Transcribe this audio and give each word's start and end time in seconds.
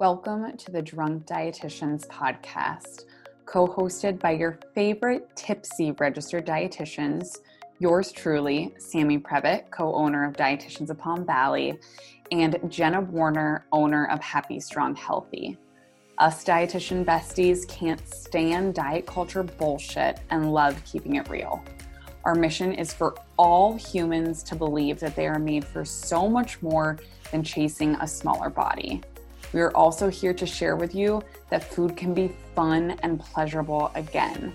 Welcome 0.00 0.56
to 0.56 0.72
the 0.72 0.80
Drunk 0.80 1.26
Dietitians 1.26 2.06
podcast, 2.06 3.02
co 3.44 3.66
hosted 3.66 4.18
by 4.18 4.30
your 4.30 4.58
favorite 4.74 5.28
tipsy 5.36 5.92
registered 5.92 6.46
dietitians, 6.46 7.36
yours 7.80 8.10
truly, 8.10 8.72
Sammy 8.78 9.18
Previte, 9.18 9.70
co 9.70 9.94
owner 9.94 10.24
of 10.26 10.32
Dietitians 10.32 10.88
of 10.88 10.96
Palm 10.96 11.26
Valley, 11.26 11.78
and 12.32 12.58
Jenna 12.70 13.02
Werner, 13.02 13.66
owner 13.72 14.06
of 14.06 14.20
Happy 14.20 14.58
Strong 14.58 14.96
Healthy. 14.96 15.58
Us 16.16 16.44
dietitian 16.44 17.04
besties 17.04 17.68
can't 17.68 18.00
stand 18.08 18.72
diet 18.72 19.04
culture 19.04 19.42
bullshit 19.42 20.18
and 20.30 20.50
love 20.50 20.82
keeping 20.86 21.16
it 21.16 21.28
real. 21.28 21.62
Our 22.24 22.34
mission 22.34 22.72
is 22.72 22.90
for 22.90 23.16
all 23.36 23.76
humans 23.76 24.42
to 24.44 24.54
believe 24.54 24.98
that 25.00 25.14
they 25.14 25.26
are 25.26 25.38
made 25.38 25.62
for 25.66 25.84
so 25.84 26.26
much 26.26 26.62
more 26.62 26.98
than 27.32 27.44
chasing 27.44 27.96
a 27.96 28.08
smaller 28.08 28.48
body. 28.48 29.02
We 29.52 29.60
are 29.60 29.74
also 29.76 30.08
here 30.08 30.34
to 30.34 30.46
share 30.46 30.76
with 30.76 30.94
you 30.94 31.22
that 31.50 31.64
food 31.64 31.96
can 31.96 32.14
be 32.14 32.32
fun 32.54 32.92
and 33.02 33.18
pleasurable 33.18 33.90
again. 33.94 34.52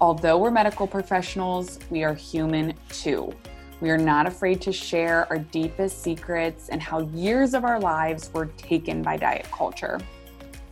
Although 0.00 0.38
we're 0.38 0.50
medical 0.50 0.86
professionals, 0.86 1.78
we 1.90 2.04
are 2.04 2.14
human 2.14 2.74
too. 2.88 3.32
We 3.80 3.90
are 3.90 3.98
not 3.98 4.26
afraid 4.26 4.60
to 4.62 4.72
share 4.72 5.26
our 5.30 5.38
deepest 5.38 6.02
secrets 6.02 6.68
and 6.68 6.80
how 6.80 7.00
years 7.00 7.54
of 7.54 7.64
our 7.64 7.78
lives 7.78 8.30
were 8.32 8.46
taken 8.56 9.02
by 9.02 9.16
diet 9.16 9.46
culture. 9.50 10.00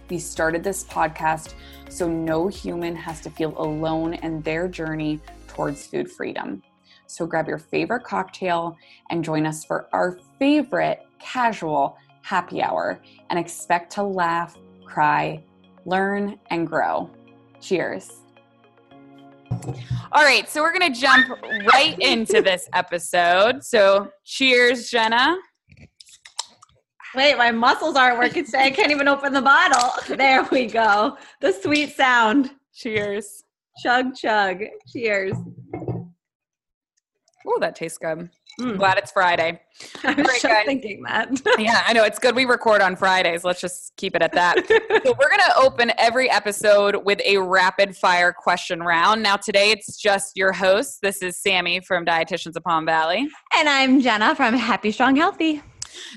We 0.09 0.19
started 0.19 0.65
this 0.65 0.85
podcast 0.85 1.55
so 1.89 2.09
no 2.09 2.49
human 2.49 2.97
has 2.97 3.21
to 3.23 3.31
feel 3.31 3.55
alone 3.59 4.15
in 4.15 4.41
their 4.43 4.67
journey 4.67 5.21
towards 5.47 5.87
food 5.87 6.11
freedom. 6.11 6.63
So 7.07 7.27
grab 7.27 7.49
your 7.49 7.59
favorite 7.59 8.05
cocktail 8.05 8.79
and 9.11 9.23
join 9.23 9.45
us 9.45 9.65
for 9.65 9.89
our 9.93 10.19
favorite 10.39 11.07
casual 11.19 11.99
happy 12.23 12.63
hour 12.63 13.01
and 13.31 13.39
expect 13.39 13.93
to 13.93 14.03
laugh, 14.03 14.57
cry, 14.85 15.45
learn, 15.85 16.39
and 16.51 16.67
grow. 16.67 17.11
Cheers. 17.61 18.11
All 20.13 20.25
right, 20.25 20.49
so 20.49 20.63
we're 20.63 20.77
going 20.77 20.93
to 20.93 21.01
jump 21.01 21.29
right 21.73 21.97
into 21.99 22.43
this 22.43 22.69
episode. 22.73 23.63
So, 23.63 24.11
cheers, 24.25 24.91
Jenna. 24.91 25.37
Wait, 27.15 27.37
my 27.37 27.51
muscles 27.51 27.95
aren't 27.95 28.19
working 28.19 28.45
today. 28.45 28.65
I 28.65 28.71
can't 28.71 28.91
even 28.91 29.07
open 29.07 29.33
the 29.33 29.43
bottle. 29.43 29.91
There 30.17 30.47
we 30.51 30.67
go. 30.67 31.17
The 31.41 31.53
sweet 31.53 31.95
sound. 31.95 32.51
Cheers. 32.75 33.45
Chug, 33.83 34.15
chug. 34.15 34.63
Cheers. 34.91 35.35
Oh, 37.47 37.59
that 37.61 37.77
tastes 37.77 37.99
good. 37.99 38.31
Mm. 38.61 38.77
Glad 38.77 38.99
it's 38.99 39.11
Friday. 39.11 39.61
I 40.05 40.13
was 40.15 40.41
just 40.41 40.67
thinking 40.67 41.03
that. 41.05 41.31
yeah, 41.59 41.83
I 41.87 41.93
know. 41.93 42.05
It's 42.05 42.19
good 42.19 42.37
we 42.37 42.45
record 42.45 42.83
on 42.83 42.97
Fridays. 42.97 43.45
Let's 43.45 43.61
just 43.61 43.97
keep 43.97 44.15
it 44.15 44.23
at 44.23 44.33
that. 44.33 44.59
so, 44.67 45.15
we're 45.19 45.29
going 45.29 45.41
to 45.47 45.57
open 45.57 45.93
every 45.97 46.31
episode 46.31 46.97
with 47.05 47.21
a 47.25 47.39
rapid 47.39 47.97
fire 47.97 48.33
question 48.33 48.81
round. 48.81 49.23
Now, 49.23 49.37
today 49.37 49.71
it's 49.71 49.97
just 49.97 50.37
your 50.37 50.53
host. 50.53 50.99
This 51.03 51.23
is 51.23 51.39
Sammy 51.39 51.81
from 51.81 52.05
Dietitians 52.05 52.57
of 52.57 52.63
Palm 52.63 52.85
Valley. 52.85 53.27
And 53.57 53.69
I'm 53.69 54.01
Jenna 54.01 54.35
from 54.37 54.55
Happy 54.55 54.93
Strong 54.93 55.17
Healthy. 55.17 55.63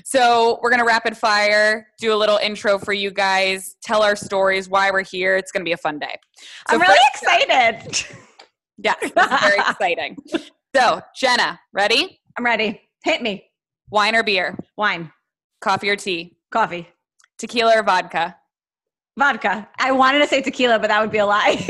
So, 0.04 0.60
we're 0.62 0.70
going 0.70 0.80
to 0.80 0.86
rapid 0.86 1.16
fire, 1.16 1.88
do 1.98 2.12
a 2.12 2.16
little 2.16 2.36
intro 2.36 2.78
for 2.78 2.92
you 2.92 3.10
guys, 3.10 3.76
tell 3.82 4.02
our 4.02 4.16
stories, 4.16 4.68
why 4.68 4.90
we're 4.90 5.02
here. 5.02 5.36
It's 5.36 5.52
going 5.52 5.62
to 5.62 5.68
be 5.68 5.72
a 5.72 5.78
fun 5.78 5.98
day. 5.98 6.16
So 6.68 6.76
I'm 6.76 6.80
really 6.80 6.98
excited. 7.14 8.04
Yes, 8.78 8.96
this 9.00 9.10
is 9.10 9.40
very 9.40 9.58
exciting. 9.58 10.16
So, 10.74 11.00
Jenna, 11.14 11.60
ready? 11.72 12.20
I'm 12.36 12.44
ready. 12.44 12.80
Hit 13.04 13.22
me. 13.22 13.50
Wine 13.90 14.14
or 14.14 14.22
beer? 14.22 14.58
Wine. 14.76 15.10
Coffee 15.60 15.88
or 15.88 15.96
tea? 15.96 16.36
Coffee. 16.50 16.88
Tequila 17.38 17.78
or 17.78 17.82
vodka? 17.82 18.36
Vodka. 19.18 19.68
I 19.78 19.92
wanted 19.92 20.18
to 20.18 20.26
say 20.26 20.42
tequila, 20.42 20.78
but 20.78 20.88
that 20.88 21.00
would 21.00 21.10
be 21.10 21.18
a 21.18 21.26
lie. 21.26 21.64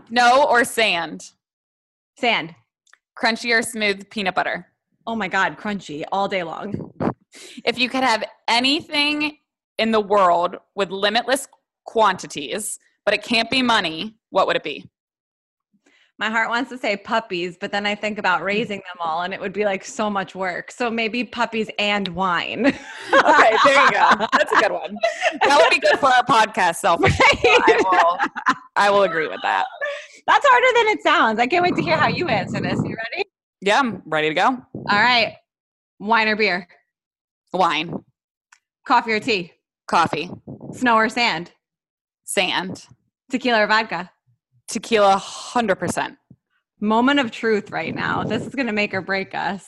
no 0.10 0.44
or 0.44 0.64
sand? 0.64 1.30
Sand. 2.16 2.54
Crunchy 3.16 3.56
or 3.56 3.62
smooth 3.62 4.08
peanut 4.10 4.34
butter? 4.34 4.66
Oh 5.06 5.14
my 5.14 5.28
God, 5.28 5.56
crunchy 5.56 6.04
all 6.10 6.28
day 6.28 6.42
long. 6.42 6.92
If 7.64 7.78
you 7.78 7.88
could 7.88 8.02
have 8.02 8.24
anything 8.48 9.38
in 9.78 9.92
the 9.92 10.00
world 10.00 10.56
with 10.74 10.90
limitless 10.90 11.46
quantities, 11.84 12.78
but 13.04 13.14
it 13.14 13.22
can't 13.22 13.50
be 13.50 13.62
money, 13.62 14.16
what 14.30 14.46
would 14.46 14.56
it 14.56 14.64
be? 14.64 14.88
My 16.18 16.28
heart 16.28 16.48
wants 16.48 16.68
to 16.70 16.78
say 16.78 16.96
puppies, 16.96 17.56
but 17.56 17.70
then 17.70 17.86
I 17.86 17.94
think 17.94 18.18
about 18.18 18.40
hmm. 18.40 18.46
raising 18.46 18.78
them 18.78 18.96
all 19.00 19.22
and 19.22 19.32
it 19.32 19.40
would 19.40 19.52
be 19.52 19.64
like 19.64 19.84
so 19.84 20.10
much 20.10 20.34
work. 20.34 20.70
So 20.70 20.90
maybe 20.90 21.24
puppies 21.24 21.70
and 21.78 22.08
wine. 22.08 22.66
okay, 22.66 23.56
there 23.64 23.84
you 23.84 23.90
go. 23.92 24.26
That's 24.32 24.52
a 24.52 24.56
good 24.60 24.72
one. 24.72 24.96
That 25.44 25.58
would 25.60 25.70
be 25.70 25.78
good 25.78 25.98
for 25.98 26.06
our 26.06 26.24
podcast 26.24 26.76
self. 26.76 27.00
Right. 27.00 27.12
I, 27.44 27.80
will, 27.90 28.18
I 28.76 28.90
will 28.90 29.02
agree 29.02 29.28
with 29.28 29.40
that. 29.42 29.64
That's 30.26 30.46
harder 30.46 30.66
than 30.74 30.88
it 30.88 31.02
sounds. 31.02 31.38
I 31.38 31.46
can't 31.46 31.62
wait 31.62 31.76
to 31.76 31.82
hear 31.82 31.96
how 31.96 32.08
you 32.08 32.28
answer 32.28 32.60
this. 32.60 32.78
You 32.84 32.96
ready? 32.96 33.24
Yeah, 33.60 33.78
I'm 33.78 34.02
ready 34.04 34.28
to 34.28 34.34
go. 34.34 34.46
All 34.46 34.84
right. 34.90 35.36
Wine 35.98 36.28
or 36.28 36.36
beer? 36.36 36.68
Wine. 37.52 38.04
Coffee 38.86 39.12
or 39.12 39.20
tea? 39.20 39.52
Coffee. 39.86 40.30
Snow 40.72 40.96
or 40.96 41.08
sand? 41.08 41.52
Sand. 42.24 42.86
Tequila 43.30 43.62
or 43.62 43.66
vodka? 43.66 44.10
Tequila, 44.68 45.16
100%. 45.16 46.16
Moment 46.80 47.20
of 47.20 47.30
truth 47.30 47.70
right 47.70 47.94
now. 47.94 48.22
This 48.22 48.46
is 48.46 48.54
going 48.54 48.66
to 48.66 48.72
make 48.72 48.94
or 48.94 49.00
break 49.00 49.34
us. 49.34 49.64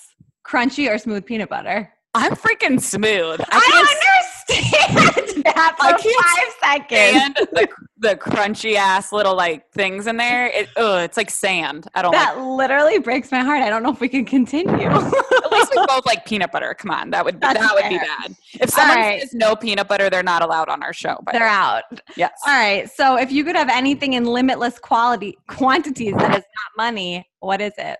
Crunchy 0.46 0.92
or 0.92 0.98
smooth 0.98 1.24
peanut 1.24 1.48
butter? 1.48 1.92
I'm 2.14 2.34
freaking 2.34 2.80
smooth. 2.80 3.40
I, 3.40 3.46
I 3.50 3.78
understand 3.78 5.09
that 5.44 5.76
for 5.78 5.86
I 5.86 6.50
five 6.52 6.88
seconds. 6.88 7.36
And 7.38 7.48
the, 7.52 7.68
the 7.98 8.16
crunchy 8.16 8.74
ass 8.74 9.12
little 9.12 9.36
like 9.36 9.70
things 9.72 10.06
in 10.06 10.16
there. 10.16 10.46
It, 10.46 10.68
oh, 10.76 10.98
it's 10.98 11.16
like 11.16 11.30
sand. 11.30 11.86
I 11.94 12.02
don't. 12.02 12.12
That 12.12 12.36
like 12.36 12.46
literally 12.46 12.98
breaks 12.98 13.30
my 13.30 13.40
heart. 13.40 13.62
I 13.62 13.70
don't 13.70 13.82
know 13.82 13.92
if 13.92 14.00
we 14.00 14.08
can 14.08 14.24
continue. 14.24 14.86
At 14.86 15.52
least 15.52 15.72
we 15.74 15.86
both 15.88 16.06
like 16.06 16.24
peanut 16.24 16.52
butter. 16.52 16.74
Come 16.74 16.90
on, 16.90 17.10
that 17.10 17.24
would 17.24 17.40
That's 17.40 17.58
that 17.58 17.74
fair. 17.74 17.82
would 17.82 17.88
be 17.88 17.98
bad. 17.98 18.36
If 18.60 18.70
someone 18.70 18.96
right. 18.96 19.20
says 19.20 19.34
no 19.34 19.54
peanut 19.56 19.88
butter, 19.88 20.10
they're 20.10 20.22
not 20.22 20.42
allowed 20.42 20.68
on 20.68 20.82
our 20.82 20.92
show. 20.92 21.18
But 21.24 21.32
they're 21.32 21.46
out. 21.46 21.84
Yes. 22.16 22.32
All 22.46 22.54
right. 22.54 22.90
So 22.90 23.16
if 23.16 23.30
you 23.30 23.44
could 23.44 23.56
have 23.56 23.68
anything 23.68 24.14
in 24.14 24.24
limitless 24.24 24.78
quality 24.78 25.38
quantities 25.48 26.14
that 26.14 26.30
is 26.30 26.44
not 26.44 26.76
money, 26.76 27.26
what 27.40 27.60
is 27.60 27.72
it? 27.78 27.98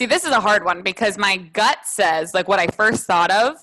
See, 0.00 0.06
this 0.06 0.24
is 0.24 0.30
a 0.30 0.40
hard 0.40 0.64
one 0.64 0.80
because 0.82 1.18
my 1.18 1.36
gut 1.36 1.80
says, 1.84 2.32
like, 2.32 2.48
what 2.48 2.58
I 2.58 2.68
first 2.68 3.06
thought 3.06 3.30
of 3.30 3.56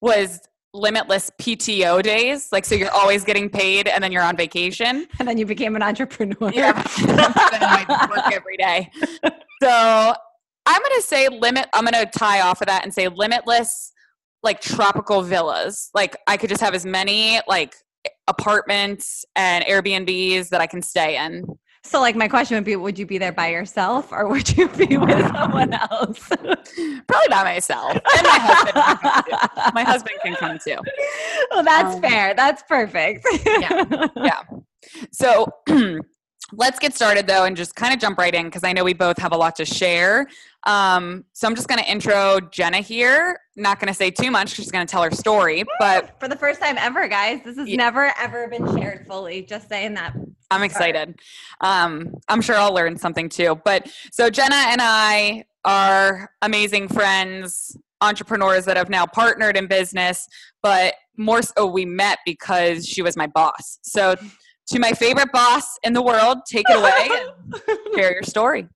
was 0.00 0.40
limitless 0.76 1.30
PTO 1.40 2.02
days. 2.02 2.48
Like, 2.52 2.64
so 2.64 2.74
you're 2.74 2.90
always 2.90 3.24
getting 3.24 3.48
paid 3.48 3.88
and 3.88 4.02
then 4.02 4.12
you're 4.12 4.22
on 4.22 4.36
vacation. 4.36 5.06
And 5.18 5.26
then 5.26 5.38
you 5.38 5.46
became 5.46 5.74
an 5.76 5.82
entrepreneur. 5.82 6.50
Yeah. 6.52 6.72
I 6.98 8.08
work 8.10 8.32
every 8.32 8.56
day. 8.56 8.90
So 9.62 10.14
I'm 10.66 10.82
going 10.82 10.96
to 10.96 11.02
say 11.02 11.28
limit, 11.28 11.66
I'm 11.72 11.84
going 11.84 11.94
to 11.94 12.06
tie 12.06 12.42
off 12.42 12.60
of 12.60 12.66
that 12.66 12.84
and 12.84 12.92
say 12.92 13.08
limitless, 13.08 13.92
like 14.42 14.60
tropical 14.60 15.22
villas. 15.22 15.90
Like, 15.94 16.16
I 16.26 16.36
could 16.36 16.50
just 16.50 16.60
have 16.60 16.74
as 16.74 16.84
many, 16.84 17.40
like, 17.48 17.74
apartments 18.28 19.24
and 19.34 19.64
Airbnbs 19.64 20.50
that 20.50 20.60
I 20.60 20.66
can 20.66 20.82
stay 20.82 21.16
in. 21.16 21.46
So, 21.86 22.00
like, 22.00 22.16
my 22.16 22.28
question 22.28 22.56
would 22.56 22.64
be 22.64 22.76
Would 22.76 22.98
you 22.98 23.06
be 23.06 23.18
there 23.18 23.32
by 23.32 23.48
yourself 23.48 24.12
or 24.12 24.28
would 24.28 24.56
you 24.56 24.68
be 24.68 24.96
with 24.96 25.26
someone 25.34 25.72
else? 25.72 26.28
Probably 26.28 27.28
by 27.28 27.44
myself. 27.44 27.92
And 27.92 28.26
my 28.26 28.38
husband. 28.40 29.74
my 29.74 29.82
husband 29.82 30.16
can 30.22 30.34
come 30.34 30.58
too. 30.58 30.78
Well, 31.50 31.62
that's 31.62 31.96
um, 31.96 32.02
fair. 32.02 32.34
That's 32.34 32.62
perfect. 32.64 33.26
yeah. 33.46 33.84
Yeah. 34.16 34.42
So, 35.12 35.46
let's 36.52 36.78
get 36.78 36.94
started 36.94 37.26
though 37.26 37.44
and 37.44 37.56
just 37.56 37.74
kind 37.74 37.92
of 37.92 37.98
jump 37.98 38.18
right 38.18 38.34
in 38.34 38.44
because 38.46 38.62
I 38.64 38.72
know 38.72 38.84
we 38.84 38.94
both 38.94 39.18
have 39.18 39.32
a 39.32 39.36
lot 39.36 39.56
to 39.56 39.64
share. 39.64 40.26
Um, 40.64 41.24
so 41.32 41.46
I'm 41.46 41.54
just 41.54 41.68
going 41.68 41.82
to 41.82 41.88
intro 41.90 42.40
Jenna 42.50 42.78
here. 42.78 43.38
Not 43.54 43.78
going 43.78 43.88
to 43.88 43.94
say 43.94 44.10
too 44.10 44.30
much. 44.30 44.50
She's 44.50 44.70
going 44.70 44.86
to 44.86 44.90
tell 44.90 45.02
her 45.02 45.10
story. 45.12 45.64
But 45.78 46.18
for 46.20 46.28
the 46.28 46.36
first 46.36 46.60
time 46.60 46.76
ever, 46.78 47.06
guys, 47.08 47.40
this 47.44 47.56
has 47.56 47.68
yeah. 47.68 47.76
never 47.76 48.12
ever 48.18 48.48
been 48.48 48.76
shared 48.76 49.06
fully. 49.06 49.42
Just 49.42 49.68
saying 49.68 49.94
that. 49.94 50.14
I'm 50.50 50.62
excited. 50.68 51.18
Um, 51.60 52.14
I'm 52.28 52.40
sure 52.40 52.56
I'll 52.56 52.74
learn 52.74 52.96
something 52.96 53.28
too. 53.28 53.60
But 53.64 53.90
so 54.12 54.30
Jenna 54.30 54.56
and 54.56 54.80
I 54.82 55.44
are 55.64 56.30
amazing 56.42 56.88
friends, 56.88 57.76
entrepreneurs 58.00 58.64
that 58.66 58.76
have 58.76 58.88
now 58.88 59.06
partnered 59.06 59.56
in 59.56 59.66
business. 59.66 60.26
But 60.62 60.94
more 61.16 61.42
so, 61.42 61.66
we 61.66 61.84
met 61.84 62.18
because 62.24 62.86
she 62.86 63.02
was 63.02 63.16
my 63.16 63.26
boss. 63.26 63.78
So 63.82 64.16
to 64.68 64.78
my 64.78 64.92
favorite 64.92 65.30
boss 65.32 65.78
in 65.82 65.92
the 65.92 66.02
world. 66.02 66.38
Take 66.46 66.66
it 66.68 66.76
away 66.76 67.08
share 67.94 68.12
your 68.12 68.22
story. 68.22 68.68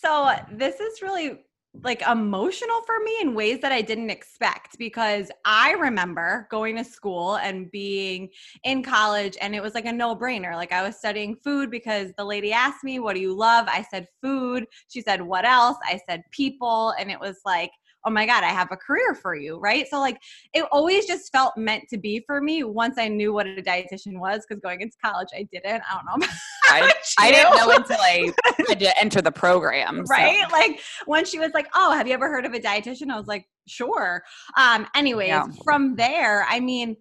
So, 0.00 0.30
this 0.52 0.80
is 0.80 1.02
really 1.02 1.45
like 1.82 2.02
emotional 2.02 2.82
for 2.86 3.00
me 3.00 3.16
in 3.20 3.34
ways 3.34 3.60
that 3.60 3.72
I 3.72 3.82
didn't 3.82 4.10
expect 4.10 4.78
because 4.78 5.30
I 5.44 5.72
remember 5.72 6.48
going 6.50 6.76
to 6.76 6.84
school 6.84 7.36
and 7.36 7.70
being 7.70 8.28
in 8.64 8.82
college 8.82 9.36
and 9.40 9.54
it 9.54 9.62
was 9.62 9.74
like 9.74 9.86
a 9.86 9.92
no-brainer. 9.92 10.54
Like 10.54 10.72
I 10.72 10.82
was 10.82 10.96
studying 10.96 11.36
food 11.36 11.70
because 11.70 12.12
the 12.16 12.24
lady 12.24 12.52
asked 12.52 12.84
me, 12.84 12.98
"What 12.98 13.14
do 13.14 13.20
you 13.20 13.34
love?" 13.34 13.66
I 13.68 13.82
said 13.90 14.06
food. 14.22 14.66
She 14.88 15.00
said, 15.00 15.22
"What 15.22 15.44
else?" 15.44 15.76
I 15.84 16.00
said 16.08 16.22
people 16.30 16.94
and 16.98 17.10
it 17.10 17.20
was 17.20 17.40
like 17.44 17.70
oh 18.06 18.10
my 18.10 18.24
God, 18.24 18.44
I 18.44 18.50
have 18.50 18.70
a 18.70 18.76
career 18.76 19.14
for 19.14 19.34
you, 19.34 19.58
right? 19.58 19.86
So, 19.88 19.98
like, 19.98 20.18
it 20.54 20.64
always 20.70 21.06
just 21.06 21.32
felt 21.32 21.56
meant 21.56 21.88
to 21.90 21.98
be 21.98 22.22
for 22.24 22.40
me 22.40 22.62
once 22.62 22.98
I 22.98 23.08
knew 23.08 23.32
what 23.32 23.46
a 23.46 23.60
dietitian 23.60 24.18
was, 24.18 24.46
because 24.46 24.60
going 24.60 24.80
into 24.80 24.96
college, 25.04 25.28
I 25.34 25.46
didn't. 25.52 25.82
I 25.90 25.94
don't 25.94 26.20
know. 26.20 26.26
I, 26.64 26.92
I 27.18 27.30
didn't 27.32 27.56
know 27.56 27.70
until 27.70 27.98
I 28.00 28.32
had 28.68 28.78
to 28.78 28.98
enter 28.98 29.20
the 29.20 29.32
program. 29.32 30.04
Right? 30.04 30.44
So. 30.48 30.56
Like, 30.56 30.80
when 31.06 31.24
she 31.24 31.38
was 31.38 31.52
like, 31.52 31.66
oh, 31.74 31.92
have 31.92 32.06
you 32.06 32.14
ever 32.14 32.28
heard 32.28 32.46
of 32.46 32.54
a 32.54 32.60
dietitian? 32.60 33.10
I 33.10 33.18
was 33.18 33.26
like, 33.26 33.44
sure. 33.66 34.22
Um, 34.56 34.86
anyways, 34.94 35.28
yeah. 35.28 35.46
from 35.64 35.96
there, 35.96 36.46
I 36.48 36.60
mean, 36.60 36.96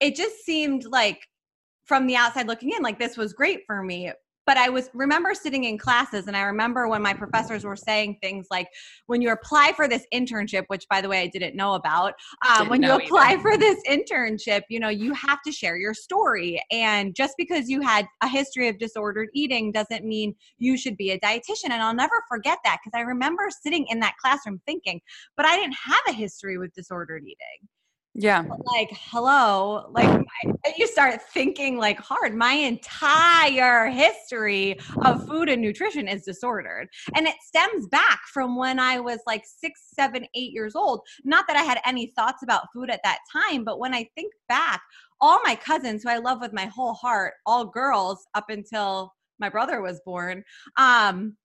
it 0.00 0.16
just 0.16 0.44
seemed 0.44 0.86
like 0.86 1.20
from 1.84 2.06
the 2.06 2.16
outside 2.16 2.46
looking 2.46 2.70
in, 2.70 2.82
like 2.82 2.98
this 2.98 3.16
was 3.16 3.32
great 3.32 3.60
for 3.66 3.82
me 3.82 4.12
but 4.48 4.56
I 4.56 4.70
was 4.70 4.88
remember 4.94 5.34
sitting 5.34 5.64
in 5.64 5.76
classes 5.76 6.26
and 6.26 6.34
I 6.34 6.40
remember 6.44 6.88
when 6.88 7.02
my 7.02 7.12
professors 7.12 7.64
were 7.64 7.76
saying 7.76 8.16
things 8.22 8.46
like 8.50 8.66
when 9.04 9.20
you 9.20 9.30
apply 9.30 9.74
for 9.76 9.86
this 9.86 10.06
internship, 10.10 10.64
which 10.68 10.88
by 10.88 11.02
the 11.02 11.08
way 11.10 11.20
I 11.20 11.26
didn't 11.26 11.54
know 11.54 11.74
about, 11.74 12.14
um, 12.46 12.60
didn't 12.60 12.70
when 12.70 12.80
know 12.80 12.96
you 12.96 13.04
apply 13.04 13.32
either. 13.32 13.42
for 13.42 13.58
this 13.58 13.78
internship, 13.86 14.62
you 14.70 14.80
know 14.80 14.88
you 14.88 15.12
have 15.12 15.42
to 15.42 15.52
share 15.52 15.76
your 15.76 15.92
story, 15.92 16.62
and 16.70 17.14
just 17.14 17.34
because 17.36 17.68
you 17.68 17.82
had 17.82 18.06
a 18.22 18.28
history 18.28 18.68
of 18.68 18.78
disordered 18.78 19.28
eating 19.34 19.70
doesn't 19.70 20.06
mean 20.06 20.34
you 20.56 20.78
should 20.78 20.96
be 20.96 21.10
a 21.10 21.20
dietitian. 21.20 21.64
And 21.64 21.82
I'll 21.82 21.94
never 21.94 22.24
forget 22.26 22.56
that 22.64 22.78
because 22.82 22.98
I 22.98 23.02
remember 23.02 23.50
sitting 23.50 23.86
in 23.90 24.00
that 24.00 24.14
classroom 24.16 24.62
thinking, 24.64 25.02
but 25.36 25.44
I 25.44 25.56
didn't 25.56 25.76
have 25.84 26.00
a 26.08 26.12
history 26.12 26.56
with 26.56 26.72
disordered 26.72 27.22
eating. 27.24 27.68
Yeah. 28.20 28.42
But 28.42 28.58
like, 28.66 28.88
hello, 28.92 29.86
like 29.92 30.24
you 30.76 30.88
start 30.88 31.22
thinking 31.22 31.78
like 31.78 32.00
hard. 32.00 32.34
My 32.34 32.52
entire 32.52 33.86
history 33.86 34.76
of 35.04 35.24
food 35.24 35.48
and 35.48 35.62
nutrition 35.62 36.08
is 36.08 36.24
disordered. 36.24 36.88
And 37.14 37.28
it 37.28 37.36
stems 37.40 37.86
back 37.86 38.18
from 38.32 38.56
when 38.56 38.80
I 38.80 38.98
was 38.98 39.20
like 39.24 39.44
six, 39.46 39.82
seven, 39.94 40.26
eight 40.34 40.52
years 40.52 40.74
old. 40.74 41.02
Not 41.22 41.46
that 41.46 41.56
I 41.56 41.62
had 41.62 41.78
any 41.86 42.08
thoughts 42.08 42.42
about 42.42 42.66
food 42.74 42.90
at 42.90 43.02
that 43.04 43.20
time, 43.32 43.62
but 43.62 43.78
when 43.78 43.94
I 43.94 44.08
think 44.16 44.32
back, 44.48 44.82
all 45.20 45.38
my 45.44 45.54
cousins 45.54 46.02
who 46.02 46.08
I 46.08 46.18
love 46.18 46.40
with 46.40 46.52
my 46.52 46.66
whole 46.66 46.94
heart, 46.94 47.34
all 47.46 47.66
girls 47.66 48.26
up 48.34 48.50
until 48.50 49.14
my 49.38 49.48
brother 49.48 49.80
was 49.80 50.00
born, 50.04 50.42
um, 50.76 51.36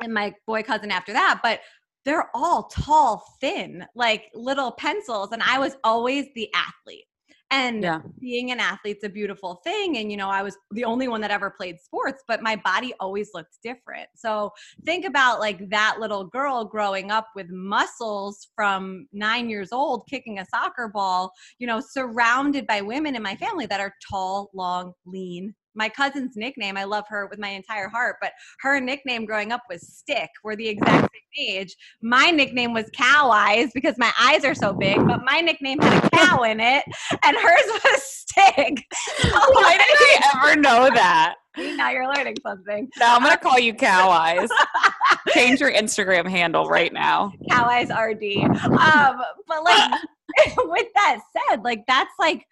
and 0.00 0.12
my 0.12 0.34
boy 0.46 0.62
cousin 0.62 0.90
after 0.90 1.12
that, 1.12 1.40
but 1.42 1.60
they're 2.04 2.30
all 2.34 2.64
tall, 2.64 3.24
thin, 3.40 3.86
like 3.94 4.30
little 4.34 4.72
pencils. 4.72 5.32
And 5.32 5.42
I 5.42 5.58
was 5.58 5.76
always 5.84 6.26
the 6.34 6.50
athlete. 6.54 7.04
And 7.50 7.84
yeah. 7.84 8.00
being 8.18 8.50
an 8.50 8.58
athlete's 8.58 9.04
a 9.04 9.08
beautiful 9.08 9.60
thing. 9.62 9.98
And, 9.98 10.10
you 10.10 10.16
know, 10.16 10.28
I 10.28 10.42
was 10.42 10.56
the 10.72 10.84
only 10.84 11.06
one 11.06 11.20
that 11.20 11.30
ever 11.30 11.50
played 11.50 11.78
sports, 11.78 12.24
but 12.26 12.42
my 12.42 12.56
body 12.56 12.92
always 12.98 13.30
looked 13.32 13.58
different. 13.62 14.08
So 14.16 14.50
think 14.84 15.04
about 15.04 15.38
like 15.38 15.70
that 15.70 15.98
little 16.00 16.24
girl 16.24 16.64
growing 16.64 17.12
up 17.12 17.28
with 17.36 17.48
muscles 17.50 18.48
from 18.56 19.06
nine 19.12 19.48
years 19.48 19.68
old, 19.70 20.08
kicking 20.08 20.40
a 20.40 20.46
soccer 20.46 20.88
ball, 20.88 21.32
you 21.60 21.68
know, 21.68 21.80
surrounded 21.80 22.66
by 22.66 22.80
women 22.80 23.14
in 23.14 23.22
my 23.22 23.36
family 23.36 23.66
that 23.66 23.78
are 23.80 23.94
tall, 24.10 24.50
long, 24.52 24.92
lean, 25.06 25.54
my 25.74 25.88
cousin's 25.88 26.36
nickname, 26.36 26.76
I 26.76 26.84
love 26.84 27.04
her 27.08 27.26
with 27.26 27.38
my 27.38 27.48
entire 27.48 27.88
heart, 27.88 28.16
but 28.20 28.32
her 28.60 28.80
nickname 28.80 29.24
growing 29.24 29.52
up 29.52 29.62
was 29.68 29.86
Stick. 29.86 30.30
We're 30.42 30.56
the 30.56 30.68
exact 30.68 31.10
same 31.12 31.46
age. 31.48 31.76
My 32.02 32.30
nickname 32.30 32.72
was 32.72 32.90
Cow 32.94 33.30
Eyes 33.30 33.70
because 33.74 33.96
my 33.98 34.12
eyes 34.20 34.44
are 34.44 34.54
so 34.54 34.72
big, 34.72 34.96
but 35.06 35.24
my 35.24 35.40
nickname 35.40 35.80
had 35.80 36.04
a 36.04 36.10
cow 36.10 36.42
in 36.42 36.60
it, 36.60 36.84
and 37.24 37.36
hers 37.36 37.64
was 37.84 38.02
Stick. 38.02 38.84
Why 39.22 39.76
did 39.76 39.86
I 39.88 40.32
ever 40.34 40.60
know 40.60 40.90
that? 40.94 41.36
Now 41.56 41.90
you're 41.90 42.12
learning 42.12 42.36
something. 42.42 42.88
Now 42.98 43.16
I'm 43.16 43.22
gonna 43.22 43.36
call 43.36 43.58
you 43.58 43.74
Cow 43.74 44.10
Eyes. 44.10 44.48
Change 45.28 45.60
your 45.60 45.72
Instagram 45.72 46.28
handle 46.28 46.66
right 46.66 46.92
now. 46.92 47.32
Cow 47.50 47.66
Eyes 47.66 47.90
RD. 47.90 48.44
Um, 48.64 49.22
but 49.46 49.62
like 49.62 50.00
with 50.56 50.86
that 50.94 51.20
said, 51.48 51.62
like 51.62 51.84
that's 51.86 52.10
like 52.18 52.44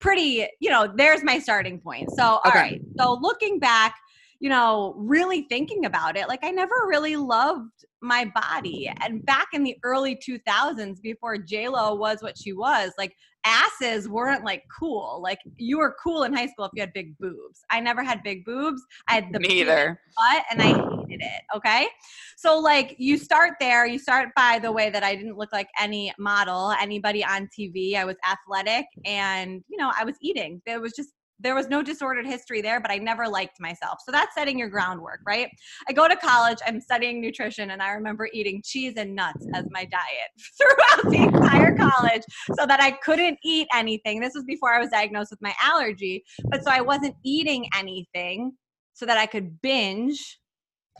pretty, 0.00 0.46
you 0.60 0.70
know, 0.70 0.92
there's 0.94 1.22
my 1.24 1.38
starting 1.38 1.80
point. 1.80 2.10
So, 2.12 2.22
all 2.22 2.42
okay. 2.46 2.58
right. 2.58 2.80
So, 2.98 3.18
looking 3.20 3.58
back, 3.58 3.94
you 4.40 4.48
know, 4.48 4.94
really 4.96 5.42
thinking 5.48 5.84
about 5.84 6.16
it, 6.16 6.28
like 6.28 6.40
I 6.44 6.50
never 6.50 6.74
really 6.86 7.16
loved 7.16 7.84
my 8.00 8.30
body. 8.34 8.90
And 9.00 9.24
back 9.26 9.48
in 9.52 9.64
the 9.64 9.76
early 9.82 10.16
2000s, 10.16 11.02
before 11.02 11.36
JLo 11.36 11.98
was 11.98 12.22
what 12.22 12.38
she 12.38 12.52
was, 12.52 12.92
like 12.96 13.16
asses 13.44 14.08
weren't 14.08 14.44
like 14.44 14.64
cool. 14.78 15.20
Like 15.22 15.38
you 15.56 15.78
were 15.78 15.96
cool 16.02 16.24
in 16.24 16.32
high 16.32 16.46
school 16.46 16.64
if 16.66 16.70
you 16.74 16.82
had 16.82 16.92
big 16.92 17.16
boobs. 17.18 17.60
I 17.70 17.80
never 17.80 18.02
had 18.02 18.22
big 18.22 18.44
boobs. 18.44 18.82
I 19.08 19.14
had 19.14 19.32
the 19.32 19.38
neither 19.38 20.00
butt, 20.16 20.44
and 20.50 20.62
I 20.62 20.66
hated 20.66 21.22
it. 21.22 21.42
Okay, 21.56 21.88
so 22.36 22.58
like 22.58 22.94
you 22.98 23.16
start 23.18 23.54
there. 23.60 23.86
You 23.86 23.98
start 23.98 24.30
by 24.36 24.58
the 24.60 24.72
way 24.72 24.90
that 24.90 25.02
I 25.02 25.14
didn't 25.14 25.36
look 25.36 25.52
like 25.52 25.68
any 25.80 26.12
model, 26.18 26.72
anybody 26.80 27.24
on 27.24 27.48
TV. 27.58 27.94
I 27.94 28.04
was 28.04 28.16
athletic, 28.28 28.86
and 29.04 29.62
you 29.68 29.76
know 29.76 29.92
I 29.98 30.04
was 30.04 30.16
eating. 30.20 30.60
There 30.66 30.80
was 30.80 30.92
just 30.92 31.10
there 31.40 31.54
was 31.54 31.68
no 31.68 31.82
disordered 31.82 32.26
history 32.26 32.60
there, 32.60 32.80
but 32.80 32.90
I 32.90 32.98
never 32.98 33.28
liked 33.28 33.60
myself. 33.60 34.00
So 34.04 34.12
that's 34.12 34.34
setting 34.34 34.58
your 34.58 34.68
groundwork, 34.68 35.20
right? 35.26 35.48
I 35.88 35.92
go 35.92 36.08
to 36.08 36.16
college, 36.16 36.58
I'm 36.66 36.80
studying 36.80 37.20
nutrition, 37.20 37.70
and 37.70 37.82
I 37.82 37.90
remember 37.90 38.28
eating 38.32 38.62
cheese 38.64 38.94
and 38.96 39.14
nuts 39.14 39.46
as 39.54 39.64
my 39.70 39.84
diet 39.84 40.30
throughout 40.58 41.10
the 41.10 41.22
entire 41.22 41.76
college 41.76 42.22
so 42.58 42.66
that 42.66 42.80
I 42.80 42.92
couldn't 42.92 43.38
eat 43.44 43.68
anything. 43.74 44.20
This 44.20 44.34
was 44.34 44.44
before 44.44 44.72
I 44.74 44.80
was 44.80 44.90
diagnosed 44.90 45.30
with 45.30 45.42
my 45.42 45.54
allergy, 45.62 46.24
but 46.44 46.64
so 46.64 46.70
I 46.70 46.80
wasn't 46.80 47.14
eating 47.24 47.66
anything 47.76 48.52
so 48.94 49.06
that 49.06 49.16
I 49.16 49.26
could 49.26 49.60
binge 49.62 50.40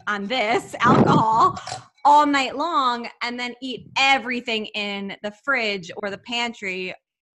on 0.06 0.26
this 0.26 0.75
alcohol 0.81 1.61
all 2.05 2.26
night 2.26 2.56
long 2.56 3.08
and 3.23 3.38
then 3.38 3.55
eat 3.61 3.88
everything 3.99 4.67
in 4.67 5.17
the 5.23 5.32
fridge 5.44 5.90
or 5.96 6.11
the 6.11 6.19
pantry 6.19 6.94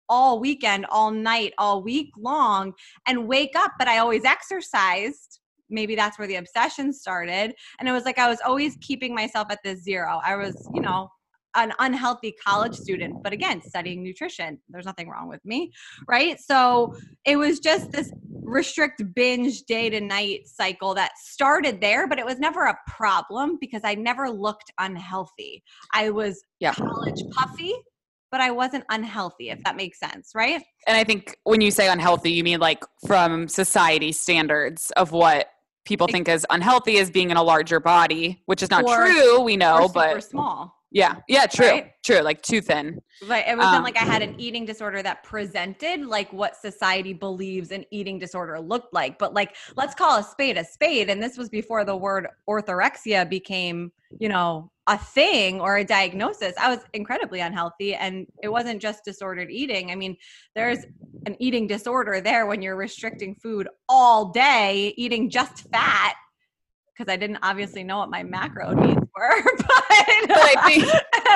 all 0.09 0.39
weekend, 0.39 0.85
all 0.89 1.11
night, 1.11 1.53
all 1.57 1.83
week 1.83 2.09
long 2.17 2.73
and 3.07 3.27
wake 3.27 3.56
up. 3.56 3.73
But 3.77 3.88
I 3.88 4.00
always 4.00 4.25
exercised. 4.25 5.39
Maybe 5.69 5.95
that's 5.95 6.17
where 6.17 6.27
the 6.27 6.38
obsession 6.38 6.91
started. 6.91 7.53
And 7.79 7.88
it 7.88 7.91
was 7.91 8.06
like 8.06 8.17
I 8.17 8.27
was 8.27 8.39
always 8.45 8.75
keeping 8.81 9.13
myself 9.13 9.47
at 9.51 9.59
the 9.63 9.75
zero. 9.75 10.19
I 10.23 10.35
was, 10.35 10.69
you 10.73 10.81
know, 10.81 11.09
an 11.56 11.73
unhealthy 11.79 12.33
college 12.45 12.75
student, 12.75 13.23
but 13.23 13.33
again, 13.33 13.61
studying 13.61 14.03
nutrition. 14.03 14.59
There's 14.69 14.85
nothing 14.85 15.09
wrong 15.09 15.27
with 15.27 15.44
me, 15.44 15.71
right? 16.07 16.39
So 16.39 16.95
it 17.25 17.38
was 17.38 17.59
just 17.59 17.91
this 17.91 18.11
restrict 18.44 19.03
binge 19.15 19.63
day 19.63 19.89
to 19.89 20.00
night 20.00 20.47
cycle 20.47 20.94
that 20.95 21.11
started 21.17 21.81
there, 21.81 22.07
but 22.07 22.19
it 22.19 22.25
was 22.25 22.39
never 22.39 22.65
a 22.65 22.77
problem 22.88 23.57
because 23.59 23.81
I 23.83 23.95
never 23.95 24.29
looked 24.29 24.71
unhealthy. 24.79 25.63
I 25.94 26.09
was 26.11 26.44
yeah. 26.59 26.73
college 26.73 27.21
puffy 27.31 27.73
but 28.31 28.41
I 28.41 28.51
wasn't 28.51 28.85
unhealthy, 28.89 29.49
if 29.49 29.63
that 29.63 29.75
makes 29.75 29.99
sense, 29.99 30.31
right? 30.35 30.61
And 30.87 30.97
I 30.97 31.03
think 31.03 31.37
when 31.43 31.61
you 31.61 31.71
say 31.71 31.89
unhealthy, 31.89 32.31
you 32.31 32.44
mean 32.44 32.59
like 32.59 32.83
from 33.06 33.47
society 33.47 34.11
standards 34.11 34.92
of 34.92 35.11
what 35.11 35.49
people 35.85 36.07
think 36.07 36.27
is 36.27 36.45
unhealthy 36.49 36.97
as 36.99 37.09
being 37.09 37.31
in 37.31 37.37
a 37.37 37.44
larger 37.44 37.80
body, 37.80 38.42
which 38.45 38.61
is 38.61 38.69
not 38.69 38.83
or, 38.83 39.06
true, 39.06 39.42
we 39.42 39.57
know, 39.57 39.89
but 39.94 40.23
small. 40.23 40.75
Yeah, 40.91 41.17
yeah, 41.27 41.45
true, 41.45 41.67
right? 41.67 41.91
true. 42.03 42.21
Like 42.21 42.41
too 42.41 42.61
thin. 42.61 42.99
But 43.27 43.47
it 43.47 43.55
wasn't 43.55 43.77
um, 43.77 43.83
like 43.83 43.97
I 43.97 44.05
had 44.05 44.23
an 44.23 44.39
eating 44.39 44.65
disorder 44.65 45.03
that 45.03 45.23
presented 45.23 46.05
like 46.05 46.33
what 46.33 46.55
society 46.55 47.13
believes 47.13 47.71
an 47.71 47.85
eating 47.91 48.17
disorder 48.17 48.59
looked 48.59 48.91
like. 48.91 49.19
But 49.19 49.33
like, 49.33 49.55
let's 49.75 49.93
call 49.93 50.17
a 50.17 50.23
spade 50.23 50.57
a 50.57 50.63
spade. 50.63 51.09
And 51.09 51.21
this 51.21 51.37
was 51.37 51.47
before 51.47 51.85
the 51.85 51.95
word 51.95 52.27
orthorexia 52.49 53.29
became, 53.29 53.91
you 54.19 54.29
know, 54.29 54.71
a 54.87 54.97
thing 54.97 55.61
or 55.61 55.77
a 55.77 55.85
diagnosis. 55.85 56.55
I 56.57 56.73
was 56.73 56.83
incredibly 56.93 57.41
unhealthy, 57.41 57.93
and 57.93 58.25
it 58.41 58.49
wasn't 58.49 58.81
just 58.81 59.05
disordered 59.05 59.51
eating. 59.51 59.91
I 59.91 59.95
mean, 59.95 60.17
there's 60.55 60.79
an 61.27 61.35
eating 61.39 61.67
disorder 61.67 62.19
there 62.19 62.47
when 62.47 62.63
you're 62.63 62.75
restricting 62.75 63.35
food 63.35 63.67
all 63.87 64.31
day, 64.31 64.95
eating 64.97 65.29
just 65.29 65.69
fat 65.69 66.15
because 66.99 67.11
I 67.11 67.15
didn't 67.15 67.39
obviously 67.43 67.83
know 67.83 67.99
what 67.99 68.09
my 68.09 68.23
macro 68.23 68.73
needs. 68.73 68.99
But, 69.19 69.68
but 70.28 70.38
I 70.40 70.64
think, 70.68 70.83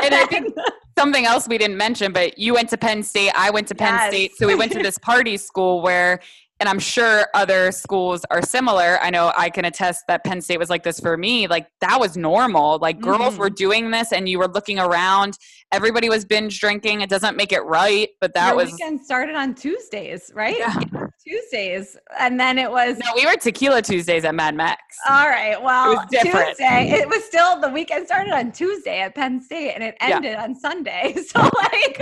and 0.04 0.16
I 0.16 0.26
think 0.30 0.56
something 0.98 1.26
else 1.26 1.48
we 1.48 1.58
didn't 1.58 1.78
mention, 1.78 2.14
but 2.14 2.38
you 2.38 2.54
went 2.54 2.70
to 2.70 2.78
Penn 2.78 3.04
State, 3.04 3.32
I 3.36 3.50
went 3.50 3.68
to 3.70 3.76
Penn 3.76 3.94
yes. 3.94 4.10
State, 4.10 4.32
so 4.38 4.48
we 4.48 4.56
went 4.56 4.72
to 4.74 4.80
this 4.82 4.98
party 4.98 5.38
school 5.38 5.82
where 5.82 6.20
and 6.60 6.70
I'm 6.70 6.80
sure 6.80 7.28
other 7.34 7.74
schools 7.74 8.24
are 8.32 8.42
similar. 8.42 8.98
I 9.02 9.10
know 9.10 9.34
I 9.36 9.50
can 9.50 9.66
attest 9.66 10.06
that 10.08 10.24
Penn 10.24 10.40
State 10.40 10.60
was 10.60 10.70
like 10.70 10.84
this 10.84 10.98
for 10.98 11.18
me. 11.18 11.46
Like 11.48 11.68
that 11.82 12.00
was 12.00 12.16
normal. 12.16 12.78
Like 12.78 13.02
girls 13.02 13.34
mm-hmm. 13.34 13.40
were 13.40 13.50
doing 13.50 13.92
this 13.92 14.14
and 14.14 14.30
you 14.30 14.40
were 14.40 14.48
looking 14.48 14.80
around. 14.80 15.38
Everybody 15.74 16.08
was 16.08 16.24
binge 16.24 16.60
drinking. 16.60 17.02
It 17.02 17.10
doesn't 17.10 17.36
make 17.36 17.52
it 17.52 17.62
right, 17.62 18.10
but 18.22 18.34
that 18.36 18.50
Your 18.50 18.58
was 18.58 18.72
weekend 18.72 19.04
started 19.04 19.36
on 19.36 19.56
Tuesdays, 19.56 20.32
right? 20.36 20.58
Yeah. 20.58 20.76
Tuesdays. 21.26 21.98
And 22.20 22.40
then 22.40 22.60
it 22.60 22.70
was 22.70 22.98
No, 23.00 23.12
we 23.16 23.26
were 23.26 23.36
tequila 23.36 23.82
Tuesdays 23.82 24.26
at 24.26 24.36
Mad 24.36 24.56
Max. 24.56 24.82
All 25.10 25.28
right. 25.28 25.62
Well, 25.62 26.06
it 26.12 26.22
Tuesday. 26.22 26.92
It 26.92 27.08
was 27.08 27.24
still 27.24 27.60
the 27.60 27.70
weekend 27.70 28.06
started 28.06 28.34
on 28.34 28.52
Tuesday 28.52 29.00
at 29.00 29.16
Penn 29.16 29.42
State 29.42 29.72
and 29.72 29.84
it 29.84 29.96
ended 30.00 30.34
yeah. 30.34 30.44
on 30.44 30.56
Sunday. 30.56 31.16
So 31.34 31.40
like 31.42 32.00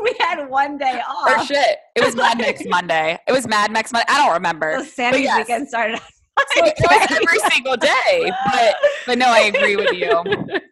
we 0.00 0.14
had 0.20 0.48
one 0.48 0.78
day 0.78 1.02
off. 1.06 1.28
Or 1.28 1.44
shit. 1.44 1.78
It 1.96 2.04
was 2.04 2.14
Mad 2.16 2.38
Max 2.38 2.62
Monday. 2.66 3.18
It 3.26 3.32
was 3.32 3.46
Mad 3.46 3.70
Max 3.72 3.92
Monday. 3.92 4.06
I 4.08 4.24
don't 4.24 4.32
remember. 4.32 4.76
So 4.78 4.84
Sammy's 4.84 5.22
yes. 5.22 5.38
weekend 5.38 5.68
started 5.68 6.00
so 6.54 6.64
it 6.64 7.10
every 7.10 7.38
single 7.50 7.76
day. 7.76 8.32
But 8.52 8.76
but 9.06 9.18
no, 9.18 9.26
I 9.26 9.40
agree 9.40 9.76
with 9.76 9.92
you. 9.92 10.10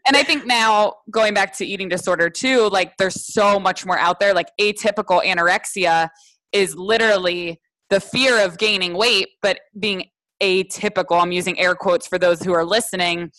And 0.07 0.17
I 0.17 0.23
think 0.23 0.47
now 0.47 0.95
going 1.11 1.35
back 1.35 1.57
to 1.59 1.67
eating 1.67 1.88
disorder 1.88 2.31
too, 2.31 2.69
like 2.71 2.97
there's 2.97 3.33
so 3.33 3.61
much 3.61 3.85
more 3.85 3.99
out 3.99 4.21
there. 4.21 4.35
Like 4.35 4.50
atypical 4.61 5.25
anorexia 5.25 6.09
is 6.53 6.75
literally 6.75 7.61
the 7.91 8.00
fear 8.00 8.45
of 8.45 8.59
gaining 8.59 8.95
weight, 8.95 9.29
but 9.43 9.61
being 9.79 10.07
atypical. 10.43 11.21
I'm 11.21 11.33
using 11.33 11.59
air 11.59 11.75
quotes 11.75 12.07
for 12.07 12.19
those 12.19 12.43
who 12.43 12.53
are 12.53 12.65
listening. 12.65 13.31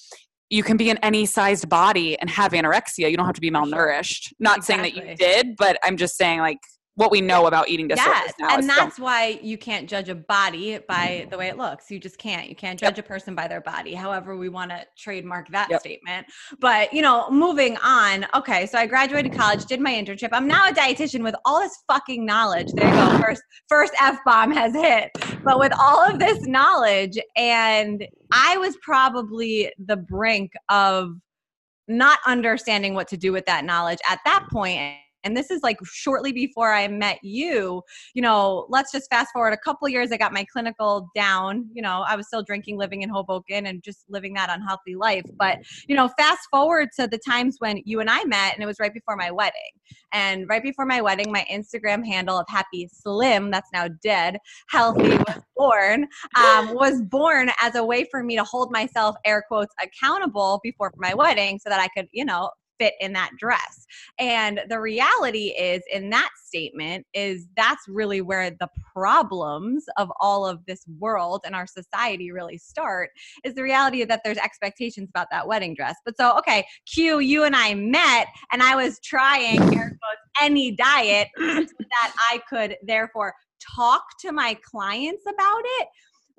You 0.49 0.63
can 0.63 0.77
be 0.77 0.89
in 0.89 0.97
any 0.97 1.25
sized 1.25 1.69
body 1.69 2.17
and 2.19 2.29
have 2.29 2.51
anorexia. 2.53 3.09
You 3.09 3.17
don't 3.17 3.25
have 3.25 3.35
to 3.35 3.41
be 3.41 3.51
malnourished. 3.51 4.33
Not 4.39 4.57
exactly. 4.57 4.91
saying 4.91 5.05
that 5.05 5.09
you 5.09 5.15
did, 5.15 5.55
but 5.57 5.77
I'm 5.83 5.95
just 5.95 6.17
saying 6.17 6.39
like 6.39 6.59
what 6.99 7.11
we 7.11 7.21
know 7.21 7.47
about 7.47 7.69
eating 7.69 7.87
disorders 7.87 8.33
yes. 8.37 8.57
And 8.59 8.67
that's 8.67 8.97
so- 8.97 9.03
why 9.03 9.39
you 9.41 9.57
can't 9.57 9.89
judge 9.89 10.09
a 10.09 10.15
body 10.15 10.79
by 10.79 11.27
the 11.29 11.37
way 11.37 11.47
it 11.47 11.57
looks. 11.57 11.89
You 11.89 11.97
just 11.97 12.17
can't. 12.17 12.49
You 12.49 12.57
can't 12.57 12.77
judge 12.77 12.97
yep. 12.97 13.05
a 13.05 13.07
person 13.07 13.35
by 13.35 13.47
their 13.47 13.61
body. 13.61 13.93
However, 13.93 14.35
we 14.35 14.49
want 14.49 14.71
to 14.71 14.85
trademark 14.97 15.47
that 15.51 15.69
yep. 15.69 15.79
statement. 15.79 16.27
But, 16.59 16.91
you 16.93 17.01
know, 17.01 17.29
moving 17.29 17.77
on. 17.77 18.25
Okay, 18.35 18.65
so 18.65 18.77
I 18.77 18.85
graduated 18.85 19.31
college, 19.31 19.65
did 19.65 19.79
my 19.79 19.93
internship. 19.93 20.27
I'm 20.33 20.45
now 20.45 20.67
a 20.67 20.73
dietitian 20.73 21.23
with 21.23 21.35
all 21.45 21.61
this 21.61 21.77
fucking 21.87 22.25
knowledge. 22.25 22.67
There 22.73 22.85
you 22.85 22.93
go. 22.93 23.17
First 23.17 23.43
first 23.69 23.93
F 24.01 24.19
bomb 24.25 24.51
has 24.51 24.73
hit. 24.73 25.09
But 25.41 25.57
with 25.57 25.71
all 25.79 26.05
of 26.05 26.19
this 26.19 26.45
knowledge 26.47 27.17
and 27.37 28.05
I 28.33 28.57
was 28.57 28.75
probably 28.81 29.71
the 29.85 29.95
brink 29.95 30.51
of 30.67 31.15
not 31.87 32.19
understanding 32.27 32.93
what 32.93 33.07
to 33.07 33.17
do 33.17 33.31
with 33.31 33.45
that 33.45 33.63
knowledge 33.63 33.99
at 34.07 34.19
that 34.25 34.47
point 34.51 34.97
and 35.23 35.35
this 35.35 35.51
is 35.51 35.61
like 35.63 35.77
shortly 35.83 36.31
before 36.31 36.73
I 36.73 36.87
met 36.87 37.19
you, 37.23 37.81
you 38.13 38.21
know, 38.21 38.65
let's 38.69 38.91
just 38.91 39.09
fast 39.09 39.31
forward 39.33 39.53
a 39.53 39.57
couple 39.57 39.87
years. 39.89 40.11
I 40.11 40.17
got 40.17 40.33
my 40.33 40.45
clinical 40.51 41.09
down. 41.15 41.67
You 41.73 41.81
know, 41.81 42.03
I 42.07 42.15
was 42.15 42.27
still 42.27 42.43
drinking, 42.43 42.77
living 42.77 43.01
in 43.01 43.09
Hoboken, 43.09 43.67
and 43.67 43.83
just 43.83 44.05
living 44.09 44.33
that 44.35 44.49
unhealthy 44.49 44.95
life. 44.95 45.25
But, 45.37 45.59
you 45.87 45.95
know, 45.95 46.09
fast 46.17 46.47
forward 46.49 46.89
to 46.97 47.07
the 47.07 47.19
times 47.19 47.57
when 47.59 47.81
you 47.85 47.99
and 47.99 48.09
I 48.09 48.23
met, 48.25 48.53
and 48.53 48.63
it 48.63 48.65
was 48.65 48.79
right 48.79 48.93
before 48.93 49.15
my 49.15 49.31
wedding. 49.31 49.53
And 50.11 50.47
right 50.47 50.63
before 50.63 50.85
my 50.85 51.01
wedding, 51.01 51.31
my 51.31 51.45
Instagram 51.51 52.05
handle 52.05 52.37
of 52.37 52.45
Happy 52.47 52.89
Slim, 52.91 53.51
that's 53.51 53.69
now 53.73 53.87
dead, 54.01 54.37
healthy, 54.69 55.09
was 55.09 55.41
born, 55.55 56.07
um, 56.35 56.73
was 56.73 57.01
born 57.01 57.51
as 57.61 57.75
a 57.75 57.83
way 57.83 58.07
for 58.09 58.23
me 58.23 58.35
to 58.35 58.43
hold 58.43 58.71
myself, 58.71 59.15
air 59.25 59.43
quotes, 59.47 59.73
accountable 59.81 60.59
before 60.63 60.91
my 60.97 61.13
wedding 61.13 61.59
so 61.59 61.69
that 61.69 61.79
I 61.79 61.87
could, 61.95 62.07
you 62.11 62.25
know, 62.25 62.49
fit 62.79 62.93
in 62.99 63.13
that 63.13 63.31
dress. 63.37 63.85
And 64.17 64.61
the 64.69 64.79
reality 64.79 65.49
is 65.49 65.81
in 65.91 66.09
that 66.11 66.29
statement 66.43 67.05
is 67.13 67.47
that's 67.55 67.87
really 67.87 68.21
where 68.21 68.49
the 68.49 68.69
problems 68.93 69.85
of 69.97 70.11
all 70.19 70.45
of 70.45 70.65
this 70.65 70.85
world 70.99 71.41
and 71.45 71.55
our 71.55 71.67
society 71.67 72.31
really 72.31 72.57
start 72.57 73.11
is 73.43 73.53
the 73.53 73.63
reality 73.63 74.03
that 74.03 74.21
there's 74.23 74.37
expectations 74.37 75.09
about 75.09 75.27
that 75.31 75.47
wedding 75.47 75.73
dress. 75.73 75.95
But 76.05 76.17
so 76.17 76.37
okay, 76.39 76.65
Q, 76.85 77.19
you 77.19 77.43
and 77.43 77.55
I 77.55 77.73
met 77.73 78.27
and 78.51 78.63
I 78.63 78.75
was 78.75 78.99
trying 78.99 79.59
quotes, 79.99 80.21
any 80.41 80.71
diet 80.71 81.29
that 81.37 82.13
I 82.31 82.41
could 82.49 82.77
therefore 82.83 83.33
talk 83.75 84.03
to 84.21 84.31
my 84.31 84.57
clients 84.63 85.23
about 85.27 85.61
it 85.63 85.87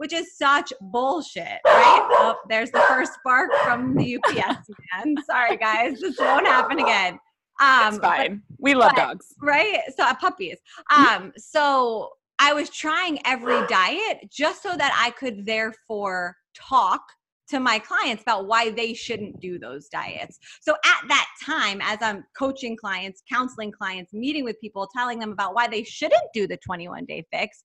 which 0.01 0.15
is 0.15 0.35
such 0.39 0.73
bullshit, 0.81 1.61
right? 1.67 2.09
oh, 2.13 2.35
there's 2.49 2.71
the 2.71 2.81
first 2.89 3.13
spark 3.13 3.51
from 3.63 3.95
the 3.97 4.17
UPS 4.17 4.71
man. 4.95 5.15
Sorry, 5.27 5.59
guys, 5.59 6.01
this 6.01 6.19
won't 6.19 6.47
happen 6.47 6.79
again. 6.79 7.19
Um, 7.61 7.89
it's 7.89 7.99
fine. 7.99 8.43
But, 8.49 8.57
we 8.59 8.75
love 8.75 8.93
but, 8.95 9.09
dogs, 9.09 9.35
right? 9.43 9.81
So 9.95 10.05
uh, 10.05 10.15
puppies. 10.15 10.57
Um, 10.91 11.35
so 11.37 12.13
I 12.39 12.55
was 12.55 12.71
trying 12.71 13.19
every 13.27 13.67
diet 13.67 14.27
just 14.33 14.63
so 14.63 14.75
that 14.75 14.99
I 14.99 15.11
could 15.11 15.45
therefore 15.45 16.35
talk 16.55 17.03
to 17.51 17.61
my 17.61 17.79
clients 17.79 18.23
about 18.23 18.47
why 18.47 18.71
they 18.71 18.95
shouldn't 18.95 19.41
do 19.41 19.59
those 19.59 19.89
diets. 19.89 20.39
So 20.63 20.77
at 20.85 21.09
that 21.09 21.27
time, 21.45 21.81
as 21.83 21.99
I'm 22.01 22.25
coaching 22.39 22.77
clients, 22.77 23.23
counseling 23.31 23.73
clients, 23.73 24.13
meeting 24.13 24.45
with 24.45 24.61
people, 24.61 24.89
telling 24.97 25.19
them 25.19 25.33
about 25.33 25.55
why 25.55 25.67
they 25.67 25.83
shouldn't 25.83 26.23
do 26.33 26.47
the 26.47 26.57
21 26.59 27.05
day 27.07 27.27
fix, 27.33 27.65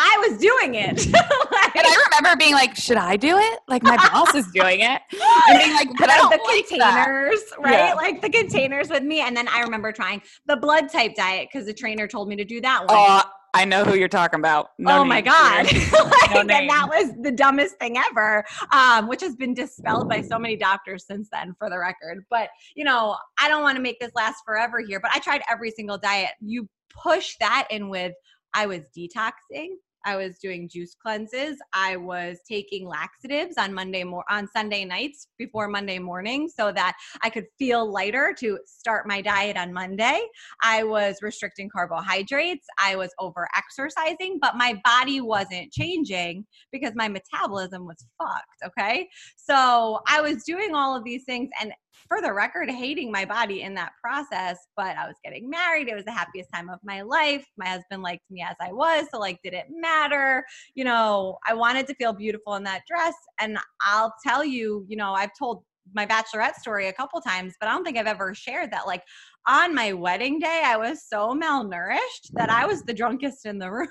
I 0.00 0.28
was 0.28 0.38
doing 0.38 0.76
it. 0.76 0.96
like, 0.96 1.76
and 1.76 1.84
I 1.84 2.04
remember 2.06 2.38
being 2.38 2.54
like, 2.54 2.76
should 2.76 2.96
I 2.96 3.16
do 3.16 3.36
it? 3.36 3.58
Like 3.66 3.82
my 3.82 3.96
boss 3.96 4.32
is 4.32 4.46
doing 4.52 4.80
it. 4.80 5.02
And 5.48 5.58
being 5.58 5.74
like, 5.74 5.88
but 5.98 6.10
I 6.10 6.18
don't 6.18 6.30
the 6.30 6.36
like 6.36 6.68
containers, 6.68 7.42
that. 7.50 7.58
right? 7.58 7.88
Yeah. 7.88 7.94
Like 7.94 8.20
the 8.20 8.28
containers 8.28 8.90
with 8.90 9.02
me. 9.02 9.20
And 9.20 9.36
then 9.36 9.48
I 9.48 9.60
remember 9.62 9.92
trying 9.92 10.22
the 10.46 10.56
blood 10.56 10.88
type 10.90 11.14
diet 11.16 11.48
because 11.50 11.66
the 11.66 11.72
trainer 11.72 12.06
told 12.06 12.28
me 12.28 12.36
to 12.36 12.44
do 12.44 12.60
that 12.60 12.80
one. 12.80 12.88
Oh, 12.90 13.22
I 13.54 13.64
know 13.64 13.82
who 13.82 13.96
you're 13.96 14.08
talking 14.08 14.38
about. 14.38 14.68
No 14.78 14.98
oh 14.98 15.04
my 15.04 15.20
God. 15.20 15.64
like, 15.72 16.34
no 16.34 16.40
and 16.40 16.50
that 16.50 16.86
was 16.88 17.12
the 17.22 17.32
dumbest 17.32 17.76
thing 17.78 17.96
ever, 17.96 18.44
um, 18.72 19.08
which 19.08 19.22
has 19.22 19.34
been 19.36 19.54
dispelled 19.54 20.08
by 20.08 20.20
so 20.20 20.38
many 20.38 20.56
doctors 20.56 21.06
since 21.06 21.28
then, 21.32 21.54
for 21.58 21.70
the 21.70 21.78
record. 21.78 22.24
But, 22.30 22.50
you 22.76 22.84
know, 22.84 23.16
I 23.40 23.48
don't 23.48 23.62
want 23.62 23.76
to 23.76 23.82
make 23.82 23.98
this 23.98 24.12
last 24.14 24.42
forever 24.44 24.80
here, 24.86 25.00
but 25.00 25.10
I 25.14 25.18
tried 25.18 25.42
every 25.50 25.70
single 25.70 25.98
diet. 25.98 26.30
You 26.40 26.68
push 27.02 27.34
that 27.40 27.66
in 27.70 27.88
with, 27.88 28.12
I 28.54 28.66
was 28.66 28.80
detoxing 28.96 29.70
I 30.04 30.16
was 30.16 30.38
doing 30.38 30.68
juice 30.68 30.94
cleanses. 30.94 31.58
I 31.74 31.96
was 31.96 32.38
taking 32.48 32.86
laxatives 32.86 33.56
on 33.58 33.74
Monday 33.74 34.04
more 34.04 34.24
on 34.30 34.48
Sunday 34.48 34.84
nights 34.84 35.28
before 35.38 35.68
Monday 35.68 35.98
morning 35.98 36.48
so 36.48 36.72
that 36.72 36.96
I 37.22 37.30
could 37.30 37.46
feel 37.58 37.90
lighter 37.90 38.34
to 38.40 38.58
start 38.66 39.06
my 39.06 39.20
diet 39.20 39.56
on 39.56 39.72
Monday. 39.72 40.20
I 40.62 40.84
was 40.84 41.18
restricting 41.22 41.68
carbohydrates. 41.68 42.66
I 42.82 42.96
was 42.96 43.10
over 43.18 43.48
exercising, 43.56 44.38
but 44.40 44.56
my 44.56 44.80
body 44.84 45.20
wasn't 45.20 45.72
changing 45.72 46.46
because 46.72 46.92
my 46.94 47.08
metabolism 47.08 47.86
was 47.86 48.04
fucked. 48.18 48.46
Okay. 48.64 49.08
So 49.36 50.00
I 50.08 50.20
was 50.20 50.44
doing 50.44 50.74
all 50.74 50.96
of 50.96 51.04
these 51.04 51.24
things 51.24 51.50
and 51.60 51.72
for 52.06 52.20
the 52.20 52.32
record, 52.32 52.70
hating 52.70 53.10
my 53.10 53.24
body 53.24 53.62
in 53.62 53.74
that 53.74 53.92
process, 54.02 54.58
but 54.76 54.96
I 54.96 55.06
was 55.06 55.16
getting 55.24 55.48
married. 55.48 55.88
It 55.88 55.94
was 55.94 56.04
the 56.04 56.12
happiest 56.12 56.50
time 56.52 56.68
of 56.68 56.78
my 56.84 57.02
life. 57.02 57.44
My 57.56 57.66
husband 57.66 58.02
liked 58.02 58.24
me 58.30 58.42
as 58.42 58.56
I 58.60 58.72
was. 58.72 59.06
So, 59.10 59.18
like, 59.18 59.40
did 59.42 59.54
it 59.54 59.66
matter? 59.70 60.44
You 60.74 60.84
know, 60.84 61.38
I 61.46 61.54
wanted 61.54 61.86
to 61.88 61.94
feel 61.94 62.12
beautiful 62.12 62.54
in 62.54 62.62
that 62.64 62.82
dress. 62.88 63.14
And 63.40 63.58
I'll 63.82 64.14
tell 64.26 64.44
you, 64.44 64.84
you 64.88 64.96
know, 64.96 65.12
I've 65.12 65.36
told 65.38 65.62
my 65.94 66.06
bachelorette 66.06 66.54
story 66.54 66.88
a 66.88 66.92
couple 66.92 67.20
times, 67.20 67.54
but 67.60 67.68
I 67.68 67.72
don't 67.72 67.84
think 67.84 67.96
I've 67.96 68.06
ever 68.06 68.34
shared 68.34 68.70
that. 68.72 68.86
Like, 68.86 69.02
on 69.46 69.74
my 69.74 69.92
wedding 69.92 70.38
day, 70.38 70.62
I 70.64 70.76
was 70.76 71.04
so 71.08 71.34
malnourished 71.34 72.32
that 72.34 72.50
I 72.50 72.66
was 72.66 72.82
the 72.82 72.94
drunkest 72.94 73.46
in 73.46 73.58
the 73.58 73.70
room. 73.70 73.88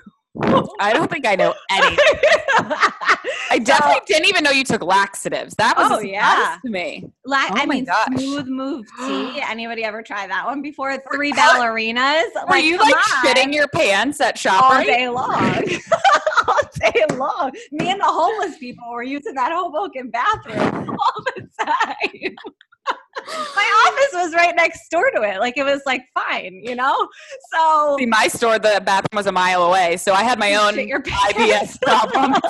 I 0.80 0.92
don't 0.92 1.10
think 1.10 1.26
I 1.26 1.34
know 1.34 1.54
anything. 1.70 1.98
I 3.50 3.58
definitely 3.58 4.00
so, 4.06 4.14
didn't 4.14 4.28
even 4.28 4.44
know 4.44 4.50
you 4.50 4.64
took 4.64 4.82
laxatives. 4.82 5.54
That 5.56 5.76
was 5.76 5.92
oh, 5.92 6.00
yeah. 6.00 6.58
to 6.64 6.70
me. 6.70 7.10
La- 7.24 7.46
oh 7.50 7.54
I 7.54 7.66
mean, 7.66 7.84
gosh. 7.84 8.08
smooth 8.08 8.46
move 8.46 8.86
tea. 8.98 9.40
Anybody 9.48 9.84
ever 9.84 10.02
try 10.02 10.26
that 10.26 10.44
one 10.46 10.62
before? 10.62 10.96
Three 11.12 11.32
ballerinas. 11.32 12.34
Were 12.34 12.46
like, 12.50 12.64
you 12.64 12.78
like 12.78 12.94
on. 12.94 13.24
shitting 13.24 13.54
your 13.54 13.68
pants 13.68 14.20
at 14.20 14.36
Shoprite 14.36 14.60
all 14.60 14.84
day 14.84 15.08
long? 15.08 15.64
all 16.48 16.60
day 16.74 17.16
long. 17.16 17.52
Me 17.72 17.90
and 17.90 18.00
the 18.00 18.04
homeless 18.04 18.58
people 18.58 18.90
were 18.90 19.02
using 19.02 19.34
that 19.34 19.52
Hoboken 19.52 20.10
bathroom 20.10 20.90
all 20.98 21.24
the 21.36 21.48
time 21.58 22.34
my 23.56 23.88
office 23.88 24.14
was 24.14 24.34
right 24.34 24.54
next 24.56 24.88
door 24.90 25.10
to 25.10 25.22
it. 25.22 25.38
Like 25.40 25.56
it 25.56 25.64
was 25.64 25.82
like 25.86 26.02
fine, 26.14 26.60
you 26.62 26.74
know? 26.74 27.08
So 27.52 27.96
See, 27.98 28.06
my 28.06 28.28
store, 28.28 28.58
the 28.58 28.80
bathroom 28.84 29.16
was 29.16 29.26
a 29.26 29.32
mile 29.32 29.64
away. 29.64 29.96
So 29.96 30.12
I 30.12 30.22
had 30.22 30.38
my 30.38 30.54
own 30.54 30.74
IBS 30.74 31.80
problem. 31.82 32.40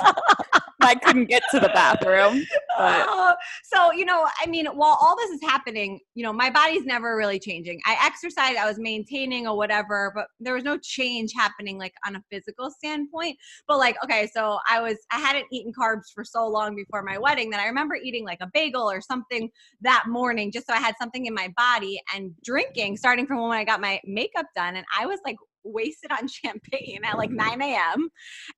I 0.81 0.95
couldn't 0.95 1.25
get 1.25 1.43
to 1.51 1.59
the 1.59 1.69
bathroom. 1.69 2.45
Uh, 2.77 3.33
so, 3.63 3.91
you 3.91 4.05
know, 4.05 4.25
I 4.41 4.47
mean, 4.47 4.65
while 4.67 4.97
all 5.01 5.15
this 5.17 5.31
is 5.31 5.41
happening, 5.41 5.99
you 6.15 6.23
know, 6.23 6.31
my 6.31 6.49
body's 6.49 6.85
never 6.85 7.17
really 7.17 7.37
changing. 7.37 7.81
I 7.85 7.97
exercise, 8.05 8.55
I 8.57 8.65
was 8.65 8.79
maintaining 8.79 9.47
or 9.47 9.57
whatever, 9.57 10.13
but 10.15 10.27
there 10.39 10.53
was 10.53 10.63
no 10.63 10.77
change 10.77 11.33
happening 11.35 11.77
like 11.77 11.93
on 12.07 12.15
a 12.15 12.23
physical 12.31 12.71
standpoint. 12.71 13.37
But 13.67 13.79
like, 13.79 13.97
okay, 14.03 14.29
so 14.33 14.59
I 14.69 14.79
was, 14.81 14.97
I 15.11 15.19
hadn't 15.19 15.47
eaten 15.51 15.73
carbs 15.73 16.13
for 16.13 16.23
so 16.23 16.47
long 16.47 16.75
before 16.75 17.03
my 17.03 17.17
wedding 17.17 17.49
that 17.49 17.59
I 17.59 17.67
remember 17.67 17.95
eating 17.95 18.23
like 18.23 18.39
a 18.41 18.49
bagel 18.53 18.89
or 18.89 19.01
something 19.01 19.49
that 19.81 20.05
morning 20.07 20.51
just 20.51 20.67
so 20.67 20.73
I 20.73 20.77
had 20.77 20.95
something 20.99 21.25
in 21.25 21.33
my 21.33 21.53
body 21.57 21.99
and 22.15 22.31
drinking 22.43 22.95
starting 22.95 23.27
from 23.27 23.41
when 23.41 23.57
I 23.57 23.65
got 23.65 23.81
my 23.81 23.99
makeup 24.05 24.45
done. 24.55 24.77
And 24.77 24.85
I 24.97 25.05
was 25.05 25.19
like 25.25 25.35
wasted 25.63 26.11
on 26.11 26.27
champagne 26.27 27.01
at 27.03 27.17
like 27.17 27.31
9 27.31 27.61
a.m. 27.61 28.09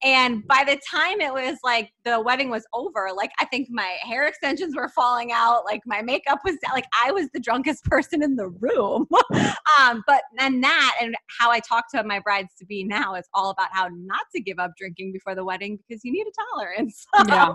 And 0.04 0.46
by 0.48 0.64
the 0.66 0.80
time 0.90 1.22
it 1.22 1.34
was 1.34 1.58
like 1.64 1.92
the 2.04 2.20
wedding 2.20 2.50
was 2.50 2.66
over, 2.74 3.10
like 3.16 3.32
I 3.40 3.46
think 3.46 3.68
my 3.70 3.98
hair 4.02 4.28
extensions 4.28 4.76
were 4.76 4.90
falling 4.90 5.32
out, 5.32 5.66
like 5.66 5.82
my 5.86 6.02
makeup 6.02 6.40
was 6.46 6.58
like 6.74 6.86
I 7.02 7.12
was 7.12 7.30
the 7.34 7.40
drunkest 7.40 7.84
person 7.86 8.24
in 8.24 8.36
the 8.36 8.50
room. 8.50 9.08
um, 9.80 10.04
but 10.08 10.24
then 10.38 10.62
that 10.62 10.96
and 11.02 11.16
how 11.40 11.52
I 11.52 11.60
talk 11.60 11.86
to 11.92 12.04
my 12.04 12.20
brides 12.20 12.54
to 12.60 12.66
be 12.66 12.84
now 12.84 13.16
is 13.16 13.28
all 13.34 13.50
about 13.52 13.70
how 13.72 13.90
not 13.92 14.26
to 14.36 14.42
give 14.42 14.60
up 14.60 14.72
drinking 14.78 15.14
before 15.14 15.36
the 15.36 15.44
wedding 15.44 15.78
because 15.88 16.04
you 16.04 16.12
need 16.12 16.26
a 16.28 16.32
tolerance. 16.54 17.06
yeah. 17.28 17.54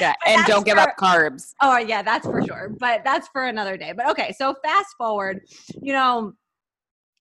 yeah. 0.00 0.14
And 0.26 0.44
don't 0.46 0.64
give 0.64 0.78
up 0.78 0.96
carbs. 0.98 1.54
Oh 1.62 1.78
yeah, 1.78 2.02
that's 2.02 2.26
for 2.26 2.42
sure. 2.42 2.74
But 2.78 3.02
that's 3.04 3.28
for 3.28 3.44
another 3.46 3.76
day. 3.76 3.92
But 3.96 4.08
okay, 4.10 4.34
so 4.36 4.54
fast 4.64 4.94
forward, 4.98 5.40
you 5.80 5.92
know 5.92 6.34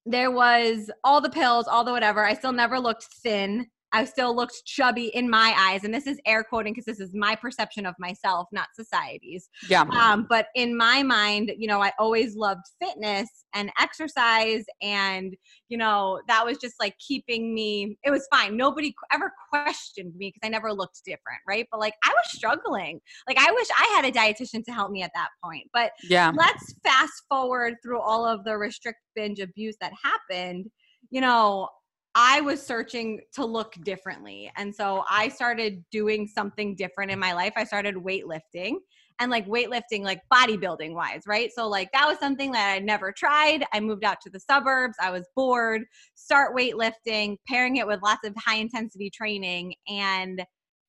there 0.06 0.32
was 0.32 0.90
all 1.04 1.22
the 1.22 1.30
pills, 1.30 1.68
all 1.68 1.84
the 1.84 1.92
whatever. 1.92 2.26
I 2.26 2.36
still 2.36 2.52
never 2.52 2.80
looked 2.80 3.06
thin 3.06 3.68
I 3.96 4.04
still 4.04 4.36
looked 4.36 4.66
chubby 4.66 5.06
in 5.14 5.30
my 5.30 5.56
eyes. 5.58 5.86
And 5.86 5.94
this 5.94 6.06
is 6.06 6.20
air 6.26 6.44
quoting 6.44 6.74
because 6.74 6.84
this 6.84 7.00
is 7.00 7.14
my 7.14 7.34
perception 7.34 7.86
of 7.86 7.96
myself, 7.98 8.50
not 8.52 8.68
society's. 8.76 9.50
Yeah. 9.70 9.84
Um, 9.84 10.28
but 10.30 10.48
in 10.54 10.76
my 10.76 11.02
mind, 11.02 11.54
you 11.58 11.66
know, 11.66 11.82
I 11.82 11.94
always 11.98 12.36
loved 12.36 12.64
fitness 12.82 13.30
and 13.54 13.72
exercise. 13.80 14.66
And, 14.82 15.34
you 15.70 15.78
know, 15.78 16.20
that 16.28 16.46
was 16.46 16.58
just 16.58 16.76
like 16.78 16.94
keeping 17.00 17.56
me, 17.56 17.98
it 18.04 18.12
was 18.12 18.28
fine. 18.30 18.58
Nobody 18.58 18.94
ever 19.14 19.32
questioned 19.50 20.14
me 20.18 20.34
because 20.34 20.46
I 20.46 20.50
never 20.50 20.74
looked 20.74 21.00
different. 21.06 21.40
Right. 21.48 21.66
But 21.72 21.80
like 21.80 21.94
I 22.04 22.10
was 22.10 22.32
struggling. 22.34 23.00
Like 23.30 23.38
I 23.40 23.50
wish 23.50 23.68
I 23.80 23.94
had 23.96 24.04
a 24.04 24.12
dietitian 24.12 24.66
to 24.66 24.74
help 24.74 24.92
me 24.92 25.04
at 25.04 25.12
that 25.16 25.30
point. 25.42 25.70
But 25.72 25.92
yeah. 26.04 26.34
let's 26.36 26.76
fast 26.84 27.14
forward 27.30 27.76
through 27.82 28.02
all 28.02 28.26
of 28.26 28.44
the 28.44 28.58
restrict 28.58 29.00
binge 29.16 29.40
abuse 29.40 29.78
that 29.80 29.94
happened. 30.04 30.66
You 31.12 31.22
know, 31.22 31.70
I 32.16 32.40
was 32.40 32.66
searching 32.66 33.20
to 33.34 33.46
look 33.46 33.74
differently. 33.84 34.50
And 34.56 34.74
so 34.74 35.04
I 35.10 35.28
started 35.28 35.84
doing 35.92 36.28
something 36.28 36.76
different 36.76 37.12
in 37.12 37.20
my 37.20 37.34
life. 37.34 37.52
I 37.58 37.66
started 37.66 37.96
weightlifting 37.96 38.76
and 39.20 39.30
like 39.30 39.46
weightlifting, 39.48 40.02
like 40.02 40.22
bodybuilding 40.34 40.94
wise, 40.94 41.24
right? 41.28 41.52
So, 41.54 41.68
like, 41.68 41.92
that 41.92 42.08
was 42.08 42.18
something 42.20 42.52
that 42.54 42.74
I'd 42.74 42.86
never 42.86 43.12
tried. 43.12 43.66
I 43.74 43.82
moved 43.82 44.06
out 44.06 44.22
to 44.22 44.30
the 44.30 44.40
suburbs. 44.40 44.96
I 45.02 45.12
was 45.12 45.28
bored, 45.36 45.84
start 46.16 46.56
weightlifting, 46.56 47.38
pairing 47.48 47.78
it 47.78 47.88
with 47.88 48.02
lots 48.02 48.26
of 48.26 48.34
high 48.38 48.58
intensity 48.58 49.10
training. 49.10 49.76
And 49.88 50.44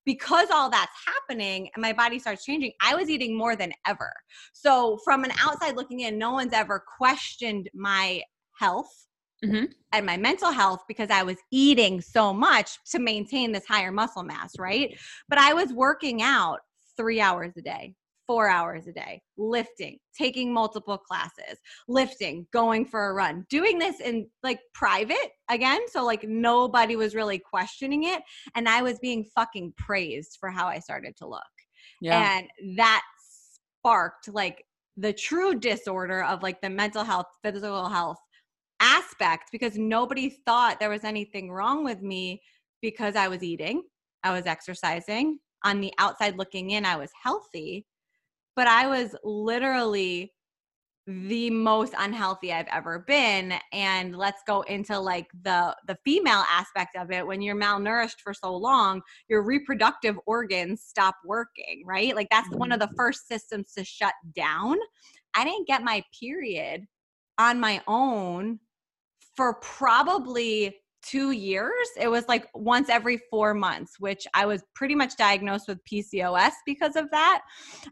because 0.04 0.48
all 0.52 0.70
that's 0.70 0.92
happening 1.06 1.68
and 1.74 1.82
my 1.82 1.92
body 1.92 2.20
starts 2.20 2.44
changing, 2.44 2.72
I 2.80 2.94
was 2.94 3.10
eating 3.10 3.36
more 3.36 3.56
than 3.56 3.72
ever. 3.86 4.12
So, 4.52 4.98
from 5.04 5.24
an 5.24 5.32
outside 5.40 5.76
looking 5.76 6.00
in, 6.00 6.18
no 6.18 6.32
one's 6.32 6.52
ever 6.52 6.84
questioned 6.98 7.68
my 7.74 8.22
health 8.58 9.05
mm-hmm. 9.44 9.64
and 9.92 10.06
my 10.06 10.16
mental 10.16 10.50
health 10.50 10.84
because 10.88 11.10
I 11.10 11.22
was 11.22 11.36
eating 11.50 12.00
so 12.00 12.32
much 12.32 12.78
to 12.90 12.98
maintain 12.98 13.52
this 13.52 13.66
higher 13.66 13.92
muscle 13.92 14.22
mass, 14.22 14.58
right? 14.58 14.98
But 15.28 15.38
I 15.38 15.54
was 15.54 15.72
working 15.72 16.22
out 16.22 16.60
three 16.96 17.20
hours 17.20 17.52
a 17.56 17.62
day, 17.62 17.94
four 18.26 18.48
hours 18.48 18.86
a 18.86 18.92
day, 18.92 19.22
lifting, 19.36 19.98
taking 20.16 20.52
multiple 20.52 20.98
classes, 20.98 21.58
lifting, 21.88 22.46
going 22.52 22.86
for 22.86 23.10
a 23.10 23.14
run, 23.14 23.46
doing 23.48 23.78
this 23.78 24.00
in 24.00 24.26
like 24.42 24.60
private 24.74 25.30
again. 25.50 25.80
So, 25.88 26.04
like, 26.04 26.24
nobody 26.24 26.96
was 26.96 27.14
really 27.14 27.38
questioning 27.38 28.04
it. 28.04 28.22
And 28.54 28.68
I 28.68 28.82
was 28.82 28.98
being 28.98 29.24
fucking 29.34 29.74
praised 29.76 30.38
for 30.40 30.50
how 30.50 30.66
I 30.66 30.78
started 30.78 31.16
to 31.18 31.28
look. 31.28 31.42
Yeah. 32.00 32.38
And 32.38 32.76
that 32.76 33.02
sparked 33.80 34.28
like 34.28 34.64
the 34.96 35.12
true 35.12 35.54
disorder 35.54 36.24
of 36.24 36.42
like 36.42 36.60
the 36.60 36.70
mental 36.70 37.04
health, 37.04 37.26
physical 37.44 37.88
health 37.88 38.18
aspect 38.80 39.50
because 39.52 39.76
nobody 39.76 40.30
thought 40.44 40.78
there 40.80 40.90
was 40.90 41.04
anything 41.04 41.50
wrong 41.50 41.84
with 41.84 42.02
me 42.02 42.40
because 42.82 43.16
I 43.16 43.28
was 43.28 43.42
eating, 43.42 43.82
I 44.22 44.32
was 44.32 44.46
exercising. 44.46 45.38
On 45.64 45.80
the 45.80 45.92
outside 45.98 46.36
looking 46.36 46.70
in, 46.70 46.84
I 46.84 46.96
was 46.96 47.10
healthy, 47.20 47.86
but 48.54 48.68
I 48.68 48.86
was 48.86 49.16
literally 49.24 50.32
the 51.06 51.50
most 51.50 51.94
unhealthy 51.96 52.52
I've 52.52 52.66
ever 52.66 53.04
been 53.06 53.54
and 53.72 54.16
let's 54.16 54.42
go 54.44 54.62
into 54.62 54.98
like 54.98 55.28
the 55.44 55.74
the 55.86 55.96
female 56.04 56.42
aspect 56.50 56.96
of 56.96 57.12
it 57.12 57.24
when 57.24 57.40
you're 57.40 57.54
malnourished 57.54 58.20
for 58.24 58.34
so 58.34 58.56
long 58.56 59.00
your 59.28 59.44
reproductive 59.44 60.18
organs 60.26 60.82
stop 60.82 61.14
working 61.24 61.84
right 61.86 62.16
like 62.16 62.26
that's 62.32 62.50
one 62.50 62.72
of 62.72 62.80
the 62.80 62.88
mm. 62.88 62.96
first 62.96 63.28
systems 63.28 63.72
to 63.74 63.84
shut 63.84 64.14
down 64.34 64.76
I 65.36 65.44
didn't 65.44 65.68
get 65.68 65.84
my 65.84 66.02
period 66.18 66.86
on 67.38 67.60
my 67.60 67.82
own 67.86 68.58
for 69.36 69.54
probably 69.54 70.76
two 71.02 71.30
years. 71.30 71.86
It 71.98 72.08
was 72.08 72.26
like 72.28 72.48
once 72.54 72.88
every 72.88 73.20
four 73.30 73.54
months, 73.54 74.00
which 74.00 74.26
I 74.34 74.46
was 74.46 74.64
pretty 74.74 74.94
much 74.94 75.16
diagnosed 75.16 75.68
with 75.68 75.78
PCOS 75.84 76.52
because 76.64 76.96
of 76.96 77.10
that. 77.10 77.42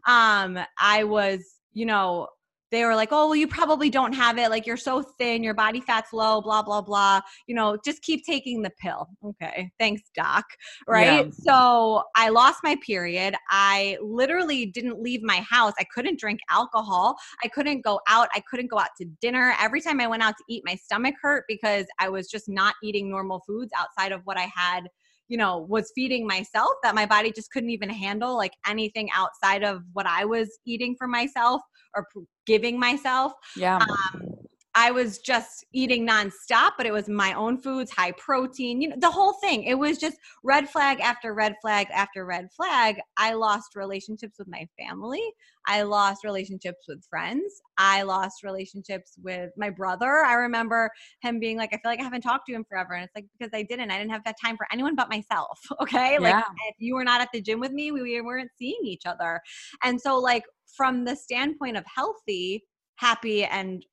Um, 0.07 0.59
I 0.79 1.03
was, 1.03 1.61
you 1.73 1.85
know, 1.85 2.27
they 2.75 2.85
were 2.85 2.95
like, 2.95 3.09
oh, 3.11 3.27
well, 3.27 3.35
you 3.35 3.47
probably 3.47 3.89
don't 3.89 4.13
have 4.13 4.37
it. 4.37 4.49
Like, 4.49 4.67
you're 4.67 4.77
so 4.77 5.01
thin, 5.01 5.43
your 5.43 5.53
body 5.53 5.81
fat's 5.81 6.11
low, 6.13 6.41
blah, 6.41 6.61
blah, 6.61 6.81
blah. 6.81 7.21
You 7.47 7.55
know, 7.55 7.77
just 7.83 8.01
keep 8.01 8.25
taking 8.25 8.61
the 8.61 8.71
pill. 8.79 9.07
Okay. 9.23 9.71
Thanks, 9.79 10.03
doc. 10.15 10.45
Right. 10.87 11.25
Yeah. 11.25 11.31
So 11.31 12.03
I 12.15 12.29
lost 12.29 12.59
my 12.63 12.75
period. 12.85 13.35
I 13.49 13.97
literally 14.01 14.65
didn't 14.65 15.01
leave 15.01 15.21
my 15.23 15.45
house. 15.49 15.73
I 15.79 15.85
couldn't 15.93 16.19
drink 16.19 16.39
alcohol. 16.49 17.15
I 17.43 17.47
couldn't 17.47 17.81
go 17.81 17.99
out. 18.07 18.27
I 18.35 18.41
couldn't 18.49 18.69
go 18.69 18.79
out 18.79 18.89
to 18.99 19.05
dinner. 19.21 19.55
Every 19.59 19.81
time 19.81 19.99
I 19.99 20.07
went 20.07 20.23
out 20.23 20.35
to 20.37 20.43
eat, 20.49 20.63
my 20.65 20.75
stomach 20.75 21.15
hurt 21.21 21.45
because 21.47 21.85
I 21.99 22.09
was 22.09 22.27
just 22.27 22.49
not 22.49 22.75
eating 22.83 23.09
normal 23.09 23.41
foods 23.47 23.71
outside 23.77 24.11
of 24.11 24.21
what 24.25 24.37
I 24.37 24.51
had 24.55 24.87
you 25.27 25.37
know 25.37 25.65
was 25.69 25.91
feeding 25.95 26.27
myself 26.27 26.71
that 26.83 26.95
my 26.95 27.05
body 27.05 27.31
just 27.31 27.51
couldn't 27.51 27.69
even 27.69 27.89
handle 27.89 28.35
like 28.35 28.53
anything 28.67 29.09
outside 29.13 29.63
of 29.63 29.81
what 29.93 30.05
i 30.05 30.23
was 30.25 30.59
eating 30.65 30.95
for 30.97 31.07
myself 31.07 31.61
or 31.95 32.07
giving 32.45 32.79
myself. 32.79 33.33
Yeah. 33.57 33.77
Um, 33.77 34.34
I 34.77 34.91
was 34.91 35.19
just 35.19 35.65
eating 35.71 36.05
nonstop, 36.05 36.71
but 36.77 36.85
it 36.85 36.91
was 36.91 37.07
my 37.07 37.33
own 37.33 37.57
foods, 37.57 37.91
high 37.91 38.11
protein, 38.11 38.81
you 38.81 38.89
know, 38.89 38.97
the 38.99 39.09
whole 39.09 39.33
thing. 39.33 39.63
It 39.63 39.75
was 39.75 39.97
just 39.97 40.17
red 40.43 40.69
flag 40.69 40.99
after 40.99 41.33
red 41.33 41.55
flag 41.61 41.87
after 41.93 42.25
red 42.25 42.49
flag. 42.51 42.99
I 43.15 43.33
lost 43.33 43.75
relationships 43.75 44.37
with 44.37 44.49
my 44.49 44.67
family. 44.77 45.23
I 45.65 45.83
lost 45.83 46.25
relationships 46.25 46.85
with 46.89 47.05
friends. 47.05 47.61
I 47.77 48.03
lost 48.03 48.43
relationships 48.43 49.13
with 49.23 49.51
my 49.57 49.69
brother. 49.69 50.25
I 50.25 50.33
remember 50.33 50.91
him 51.21 51.39
being 51.39 51.57
like, 51.57 51.69
I 51.73 51.77
feel 51.77 51.91
like 51.91 52.01
I 52.01 52.03
haven't 52.03 52.21
talked 52.21 52.45
to 52.47 52.53
him 52.53 52.65
forever. 52.67 52.93
And 52.93 53.05
it's 53.05 53.15
like, 53.15 53.25
because 53.37 53.51
I 53.53 53.63
didn't. 53.63 53.91
I 53.91 53.97
didn't 53.97 54.11
have 54.11 54.25
that 54.25 54.35
time 54.43 54.57
for 54.57 54.67
anyone 54.71 54.95
but 54.95 55.09
myself. 55.09 55.59
Okay. 55.81 56.17
Like, 56.19 56.43
if 56.69 56.75
you 56.79 56.95
were 56.95 57.03
not 57.03 57.21
at 57.21 57.29
the 57.31 57.41
gym 57.41 57.59
with 57.59 57.71
me, 57.71 57.91
we 57.91 58.19
weren't 58.21 58.49
seeing 58.57 58.79
each 58.83 59.05
other. 59.05 59.39
And 59.83 60.01
so, 60.01 60.17
like, 60.17 60.43
from 60.75 61.05
the 61.05 61.15
standpoint 61.15 61.77
of 61.77 61.83
healthy, 61.85 62.63
happy, 62.95 63.43
and 63.45 63.85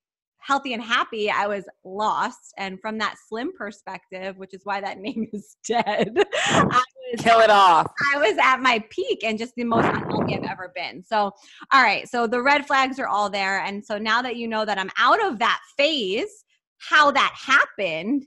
healthy 0.42 0.74
and 0.74 0.82
happy, 0.82 1.30
I 1.30 1.46
was 1.46 1.64
lost. 1.84 2.52
And 2.58 2.80
from 2.80 2.98
that 2.98 3.16
slim 3.28 3.52
perspective, 3.56 4.36
which 4.36 4.54
is 4.54 4.62
why 4.64 4.80
that 4.80 4.98
name 4.98 5.28
is 5.32 5.56
dead, 5.66 6.16
I 6.46 6.82
was, 7.12 7.20
kill 7.20 7.40
it 7.40 7.50
off. 7.50 7.90
I 8.14 8.18
was 8.18 8.36
at 8.42 8.60
my 8.60 8.84
peak 8.90 9.24
and 9.24 9.38
just 9.38 9.54
the 9.56 9.64
most 9.64 9.86
unhealthy 9.86 10.36
I've 10.36 10.50
ever 10.50 10.72
been. 10.74 11.02
So, 11.02 11.32
all 11.72 11.82
right. 11.82 12.08
So 12.08 12.26
the 12.26 12.42
red 12.42 12.66
flags 12.66 12.98
are 12.98 13.08
all 13.08 13.30
there. 13.30 13.60
And 13.60 13.84
so 13.84 13.98
now 13.98 14.22
that 14.22 14.36
you 14.36 14.48
know 14.48 14.64
that 14.64 14.78
I'm 14.78 14.90
out 14.98 15.24
of 15.24 15.38
that 15.38 15.60
phase, 15.76 16.44
how 16.78 17.10
that 17.12 17.32
happened, 17.34 18.24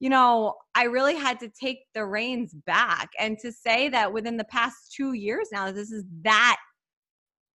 you 0.00 0.10
know, 0.10 0.54
I 0.74 0.84
really 0.84 1.16
had 1.16 1.40
to 1.40 1.48
take 1.48 1.78
the 1.94 2.04
reins 2.04 2.52
back 2.66 3.08
and 3.18 3.38
to 3.38 3.50
say 3.52 3.88
that 3.90 4.12
within 4.12 4.36
the 4.36 4.44
past 4.44 4.92
two 4.92 5.14
years 5.14 5.48
now, 5.52 5.70
this 5.70 5.90
is 5.90 6.04
that 6.22 6.58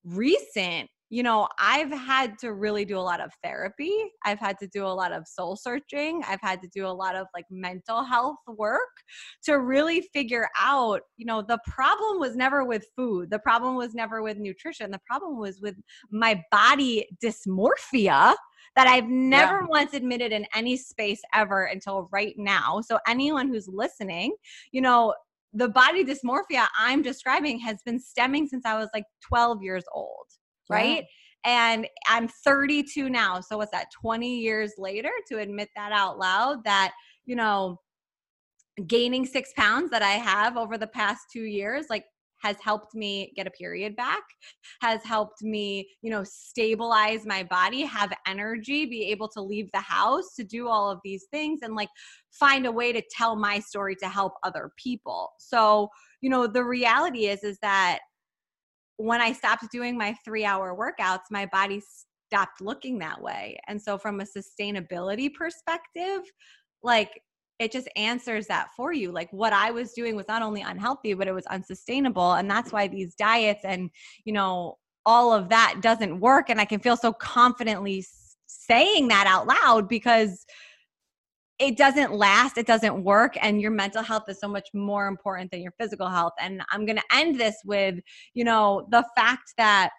recent 0.06 0.90
you 1.10 1.24
know, 1.24 1.48
I've 1.60 1.92
had 1.92 2.38
to 2.40 2.54
really 2.54 2.86
do 2.86 2.98
a 2.98 3.02
lot 3.02 3.20
of 3.20 3.32
therapy. 3.44 3.94
I've 4.26 4.40
had 4.40 4.60
to 4.60 4.68
do 4.68 4.86
a 4.86 4.88
lot 4.88 5.12
of 5.12 5.28
soul 5.28 5.56
searching. 5.56 6.22
I've 6.28 6.42
had 6.42 6.62
to 6.62 6.68
do 6.68 6.86
a 6.86 6.90
lot 6.94 7.16
of 7.16 7.26
like 7.34 7.46
mental 7.50 8.04
health 8.04 8.38
work 8.48 8.90
to 9.46 9.60
really 9.60 10.02
figure 10.14 10.48
out, 10.58 11.02
you 11.18 11.26
know, 11.26 11.42
the 11.42 11.60
problem 11.66 12.20
was 12.20 12.36
never 12.36 12.64
with 12.64 12.86
food. 12.96 13.32
The 13.32 13.40
problem 13.40 13.76
was 13.76 13.96
never 13.96 14.22
with 14.22 14.38
nutrition. 14.38 14.92
The 14.92 15.02
problem 15.08 15.40
was 15.40 15.60
with 15.62 15.76
my 16.12 16.44
body 16.52 17.08
dysmorphia 17.24 18.36
that 18.76 18.88
I've 18.88 19.10
never 19.10 19.62
yeah. 19.62 19.68
once 19.68 19.94
admitted 19.96 20.32
in 20.32 20.46
any 20.54 20.78
space 20.78 21.22
ever 21.34 21.66
until 21.66 22.08
right 22.12 22.36
now. 22.38 22.82
So, 22.86 23.00
anyone 23.08 23.48
who's 23.48 23.68
listening, 23.68 24.36
you 24.72 24.82
know, 24.82 25.16
the 25.54 25.70
body 25.70 26.06
dysmorphia 26.06 26.68
I'm 26.78 27.02
describing 27.02 27.60
has 27.62 27.78
been 27.84 28.00
stemming 28.00 28.48
since 28.48 28.66
I 28.66 28.78
was 28.78 28.90
like 28.94 29.06
12 29.28 29.64
years 29.64 29.84
old 29.94 30.28
right? 30.70 31.06
And 31.46 31.88
I'm 32.08 32.28
32 32.28 33.10
now. 33.10 33.40
So 33.40 33.58
what's 33.58 33.72
that, 33.72 33.88
20 34.02 34.40
years 34.40 34.74
later 34.78 35.12
to 35.30 35.40
admit 35.40 35.70
that 35.76 35.92
out 35.92 36.20
loud 36.20 36.64
that, 36.66 36.92
you 37.26 37.36
know, 37.36 37.80
gaining 38.88 39.26
six 39.26 39.52
pounds 39.58 39.90
that 39.92 40.02
I 40.02 40.12
have 40.12 40.58
over 40.58 40.78
the 40.78 40.88
past 40.88 41.22
two 41.32 41.44
years, 41.44 41.86
like 41.90 42.06
has 42.42 42.58
helped 42.62 42.96
me 42.96 43.34
get 43.36 43.48
a 43.48 43.52
period 43.52 43.96
back, 43.96 44.24
has 44.82 45.04
helped 45.04 45.42
me, 45.42 45.90
you 46.02 46.10
know, 46.10 46.24
stabilize 46.24 47.26
my 47.26 47.44
body, 47.44 47.82
have 47.82 48.14
energy, 48.26 48.86
be 48.86 49.06
able 49.08 49.28
to 49.28 49.42
leave 49.42 49.70
the 49.74 49.80
house 49.80 50.36
to 50.36 50.44
do 50.44 50.68
all 50.68 50.90
of 50.90 51.00
these 51.04 51.26
things 51.32 51.60
and 51.64 51.76
like 51.76 51.90
find 52.32 52.66
a 52.66 52.72
way 52.72 52.94
to 52.94 53.02
tell 53.12 53.36
my 53.36 53.60
story 53.60 53.96
to 53.96 54.08
help 54.08 54.34
other 54.44 54.72
people. 54.78 55.32
So, 55.38 55.90
you 56.22 56.30
know, 56.30 56.48
the 56.48 56.64
reality 56.64 57.28
is 57.28 57.44
is 57.44 57.58
that 57.62 58.00
when 59.00 59.22
I 59.22 59.32
stopped 59.32 59.72
doing 59.72 59.98
my 59.98 60.14
three 60.26 60.44
hour 60.44 60.76
workouts, 60.76 61.32
my 61.32 61.46
body 61.46 61.82
stopped 62.28 62.60
looking 62.60 63.00
that 63.00 63.22
way. 63.22 63.58
And 63.68 63.82
so, 63.82 63.98
from 63.98 64.20
a 64.20 64.26
sustainability 64.26 65.34
perspective, 65.34 66.22
like 66.84 67.22
it 67.60 67.72
just 67.72 67.88
answers 67.96 68.48
that 68.48 68.70
for 68.76 68.92
you. 68.92 69.12
Like 69.12 69.32
what 69.32 69.54
I 69.54 69.72
was 69.72 69.94
doing 69.94 70.16
was 70.16 70.28
not 70.28 70.42
only 70.42 70.62
unhealthy, 70.62 71.14
but 71.14 71.28
it 71.28 71.34
was 71.34 71.46
unsustainable. 71.48 72.34
And 72.34 72.50
that's 72.50 72.72
why 72.72 72.88
these 72.88 73.16
diets 73.16 73.66
and, 73.66 73.90
you 74.26 74.34
know, 74.34 74.78
all 75.06 75.34
of 75.34 75.50
that 75.50 75.80
doesn't 75.82 76.20
work. 76.20 76.50
And 76.50 76.60
I 76.60 76.66
can 76.66 76.80
feel 76.80 76.96
so 76.98 77.12
confidently 77.14 78.06
saying 78.48 79.08
that 79.10 79.28
out 79.28 79.48
loud 79.48 79.88
because 79.90 80.46
it 81.60 81.78
doesn't 81.78 82.14
last, 82.14 82.58
it 82.58 82.66
doesn't 82.66 83.04
work, 83.04 83.36
and 83.42 83.62
your 83.62 83.72
mental 83.72 84.02
health 84.02 84.24
is 84.30 84.40
so 84.40 84.48
much 84.48 84.70
more 84.74 85.08
important 85.08 85.52
than 85.52 85.62
your 85.62 85.74
physical 85.74 86.08
health. 86.08 86.34
And 86.40 86.62
I'm 86.72 86.86
going 86.86 86.98
to 86.98 87.04
end 87.14 87.40
this 87.40 87.56
with, 87.66 88.00
you 88.34 88.46
know, 88.46 88.88
the 88.92 89.06
fact 89.16 89.54
that 89.58 89.90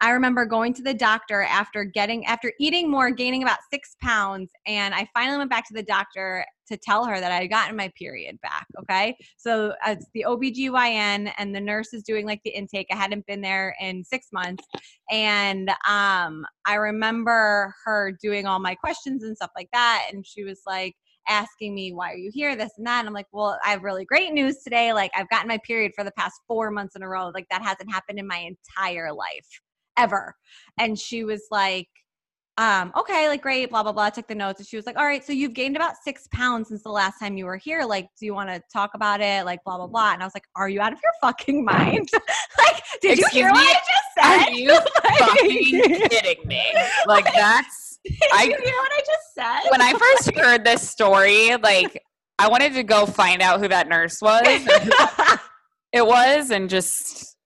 I 0.00 0.10
remember 0.10 0.44
going 0.44 0.74
to 0.74 0.82
the 0.82 0.94
doctor 0.94 1.42
after 1.42 1.84
getting 1.84 2.26
after 2.26 2.52
eating 2.60 2.90
more, 2.90 3.10
gaining 3.10 3.42
about 3.42 3.58
six 3.72 3.96
pounds, 4.02 4.50
and 4.66 4.94
I 4.94 5.08
finally 5.14 5.38
went 5.38 5.50
back 5.50 5.66
to 5.68 5.74
the 5.74 5.82
doctor 5.82 6.44
to 6.68 6.76
tell 6.76 7.04
her 7.04 7.20
that 7.20 7.30
I 7.30 7.36
had 7.36 7.50
gotten 7.50 7.76
my 7.76 7.90
period 7.96 8.38
back. 8.40 8.66
Okay. 8.80 9.16
So 9.36 9.74
it's 9.86 10.06
the 10.14 10.24
OBGYN 10.26 11.32
and 11.36 11.54
the 11.54 11.60
nurse 11.60 11.92
is 11.92 12.02
doing 12.02 12.26
like 12.26 12.40
the 12.44 12.50
intake, 12.50 12.86
I 12.90 12.96
hadn't 12.96 13.26
been 13.26 13.40
there 13.40 13.76
in 13.80 14.02
six 14.04 14.28
months. 14.32 14.64
And 15.10 15.70
um, 15.88 16.46
I 16.66 16.74
remember 16.76 17.74
her 17.84 18.16
doing 18.22 18.46
all 18.46 18.60
my 18.60 18.74
questions 18.74 19.24
and 19.24 19.36
stuff 19.36 19.50
like 19.54 19.68
that. 19.72 20.08
And 20.12 20.26
she 20.26 20.44
was 20.44 20.62
like, 20.66 20.94
asking 21.26 21.74
me, 21.74 21.92
why 21.92 22.12
are 22.12 22.16
you 22.16 22.30
here? 22.32 22.54
This 22.54 22.72
and 22.76 22.86
that. 22.86 22.98
And 23.00 23.08
I'm 23.08 23.14
like, 23.14 23.28
well, 23.32 23.58
I 23.64 23.70
have 23.70 23.82
really 23.82 24.04
great 24.04 24.34
news 24.34 24.58
today. 24.62 24.92
Like, 24.92 25.10
I've 25.16 25.28
gotten 25.30 25.48
my 25.48 25.58
period 25.66 25.92
for 25.94 26.04
the 26.04 26.12
past 26.18 26.34
four 26.46 26.70
months 26.70 26.96
in 26.96 27.02
a 27.02 27.08
row. 27.08 27.30
Like, 27.34 27.46
that 27.50 27.62
hasn't 27.62 27.90
happened 27.90 28.18
in 28.18 28.26
my 28.26 28.46
entire 28.46 29.10
life 29.10 29.60
ever. 29.96 30.34
And 30.78 30.98
she 30.98 31.24
was 31.24 31.42
like, 31.50 31.88
um, 32.56 32.92
okay, 32.96 33.26
like 33.26 33.42
great, 33.42 33.70
blah, 33.70 33.82
blah, 33.82 33.90
blah. 33.90 34.04
I 34.04 34.10
took 34.10 34.28
the 34.28 34.34
notes 34.34 34.60
and 34.60 34.66
she 34.68 34.76
was 34.76 34.86
like, 34.86 34.96
all 34.96 35.04
right, 35.04 35.24
so 35.24 35.32
you've 35.32 35.54
gained 35.54 35.74
about 35.74 35.94
six 36.04 36.28
pounds 36.32 36.68
since 36.68 36.84
the 36.84 36.88
last 36.90 37.18
time 37.18 37.36
you 37.36 37.46
were 37.46 37.56
here. 37.56 37.82
Like, 37.82 38.06
do 38.18 38.26
you 38.26 38.32
want 38.34 38.48
to 38.48 38.62
talk 38.72 38.92
about 38.94 39.20
it? 39.20 39.44
Like, 39.44 39.58
blah, 39.64 39.76
blah, 39.76 39.88
blah. 39.88 40.12
And 40.12 40.22
I 40.22 40.26
was 40.26 40.34
like, 40.36 40.46
are 40.54 40.68
you 40.68 40.80
out 40.80 40.92
of 40.92 41.00
your 41.02 41.10
fucking 41.20 41.64
mind? 41.64 42.08
like, 42.58 42.82
did 43.02 43.18
Excuse 43.18 43.34
you 43.34 43.40
hear 43.40 43.46
me? 43.48 43.58
what 43.58 43.66
I 43.66 43.80
just 43.80 44.14
said? 44.16 44.48
Are 44.48 44.52
you 44.52 44.80
fucking 45.18 46.08
kidding 46.10 46.46
me? 46.46 46.62
Like 47.08 47.24
that's 47.34 47.98
Did 48.04 48.16
I- 48.32 48.44
you 48.44 48.50
hear 48.50 48.74
what 48.76 48.92
I 48.92 49.00
just 49.00 49.34
said? 49.34 49.70
when 49.70 49.82
I 49.82 49.92
first 49.92 50.36
heard 50.36 50.64
this 50.64 50.88
story, 50.88 51.56
like 51.56 52.00
I 52.38 52.48
wanted 52.48 52.74
to 52.74 52.84
go 52.84 53.04
find 53.04 53.42
out 53.42 53.58
who 53.60 53.66
that 53.68 53.88
nurse 53.88 54.18
was. 54.22 54.42
it 55.92 56.06
was 56.06 56.50
and 56.50 56.70
just 56.70 57.36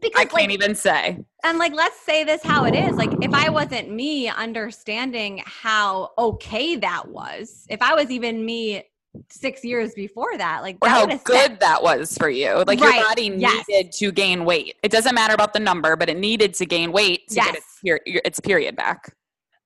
because 0.00 0.20
I 0.20 0.24
can't 0.24 0.52
even 0.52 0.74
say. 0.76 1.18
And 1.44 1.58
like 1.58 1.74
let's 1.74 1.98
say 2.00 2.24
this 2.24 2.42
how 2.42 2.64
it 2.64 2.74
is 2.74 2.96
like 2.96 3.16
if 3.20 3.32
i 3.34 3.48
wasn't 3.50 3.90
me 3.90 4.28
understanding 4.28 5.42
how 5.46 6.10
okay 6.18 6.76
that 6.76 7.08
was 7.08 7.66
if 7.68 7.80
i 7.82 7.94
was 7.94 8.10
even 8.10 8.44
me 8.44 8.82
six 9.28 9.62
years 9.62 9.92
before 9.94 10.38
that 10.38 10.62
like 10.62 10.76
Or 10.80 10.88
that 10.88 11.10
how 11.10 11.16
good 11.18 11.36
set- 11.36 11.60
that 11.60 11.82
was 11.82 12.16
for 12.16 12.30
you. 12.30 12.64
Like 12.66 12.80
Right, 12.80 12.94
your 12.96 13.04
body 13.04 13.30
yes. 13.36 13.62
needed 13.68 13.92
to 13.92 14.10
gain 14.10 14.46
weight. 14.46 14.76
It 14.82 14.90
doesn't 14.90 15.14
matter 15.14 15.34
about 15.34 15.52
the 15.52 15.60
number, 15.60 15.96
but 15.96 16.08
it 16.08 16.16
needed 16.16 16.54
to 16.54 16.64
gain 16.64 16.92
weight 16.92 17.28
to 17.28 17.34
get 17.34 17.54
its, 17.56 17.66
per- 17.84 18.00
its 18.06 18.40
period 18.40 18.74
back. 18.74 19.14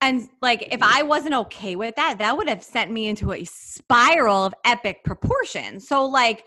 and 0.01 0.29
like 0.43 0.67
if 0.73 0.83
i 0.83 1.03
wasn't 1.03 1.33
okay 1.33 1.77
with 1.77 1.95
that 1.95 2.19
that 2.19 2.37
would 2.37 2.49
have 2.49 2.62
sent 2.62 2.91
me 2.91 3.07
into 3.07 3.33
a 3.33 3.45
spiral 3.45 4.45
of 4.47 4.55
epic 4.65 5.05
proportions 5.05 5.87
so 5.89 6.05
like 6.05 6.45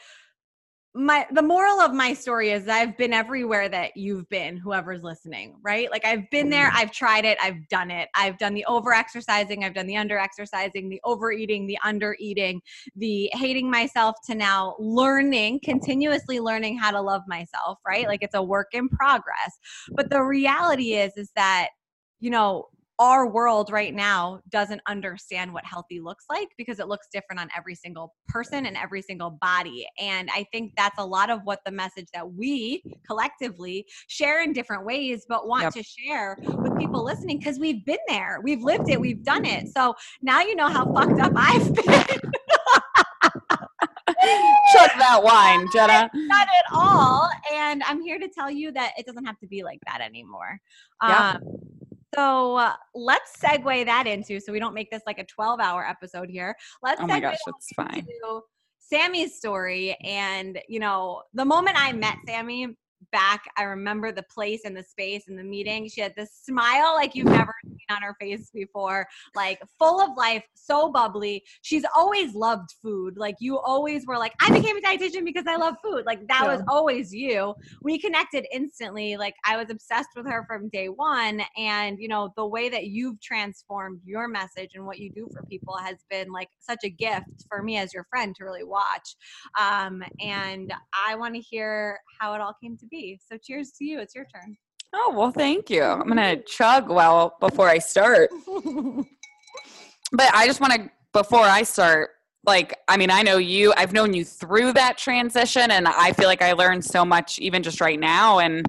my 0.95 1.28
the 1.32 1.41
moral 1.41 1.80
of 1.80 1.93
my 1.93 2.13
story 2.13 2.49
is 2.49 2.67
I've 2.67 2.97
been 2.97 3.13
everywhere 3.13 3.69
that 3.69 3.95
you've 3.95 4.28
been, 4.30 4.58
whoever's 4.58 5.04
listening, 5.04 5.56
right? 5.62 5.89
Like 5.91 6.04
I've 6.04 6.28
been 6.32 6.49
there, 6.49 6.71
mm. 6.71 6.75
I've 6.75 6.91
tried 6.91 7.25
it, 7.25 7.38
I've 7.41 7.67
done 7.67 7.91
it. 7.91 8.10
I've 8.15 8.39
done 8.39 8.56
the 8.56 8.65
over 8.65 8.91
exercising, 8.91 9.63
I've 9.63 9.75
done 9.75 9.86
the 9.86 9.97
under 9.97 10.17
exercising, 10.17 10.89
the 10.89 10.99
overeating, 11.04 11.67
the 11.67 11.78
under 11.84 12.15
eating, 12.19 12.60
the 12.95 13.30
hating 13.34 13.69
myself 13.69 14.15
to 14.25 14.36
now 14.36 14.75
learning, 14.80 15.60
continuously 15.63 16.39
learning 16.39 16.80
how 16.80 16.89
to 16.89 17.02
love 17.02 17.21
myself, 17.28 17.78
right? 17.86 18.08
Like 18.08 18.23
it's 18.23 18.36
a 18.36 18.41
work 18.41 18.69
in 18.73 18.89
progress. 18.89 19.60
But 19.91 20.10
the 20.10 20.23
reality 20.23 20.95
is 20.95 21.13
is 21.17 21.32
that 21.36 21.69
you 22.19 22.32
know 22.32 22.65
our 23.00 23.28
world 23.30 23.72
right 23.72 23.96
now 23.96 24.42
doesn't 24.50 24.82
understand 24.88 25.54
what 25.54 25.66
healthy 25.66 26.02
looks 26.02 26.26
like 26.30 26.50
because 26.58 26.80
it 26.80 26.88
looks 26.90 27.08
different 27.14 27.40
on 27.40 27.48
every 27.56 27.74
single 27.74 28.14
person 28.28 28.66
and 28.66 28.76
every 28.76 29.02
single 29.02 29.38
body. 29.42 29.88
And 30.00 30.30
I 30.34 30.46
think 30.52 30.74
that's 30.76 31.00
a 31.00 31.06
lot 31.06 31.30
of 31.30 31.40
what 31.46 31.62
the 31.66 31.72
message 31.72 32.08
that 32.14 32.30
we 32.34 32.84
collectively 33.08 33.86
share 34.08 34.44
in 34.44 34.52
different 34.52 34.86
ways, 34.86 35.26
but 35.30 35.48
want 35.48 35.64
Yep. 35.64 35.74
to 35.74 35.84
share 35.84 36.38
with 36.42 36.78
people 36.78 37.04
listening 37.04 37.38
because 37.38 37.58
we've 37.58 37.86
been 37.86 37.98
there, 38.08 38.40
we've 38.44 38.62
lived 38.62 38.90
it, 38.90 39.00
we've 39.00 39.24
done 39.24 39.46
it. 39.46 39.70
So 39.70 39.96
now 40.22 40.42
you 40.42 40.56
know 40.56 40.68
how 40.68 40.94
fucked 40.94 41.20
up 41.20 41.32
I've 41.36 41.74
been. 41.76 41.86
Chug 44.74 44.90
that 45.00 45.22
wine, 45.24 45.66
Jenna. 45.74 46.10
Not 46.14 46.48
at 46.48 46.66
all. 46.74 47.30
And 47.54 47.82
I'm 47.84 48.02
here 48.02 48.20
to 48.20 48.28
tell 48.28 48.52
you 48.52 48.72
that 48.74 48.92
it 48.98 49.06
doesn't 49.06 49.26
have 49.26 49.40
to 49.40 49.48
be 49.48 49.64
like 49.64 49.80
that 49.88 50.02
anymore. 50.02 50.60
Yeah. 51.02 51.32
Um, 51.32 51.69
so 52.15 52.56
uh, 52.56 52.74
let's 52.95 53.38
segue 53.38 53.86
that 53.86 54.08
into, 54.08 54.39
so 54.39 54.52
we 54.52 54.60
don't 54.60 54.74
make 54.74 54.89
this 54.91 55.04
like 55.06 55.19
a 55.19 55.26
12 55.26 55.60
hour 55.60 55.86
episode 55.86 56.30
here. 56.30 56.56
Let's 56.82 57.02
Oh 57.02 57.08
my 57.08 57.19
segue 57.19 57.22
gosh, 57.22 57.38
that 57.45 57.54
that's 57.54 57.74
fine. 57.74 58.08
into 58.22 58.43
Sammy's 58.80 59.36
story. 59.36 59.95
And, 60.04 60.60
you 60.67 60.80
know, 60.80 61.22
the 61.34 61.45
moment 61.45 61.78
I 61.80 61.93
met 61.93 62.17
Sammy 62.28 62.76
back, 63.12 63.44
I 63.58 63.64
remember 63.64 64.12
the 64.12 64.24
place 64.24 64.62
and 64.66 64.76
the 64.76 64.84
space 64.84 65.28
and 65.28 65.38
the 65.38 65.44
meeting. 65.44 65.88
She 65.90 66.02
had 66.02 66.14
this 66.16 66.32
smile 66.44 66.94
like 66.96 67.16
you've 67.16 67.28
never 67.28 67.54
seen 67.66 67.78
on 67.90 68.02
her 68.02 68.16
face 68.20 68.50
before, 68.54 69.08
like 69.36 69.60
full 69.78 70.02
of 70.02 70.16
life, 70.18 70.44
so 70.54 70.92
bubbly. 70.92 71.44
She's 71.62 71.86
always 71.96 72.34
loved 72.34 72.70
food. 72.82 73.18
Like 73.18 73.36
you 73.40 73.60
always 73.60 74.06
were 74.06 74.18
like, 74.18 74.34
I 74.42 74.52
became 74.52 74.78
a 74.78 74.82
dietitian 74.82 75.26
because 75.26 75.46
I 75.48 75.56
love 75.56 75.76
food. 75.84 76.06
Like 76.06 76.28
that 76.28 76.46
was 76.46 76.62
always 76.68 77.14
you. 77.14 77.54
We 77.84 78.00
connected 78.00 78.46
instantly. 78.54 79.18
Like 79.18 79.36
I 79.46 79.58
was 79.58 79.70
obsessed 79.70 80.10
with 80.16 80.28
her 80.28 80.46
from 80.48 80.70
day 80.70 80.88
one. 80.88 81.42
And, 81.58 81.98
you 82.00 82.08
know, 82.08 82.32
the 82.36 82.46
way 82.46 82.70
that 82.70 82.88
you've 82.88 83.22
transformed 83.22 84.02
your 84.06 84.28
message 84.28 84.72
and 84.76 84.86
what 84.86 85.00
you 85.00 85.12
do 85.12 85.28
for 85.34 85.44
people 85.50 85.78
has 85.78 85.98
been 86.10 86.32
like 86.32 86.50
such 86.60 86.80
a 86.84 86.90
gift 86.90 87.46
for 87.50 87.64
me 87.64 87.78
as 87.78 87.94
your 87.94 88.06
friend 88.10 88.36
to 88.36 88.44
really 88.44 88.64
watch. 88.64 89.16
Um, 89.60 90.04
and 90.20 90.74
I 91.08 91.16
want 91.16 91.36
to 91.36 91.42
hear 91.42 92.00
how 92.20 92.34
it 92.34 92.42
all 92.42 92.56
came 92.62 92.78
to 92.78 92.86
be. 92.89 93.19
So 93.32 93.38
cheers 93.38 93.71
to 93.78 93.86
you. 93.86 93.99
It's 93.99 94.15
your 94.15 94.25
turn. 94.25 94.56
Oh, 94.93 95.13
well, 95.15 95.32
thank 95.32 95.69
you. 95.69 95.84
I'm 95.84 96.08
going 96.08 96.17
to 96.38 96.43
chug 96.43 96.89
well 96.89 97.36
before 97.39 97.69
I 97.69 97.78
start. 97.80 98.30
But 100.12 100.34
I 100.34 100.47
just 100.47 100.60
want 100.60 100.73
to, 100.73 100.89
before 101.13 101.41
I 101.43 101.63
start, 101.63 102.12
like, 102.45 102.75
I 102.88 102.97
mean, 102.97 103.12
I 103.12 103.21
know 103.21 103.38
you, 103.38 103.73
I've 103.78 103.93
known 103.93 104.13
you 104.13 104.25
through 104.25 104.73
that 104.73 104.97
transition, 104.97 105.69
and 105.71 105.88
I 105.88 106.13
feel 106.13 106.28
like 106.28 106.41
I 106.41 106.54
learned 106.54 106.84
so 106.84 107.06
much 107.06 107.38
even 107.39 107.62
just 107.62 107.82
right 107.82 107.99
now. 107.99 108.39
And 108.39 108.65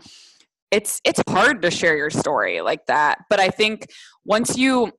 it's 0.70 1.00
it's 1.04 1.22
hard 1.28 1.62
to 1.62 1.70
share 1.70 1.96
your 1.96 2.10
story 2.10 2.60
like 2.60 2.86
that. 2.86 3.20
But 3.28 3.40
I 3.40 3.48
think 3.48 3.86
once 4.24 4.56
you 4.56 4.92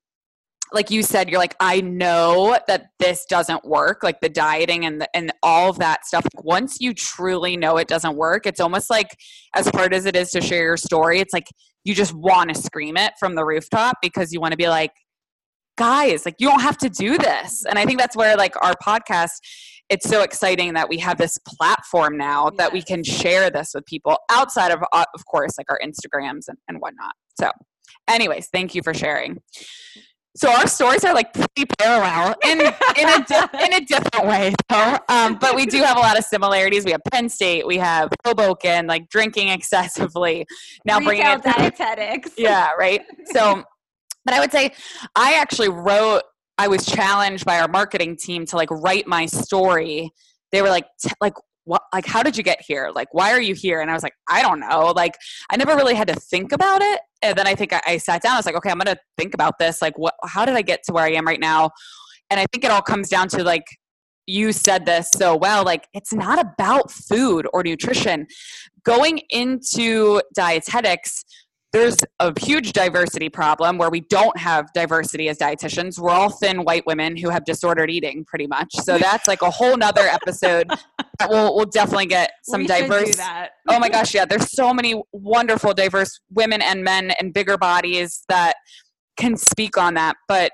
like 0.73 0.89
you 0.89 1.03
said, 1.03 1.29
you're 1.29 1.39
like, 1.39 1.55
I 1.59 1.81
know 1.81 2.57
that 2.67 2.87
this 2.99 3.25
doesn't 3.25 3.65
work, 3.65 4.03
like 4.03 4.21
the 4.21 4.29
dieting 4.29 4.85
and 4.85 5.01
the, 5.01 5.09
and 5.15 5.31
all 5.43 5.69
of 5.69 5.79
that 5.79 6.05
stuff. 6.05 6.25
Once 6.43 6.77
you 6.79 6.93
truly 6.93 7.57
know 7.57 7.77
it 7.77 7.87
doesn't 7.87 8.15
work, 8.15 8.45
it's 8.45 8.59
almost 8.59 8.89
like 8.89 9.07
as 9.55 9.67
hard 9.69 9.93
as 9.93 10.05
it 10.05 10.15
is 10.15 10.31
to 10.31 10.41
share 10.41 10.63
your 10.63 10.77
story, 10.77 11.19
it's 11.19 11.33
like 11.33 11.47
you 11.83 11.93
just 11.93 12.13
want 12.13 12.53
to 12.53 12.61
scream 12.61 12.95
it 12.95 13.13
from 13.19 13.35
the 13.35 13.43
rooftop 13.43 13.97
because 14.01 14.31
you 14.31 14.39
want 14.39 14.51
to 14.51 14.57
be 14.57 14.69
like, 14.69 14.91
guys, 15.77 16.25
like 16.25 16.35
you 16.39 16.47
don't 16.47 16.61
have 16.61 16.77
to 16.77 16.89
do 16.89 17.17
this. 17.17 17.65
And 17.65 17.77
I 17.77 17.85
think 17.85 17.99
that's 17.99 18.15
where 18.15 18.35
like 18.37 18.53
our 18.63 18.75
podcast, 18.75 19.31
it's 19.89 20.07
so 20.07 20.21
exciting 20.21 20.73
that 20.75 20.87
we 20.87 20.97
have 20.99 21.17
this 21.17 21.37
platform 21.45 22.17
now 22.17 22.49
that 22.57 22.71
we 22.71 22.81
can 22.81 23.03
share 23.03 23.49
this 23.49 23.71
with 23.73 23.85
people 23.85 24.17
outside 24.29 24.71
of, 24.71 24.81
uh, 24.93 25.05
of 25.13 25.25
course, 25.25 25.57
like 25.57 25.67
our 25.69 25.79
Instagrams 25.83 26.47
and, 26.47 26.57
and 26.69 26.77
whatnot. 26.79 27.13
So, 27.39 27.51
anyways, 28.07 28.47
thank 28.53 28.73
you 28.75 28.83
for 28.83 28.93
sharing. 28.93 29.39
So 30.35 30.49
our 30.49 30.65
stories 30.67 31.03
are 31.03 31.13
like 31.13 31.33
pretty 31.33 31.65
parallel 31.77 32.35
in 32.45 32.61
in 32.61 33.09
a 33.09 33.25
di- 33.25 33.49
in 33.65 33.73
a 33.73 33.81
different 33.85 34.27
way, 34.27 34.53
though. 34.69 34.97
Um, 35.09 35.37
but 35.39 35.55
we 35.55 35.65
do 35.65 35.81
have 35.83 35.97
a 35.97 35.99
lot 35.99 36.17
of 36.17 36.23
similarities. 36.23 36.85
We 36.85 36.91
have 36.91 37.01
Penn 37.11 37.27
State, 37.27 37.67
we 37.67 37.77
have 37.77 38.09
Hoboken, 38.25 38.87
like 38.87 39.09
drinking 39.09 39.49
excessively. 39.49 40.45
Now 40.85 40.99
bringing 40.99 41.25
Retail 41.25 41.39
it 41.39 41.75
dietetics. 41.75 42.31
yeah, 42.37 42.71
right. 42.79 43.01
So, 43.33 43.63
but 44.23 44.33
I 44.33 44.39
would 44.39 44.51
say 44.51 44.71
I 45.15 45.33
actually 45.35 45.69
wrote. 45.69 46.21
I 46.57 46.67
was 46.67 46.85
challenged 46.85 47.43
by 47.43 47.59
our 47.59 47.67
marketing 47.67 48.15
team 48.17 48.45
to 48.47 48.55
like 48.55 48.69
write 48.71 49.07
my 49.07 49.25
story. 49.25 50.11
They 50.51 50.61
were 50.61 50.69
like, 50.69 50.85
t- 51.03 51.09
like 51.19 51.33
what? 51.65 51.83
Like, 51.93 52.05
how 52.05 52.23
did 52.23 52.37
you 52.37 52.43
get 52.43 52.61
here? 52.61 52.91
Like, 52.93 53.13
why 53.13 53.31
are 53.31 53.41
you 53.41 53.53
here? 53.53 53.81
And 53.81 53.89
I 53.89 53.93
was 53.93 54.03
like, 54.03 54.15
I 54.29 54.41
don't 54.41 54.59
know. 54.59 54.93
Like, 54.95 55.15
I 55.49 55.57
never 55.57 55.75
really 55.75 55.95
had 55.95 56.07
to 56.07 56.15
think 56.15 56.51
about 56.51 56.81
it. 56.81 57.01
And 57.21 57.37
then 57.37 57.47
I 57.47 57.55
think 57.55 57.73
I, 57.73 57.81
I 57.85 57.97
sat 57.97 58.21
down. 58.21 58.33
I 58.33 58.37
was 58.37 58.45
like, 58.45 58.55
okay, 58.55 58.69
I'm 58.69 58.77
gonna 58.77 58.97
think 59.17 59.33
about 59.33 59.59
this. 59.59 59.81
Like, 59.81 59.97
what? 59.97 60.15
How 60.25 60.45
did 60.45 60.55
I 60.55 60.61
get 60.61 60.83
to 60.85 60.93
where 60.93 61.03
I 61.03 61.11
am 61.11 61.25
right 61.25 61.39
now? 61.39 61.71
And 62.29 62.39
I 62.39 62.45
think 62.51 62.63
it 62.63 62.71
all 62.71 62.81
comes 62.81 63.09
down 63.09 63.27
to 63.29 63.43
like 63.43 63.65
you 64.27 64.53
said 64.53 64.85
this 64.85 65.09
so 65.15 65.35
well 65.35 65.65
like 65.65 65.87
it's 65.93 66.13
not 66.13 66.39
about 66.39 66.91
food 66.91 67.47
or 67.53 67.63
nutrition 67.63 68.27
going 68.83 69.19
into 69.31 70.21
dietetics 70.35 71.25
there's 71.73 71.97
a 72.19 72.37
huge 72.39 72.73
diversity 72.73 73.29
problem 73.29 73.77
where 73.77 73.89
we 73.89 74.01
don't 74.01 74.37
have 74.37 74.71
diversity 74.73 75.29
as 75.29 75.37
dietitians. 75.37 75.97
We're 75.97 76.11
all 76.11 76.29
thin 76.29 76.63
white 76.63 76.85
women 76.85 77.15
who 77.15 77.29
have 77.29 77.45
disordered 77.45 77.89
eating 77.89 78.25
pretty 78.25 78.47
much. 78.47 78.75
So 78.83 78.97
that's 78.97 79.27
like 79.27 79.41
a 79.41 79.49
whole 79.49 79.77
nother 79.77 80.01
episode 80.01 80.67
that 81.19 81.29
we'll, 81.29 81.55
we'll 81.55 81.65
definitely 81.65 82.07
get 82.07 82.31
some 82.43 82.61
we 82.61 82.67
diverse 82.67 83.11
do 83.11 83.17
that. 83.17 83.51
oh 83.69 83.79
my 83.79 83.89
gosh 83.89 84.13
yeah 84.13 84.25
there's 84.25 84.51
so 84.51 84.73
many 84.73 84.99
wonderful 85.11 85.73
diverse 85.73 86.19
women 86.31 86.61
and 86.61 86.83
men 86.83 87.11
and 87.19 87.33
bigger 87.33 87.57
bodies 87.57 88.23
that 88.27 88.55
can 89.17 89.37
speak 89.37 89.77
on 89.77 89.93
that. 89.93 90.17
But 90.27 90.51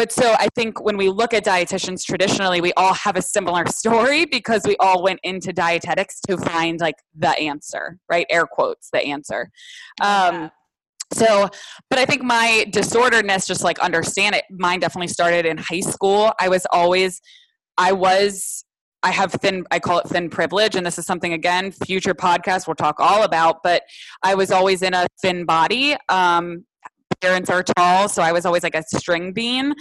but 0.00 0.12
so 0.12 0.34
I 0.38 0.48
think 0.54 0.82
when 0.82 0.96
we 0.96 1.10
look 1.10 1.34
at 1.34 1.44
dietitians 1.44 2.02
traditionally, 2.02 2.62
we 2.62 2.72
all 2.72 2.94
have 2.94 3.16
a 3.16 3.22
similar 3.22 3.66
story 3.68 4.24
because 4.24 4.62
we 4.64 4.74
all 4.80 5.02
went 5.02 5.20
into 5.24 5.52
dietetics 5.52 6.22
to 6.22 6.38
find 6.38 6.80
like 6.80 6.94
the 7.14 7.38
answer, 7.38 7.98
right? 8.08 8.24
Air 8.30 8.46
quotes, 8.46 8.88
the 8.90 9.00
answer. 9.00 9.50
Um, 10.00 10.50
so, 11.12 11.50
but 11.90 11.98
I 11.98 12.06
think 12.06 12.22
my 12.22 12.64
disorderedness, 12.70 13.46
just 13.46 13.62
like 13.62 13.78
understand 13.80 14.36
it, 14.36 14.44
mine 14.48 14.80
definitely 14.80 15.08
started 15.08 15.44
in 15.44 15.58
high 15.58 15.80
school. 15.80 16.32
I 16.40 16.48
was 16.48 16.66
always, 16.72 17.20
I 17.76 17.92
was 17.92 18.64
I 19.02 19.10
have 19.10 19.32
thin, 19.32 19.66
I 19.70 19.80
call 19.80 19.98
it 19.98 20.08
thin 20.08 20.30
privilege. 20.30 20.76
And 20.76 20.86
this 20.86 20.98
is 20.98 21.04
something, 21.04 21.34
again, 21.34 21.72
future 21.72 22.14
podcast 22.14 22.66
we'll 22.66 22.74
talk 22.74 22.96
all 22.98 23.22
about. 23.22 23.62
But 23.62 23.82
I 24.22 24.34
was 24.34 24.50
always 24.50 24.80
in 24.82 24.94
a 24.94 25.06
thin 25.20 25.44
body. 25.44 25.96
Um, 26.08 26.64
parents 27.20 27.50
are 27.50 27.62
tall, 27.62 28.08
so 28.08 28.22
I 28.22 28.32
was 28.32 28.46
always 28.46 28.62
like 28.62 28.74
a 28.74 28.82
string 28.82 29.32
bean. 29.32 29.74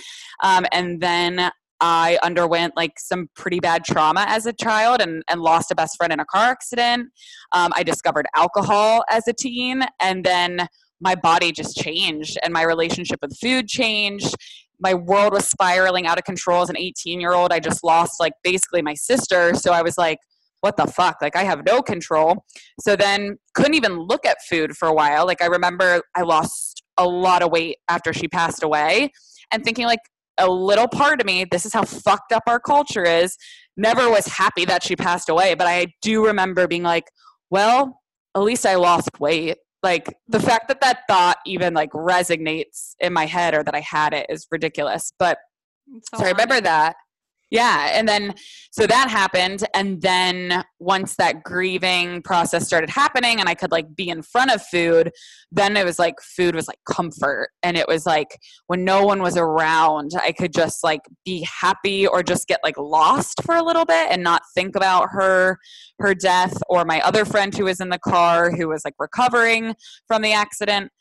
Um, 0.43 0.65
and 0.71 1.01
then 1.01 1.51
I 1.81 2.17
underwent 2.23 2.75
like 2.75 2.99
some 2.99 3.29
pretty 3.35 3.59
bad 3.59 3.85
trauma 3.85 4.25
as 4.27 4.45
a 4.45 4.53
child 4.53 5.01
and, 5.01 5.23
and 5.29 5.41
lost 5.41 5.71
a 5.71 5.75
best 5.75 5.95
friend 5.97 6.11
in 6.11 6.19
a 6.19 6.25
car 6.25 6.51
accident. 6.51 7.09
Um, 7.53 7.71
I 7.75 7.83
discovered 7.83 8.25
alcohol 8.35 9.03
as 9.09 9.27
a 9.27 9.33
teen. 9.33 9.83
And 10.01 10.25
then 10.25 10.67
my 10.99 11.15
body 11.15 11.53
just 11.53 11.77
changed 11.77 12.37
and 12.43 12.51
my 12.51 12.63
relationship 12.63 13.19
with 13.21 13.37
food 13.39 13.69
changed 13.69 14.35
my 14.79 14.93
world 14.93 15.33
was 15.33 15.47
spiraling 15.47 16.07
out 16.07 16.17
of 16.17 16.23
control 16.23 16.61
as 16.61 16.69
an 16.69 16.77
18 16.77 17.19
year 17.19 17.33
old. 17.33 17.51
I 17.51 17.59
just 17.59 17.83
lost 17.83 18.19
like 18.19 18.33
basically 18.43 18.81
my 18.81 18.93
sister. 18.93 19.53
So 19.53 19.71
I 19.71 19.81
was 19.81 19.97
like, 19.97 20.19
what 20.61 20.77
the 20.77 20.87
fuck? 20.87 21.17
Like 21.21 21.35
I 21.35 21.43
have 21.43 21.65
no 21.65 21.81
control. 21.81 22.45
So 22.81 22.95
then 22.95 23.37
couldn't 23.53 23.75
even 23.75 23.97
look 23.97 24.25
at 24.25 24.37
food 24.49 24.75
for 24.75 24.87
a 24.87 24.93
while. 24.93 25.25
Like 25.25 25.41
I 25.41 25.45
remember 25.45 26.01
I 26.15 26.21
lost 26.21 26.68
a 26.99 27.07
lot 27.07 27.41
of 27.41 27.51
weight 27.51 27.77
after 27.87 28.13
she 28.13 28.27
passed 28.27 28.61
away 28.61 29.11
and 29.51 29.63
thinking 29.63 29.85
like 29.85 29.99
a 30.37 30.49
little 30.49 30.87
part 30.87 31.19
of 31.19 31.25
me, 31.25 31.45
this 31.49 31.65
is 31.65 31.73
how 31.73 31.83
fucked 31.83 32.31
up 32.31 32.43
our 32.47 32.59
culture 32.59 33.03
is, 33.03 33.35
never 33.75 34.09
was 34.09 34.27
happy 34.27 34.65
that 34.65 34.83
she 34.83 34.95
passed 34.95 35.29
away. 35.29 35.53
But 35.55 35.67
I 35.67 35.87
do 36.01 36.25
remember 36.25 36.67
being 36.67 36.83
like, 36.83 37.05
well, 37.49 37.99
at 38.35 38.41
least 38.41 38.65
I 38.65 38.75
lost 38.75 39.09
weight. 39.19 39.57
Like 39.81 40.05
the 40.27 40.37
mm-hmm. 40.37 40.47
fact 40.47 40.67
that 40.67 40.81
that 40.81 40.99
thought 41.09 41.37
even 41.45 41.73
like 41.73 41.91
resonates 41.91 42.95
in 42.99 43.13
my 43.13 43.25
head 43.25 43.53
or 43.53 43.63
that 43.63 43.75
i 43.75 43.79
had 43.79 44.13
it 44.13 44.25
is 44.29 44.45
ridiculous. 44.51 45.13
But 45.17 45.37
so, 46.13 46.17
so 46.17 46.25
i 46.25 46.29
remember 46.29 46.59
that 46.59 46.95
yeah. 47.51 47.91
And 47.93 48.07
then, 48.07 48.35
so 48.71 48.85
that 48.85 49.09
happened. 49.09 49.65
And 49.73 50.01
then 50.01 50.63
once 50.79 51.15
that 51.15 51.43
grieving 51.43 52.21
process 52.21 52.65
started 52.65 52.89
happening 52.89 53.39
and 53.39 53.49
I 53.49 53.55
could 53.55 53.71
like 53.71 53.95
be 53.95 54.09
in 54.09 54.21
front 54.21 54.51
of 54.51 54.61
food, 54.61 55.11
then 55.51 55.75
it 55.75 55.85
was 55.85 55.97
like 55.97 56.15
food 56.21 56.53
was 56.53 56.67
like 56.67 56.79
comfort. 56.87 57.49
And 57.63 57.75
it 57.75 57.87
was 57.87 58.05
like 58.05 58.37
when 58.67 58.85
no 58.85 59.03
one 59.03 59.21
was 59.21 59.35
around, 59.35 60.11
I 60.15 60.31
could 60.31 60.53
just 60.53 60.83
like 60.83 61.01
be 61.25 61.47
happy 61.61 62.05
or 62.05 62.21
just 62.21 62.47
get 62.47 62.59
like 62.63 62.77
lost 62.77 63.41
for 63.43 63.55
a 63.55 63.63
little 63.63 63.85
bit 63.85 64.11
and 64.11 64.23
not 64.23 64.43
think 64.53 64.75
about 64.75 65.09
her, 65.11 65.57
her 65.97 66.13
death 66.13 66.61
or 66.69 66.85
my 66.85 67.01
other 67.01 67.25
friend 67.25 67.55
who 67.55 67.65
was 67.65 67.79
in 67.79 67.89
the 67.89 67.99
car 67.99 68.51
who 68.51 68.67
was 68.67 68.83
like 68.85 68.95
recovering 68.99 69.73
from 70.07 70.21
the 70.21 70.33
accident. 70.33 70.91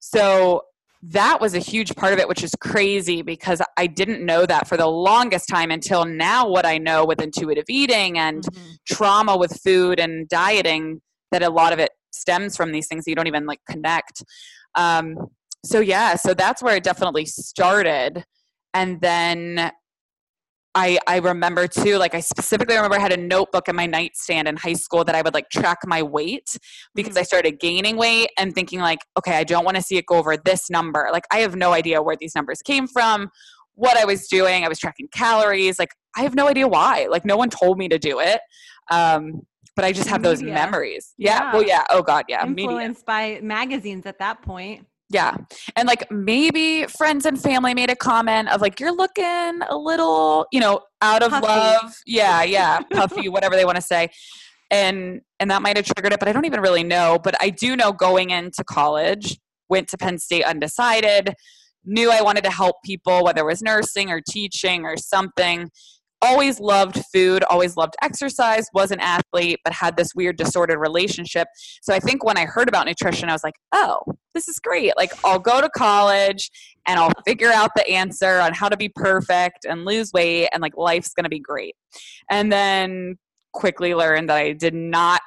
So 0.00 0.60
that 1.08 1.40
was 1.40 1.54
a 1.54 1.58
huge 1.58 1.94
part 1.96 2.12
of 2.12 2.18
it, 2.18 2.28
which 2.28 2.42
is 2.42 2.54
crazy 2.60 3.20
because 3.20 3.60
I 3.76 3.86
didn't 3.86 4.24
know 4.24 4.46
that 4.46 4.66
for 4.66 4.76
the 4.76 4.86
longest 4.86 5.48
time 5.48 5.70
until 5.70 6.04
now. 6.04 6.48
What 6.48 6.64
I 6.64 6.78
know 6.78 7.04
with 7.04 7.20
intuitive 7.20 7.64
eating 7.68 8.18
and 8.18 8.42
mm-hmm. 8.42 8.72
trauma 8.88 9.36
with 9.36 9.60
food 9.62 10.00
and 10.00 10.28
dieting, 10.28 11.02
that 11.30 11.42
a 11.42 11.50
lot 11.50 11.72
of 11.72 11.78
it 11.78 11.90
stems 12.12 12.56
from 12.56 12.72
these 12.72 12.86
things 12.86 13.04
you 13.06 13.14
don't 13.14 13.26
even 13.26 13.44
like 13.44 13.60
connect. 13.68 14.22
Um, 14.76 15.16
so, 15.64 15.80
yeah, 15.80 16.14
so 16.14 16.32
that's 16.32 16.62
where 16.62 16.76
it 16.76 16.84
definitely 16.84 17.26
started. 17.26 18.24
And 18.72 19.00
then 19.00 19.72
I, 20.76 20.98
I 21.06 21.18
remember 21.18 21.68
too, 21.68 21.98
like 21.98 22.14
I 22.14 22.20
specifically 22.20 22.74
remember 22.74 22.96
I 22.96 23.00
had 23.00 23.12
a 23.12 23.16
notebook 23.16 23.68
in 23.68 23.76
my 23.76 23.86
nightstand 23.86 24.48
in 24.48 24.56
high 24.56 24.72
school 24.72 25.04
that 25.04 25.14
I 25.14 25.22
would 25.22 25.32
like 25.32 25.48
track 25.48 25.78
my 25.86 26.02
weight 26.02 26.56
because. 26.94 27.16
I 27.16 27.22
started 27.22 27.60
gaining 27.60 27.96
weight 27.96 28.30
and 28.38 28.52
thinking 28.54 28.80
like, 28.80 28.98
okay, 29.16 29.36
I 29.36 29.44
don't 29.44 29.64
want 29.64 29.76
to 29.76 29.82
see 29.82 29.96
it 29.96 30.06
go 30.06 30.16
over 30.16 30.36
this 30.36 30.68
number. 30.68 31.08
Like 31.12 31.24
I 31.30 31.38
have 31.38 31.54
no 31.54 31.72
idea 31.72 32.02
where 32.02 32.16
these 32.18 32.34
numbers 32.34 32.60
came 32.60 32.88
from, 32.88 33.30
what 33.74 33.96
I 33.96 34.04
was 34.04 34.26
doing. 34.26 34.64
I 34.64 34.68
was 34.68 34.78
tracking 34.78 35.08
calories. 35.12 35.78
Like 35.78 35.90
I 36.16 36.22
have 36.22 36.34
no 36.34 36.48
idea 36.48 36.66
why. 36.66 37.06
Like 37.08 37.24
no 37.24 37.36
one 37.36 37.50
told 37.50 37.78
me 37.78 37.88
to 37.88 37.98
do 37.98 38.20
it. 38.20 38.40
Um, 38.90 39.42
but 39.76 39.84
I 39.84 39.92
just 39.92 40.08
have 40.08 40.20
Media. 40.20 40.30
those 40.30 40.42
memories. 40.42 41.14
Yeah. 41.18 41.30
yeah. 41.30 41.52
Well, 41.52 41.62
yeah. 41.62 41.84
Oh 41.90 42.02
God. 42.02 42.24
Yeah. 42.28 42.44
Influenced 42.46 43.06
Media. 43.06 43.38
by 43.38 43.40
magazines 43.42 44.06
at 44.06 44.18
that 44.18 44.42
point. 44.42 44.86
Yeah. 45.10 45.36
And 45.76 45.86
like 45.86 46.10
maybe 46.10 46.86
friends 46.86 47.26
and 47.26 47.40
family 47.40 47.74
made 47.74 47.90
a 47.90 47.96
comment 47.96 48.48
of 48.50 48.60
like, 48.60 48.80
you're 48.80 48.94
looking 48.94 49.60
a 49.68 49.76
little, 49.76 50.46
you 50.50 50.60
know, 50.60 50.80
out 51.02 51.22
of 51.22 51.30
puffy. 51.30 51.46
love. 51.46 51.94
Yeah. 52.06 52.42
Yeah. 52.42 52.80
Puffy, 52.90 53.28
whatever 53.28 53.54
they 53.54 53.64
want 53.64 53.76
to 53.76 53.82
say. 53.82 54.08
And, 54.70 55.20
and 55.38 55.50
that 55.50 55.62
might 55.62 55.76
have 55.76 55.86
triggered 55.86 56.12
it, 56.12 56.18
but 56.18 56.28
I 56.28 56.32
don't 56.32 56.46
even 56.46 56.60
really 56.60 56.82
know. 56.82 57.18
But 57.22 57.36
I 57.40 57.50
do 57.50 57.76
know 57.76 57.92
going 57.92 58.30
into 58.30 58.64
college, 58.64 59.38
went 59.68 59.88
to 59.88 59.98
Penn 59.98 60.18
State 60.18 60.44
undecided, 60.44 61.34
knew 61.84 62.10
I 62.10 62.22
wanted 62.22 62.44
to 62.44 62.50
help 62.50 62.76
people, 62.84 63.24
whether 63.24 63.42
it 63.42 63.46
was 63.46 63.62
nursing 63.62 64.10
or 64.10 64.20
teaching 64.26 64.84
or 64.84 64.96
something 64.96 65.70
always 66.22 66.58
loved 66.58 67.02
food, 67.12 67.44
always 67.44 67.76
loved 67.76 67.94
exercise, 68.02 68.66
was 68.72 68.90
an 68.90 69.00
athlete, 69.00 69.60
but 69.62 69.74
had 69.74 69.96
this 69.96 70.14
weird 70.14 70.36
disordered 70.36 70.78
relationship. 70.78 71.48
So 71.82 71.94
I 71.94 72.00
think 72.00 72.24
when 72.24 72.38
I 72.38 72.46
heard 72.46 72.68
about 72.68 72.86
nutrition, 72.86 73.28
I 73.28 73.32
was 73.32 73.44
like, 73.44 73.56
oh, 73.72 74.00
this 74.34 74.48
is 74.48 74.58
great. 74.58 74.92
Like, 74.96 75.12
I'll 75.24 75.38
go 75.38 75.60
to 75.60 75.68
college 75.70 76.50
and 76.86 76.98
I'll 76.98 77.12
figure 77.26 77.50
out 77.50 77.70
the 77.74 77.88
answer 77.88 78.40
on 78.40 78.52
how 78.52 78.68
to 78.68 78.76
be 78.76 78.88
perfect 78.88 79.64
and 79.64 79.84
lose 79.84 80.12
weight, 80.12 80.48
and 80.52 80.60
like, 80.60 80.76
life's 80.76 81.14
going 81.14 81.24
to 81.24 81.30
be 81.30 81.40
great. 81.40 81.74
And 82.30 82.52
then 82.52 83.16
quickly 83.52 83.94
learned 83.94 84.28
that 84.28 84.36
I 84.36 84.52
did 84.52 84.74
not 84.74 85.20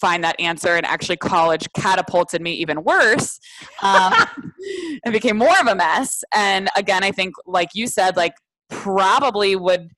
find 0.00 0.24
that 0.24 0.40
answer 0.40 0.74
and 0.74 0.86
actually 0.86 1.16
college 1.16 1.68
catapulted 1.76 2.40
me 2.42 2.52
even 2.54 2.82
worse 2.82 3.38
um, 3.82 4.12
and 5.04 5.12
became 5.12 5.36
more 5.36 5.54
of 5.60 5.66
a 5.68 5.76
mess 5.76 6.24
and 6.34 6.68
again 6.76 7.04
i 7.04 7.12
think 7.12 7.34
like 7.46 7.68
you 7.74 7.86
said 7.86 8.16
like 8.16 8.32
probably 8.68 9.54
would 9.54 9.88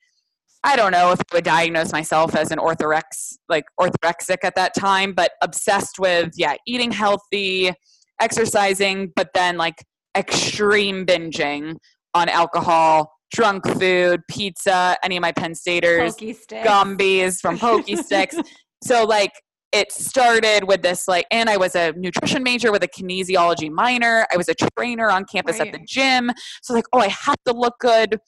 I 0.66 0.76
don't 0.76 0.92
know 0.92 1.12
if 1.12 1.20
I 1.20 1.36
would 1.36 1.44
diagnose 1.44 1.92
myself 1.92 2.34
as 2.34 2.50
an 2.50 2.58
orthorex, 2.58 3.36
like 3.50 3.66
orthorexic 3.78 4.38
at 4.44 4.54
that 4.54 4.74
time, 4.74 5.12
but 5.12 5.32
obsessed 5.42 5.98
with, 5.98 6.32
yeah, 6.36 6.54
eating 6.66 6.90
healthy, 6.90 7.70
exercising, 8.20 9.12
but 9.14 9.30
then 9.34 9.56
like 9.56 9.84
extreme 10.16 11.04
binging 11.06 11.76
on 12.14 12.28
alcohol, 12.28 13.12
drunk 13.32 13.66
food, 13.78 14.22
pizza, 14.28 14.96
any 15.02 15.16
of 15.16 15.22
my 15.22 15.32
Penn 15.32 15.54
Staters, 15.54 16.14
Gumbies 16.16 17.40
from 17.40 17.58
Pokey 17.58 17.96
Sticks. 18.02 18.36
so 18.82 19.04
like 19.04 19.32
it 19.72 19.90
started 19.90 20.68
with 20.68 20.82
this 20.82 21.08
like 21.08 21.26
and 21.32 21.50
i 21.50 21.56
was 21.56 21.74
a 21.74 21.92
nutrition 21.96 22.44
major 22.44 22.70
with 22.70 22.84
a 22.84 22.88
kinesiology 22.88 23.68
minor 23.68 24.24
i 24.32 24.36
was 24.36 24.48
a 24.48 24.54
trainer 24.54 25.10
on 25.10 25.24
campus 25.24 25.58
right. 25.58 25.66
at 25.66 25.72
the 25.72 25.84
gym 25.84 26.30
so 26.62 26.72
like 26.72 26.84
oh 26.92 27.00
i 27.00 27.08
have 27.08 27.34
to 27.44 27.52
look 27.52 27.74
good 27.80 28.20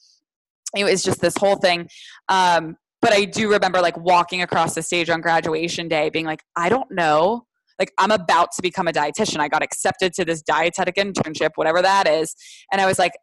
it 0.75 0.83
was 0.83 1.03
just 1.03 1.21
this 1.21 1.35
whole 1.37 1.55
thing. 1.55 1.87
Um, 2.29 2.75
but 3.01 3.13
I 3.13 3.25
do 3.25 3.51
remember 3.51 3.79
like 3.79 3.97
walking 3.97 4.41
across 4.41 4.75
the 4.75 4.81
stage 4.81 5.09
on 5.09 5.21
graduation 5.21 5.87
day 5.87 6.09
being 6.09 6.25
like, 6.25 6.43
I 6.55 6.69
don't 6.69 6.89
know. 6.91 7.45
Like, 7.79 7.91
I'm 7.97 8.11
about 8.11 8.49
to 8.55 8.61
become 8.61 8.87
a 8.87 8.91
dietitian. 8.91 9.39
I 9.39 9.47
got 9.47 9.63
accepted 9.63 10.13
to 10.13 10.25
this 10.25 10.41
dietetic 10.41 10.95
internship, 10.95 11.51
whatever 11.55 11.81
that 11.81 12.07
is. 12.07 12.35
And 12.71 12.81
I 12.81 12.85
was 12.85 12.97
like, 12.97 13.13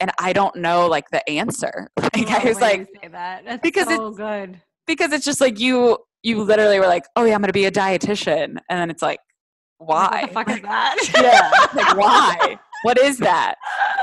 and 0.00 0.10
I 0.18 0.32
don't 0.32 0.56
know 0.56 0.86
like 0.86 1.04
the 1.10 1.28
answer. 1.28 1.88
Like, 2.14 2.28
I 2.28 2.44
was 2.44 2.60
like, 2.60 2.88
that. 3.10 3.62
because 3.62 3.86
so 3.86 4.08
it's 4.08 4.16
good. 4.18 4.60
Because 4.86 5.12
it's 5.12 5.24
just 5.24 5.40
like 5.40 5.58
you, 5.58 5.96
you 6.22 6.42
literally 6.42 6.78
were 6.78 6.86
like, 6.86 7.04
oh 7.16 7.24
yeah, 7.24 7.34
I'm 7.34 7.40
going 7.40 7.48
to 7.48 7.52
be 7.54 7.64
a 7.64 7.70
dietitian. 7.70 8.58
And 8.68 8.78
then 8.78 8.90
it's 8.90 9.00
like, 9.00 9.18
why? 9.78 10.28
What 10.32 10.46
the 10.46 10.54
fuck 10.54 10.58
is 10.58 10.62
that? 10.62 11.72
yeah. 11.74 11.82
Like, 11.82 11.96
why? 11.96 12.58
what 12.82 12.98
is 12.98 13.18
that? 13.18 13.54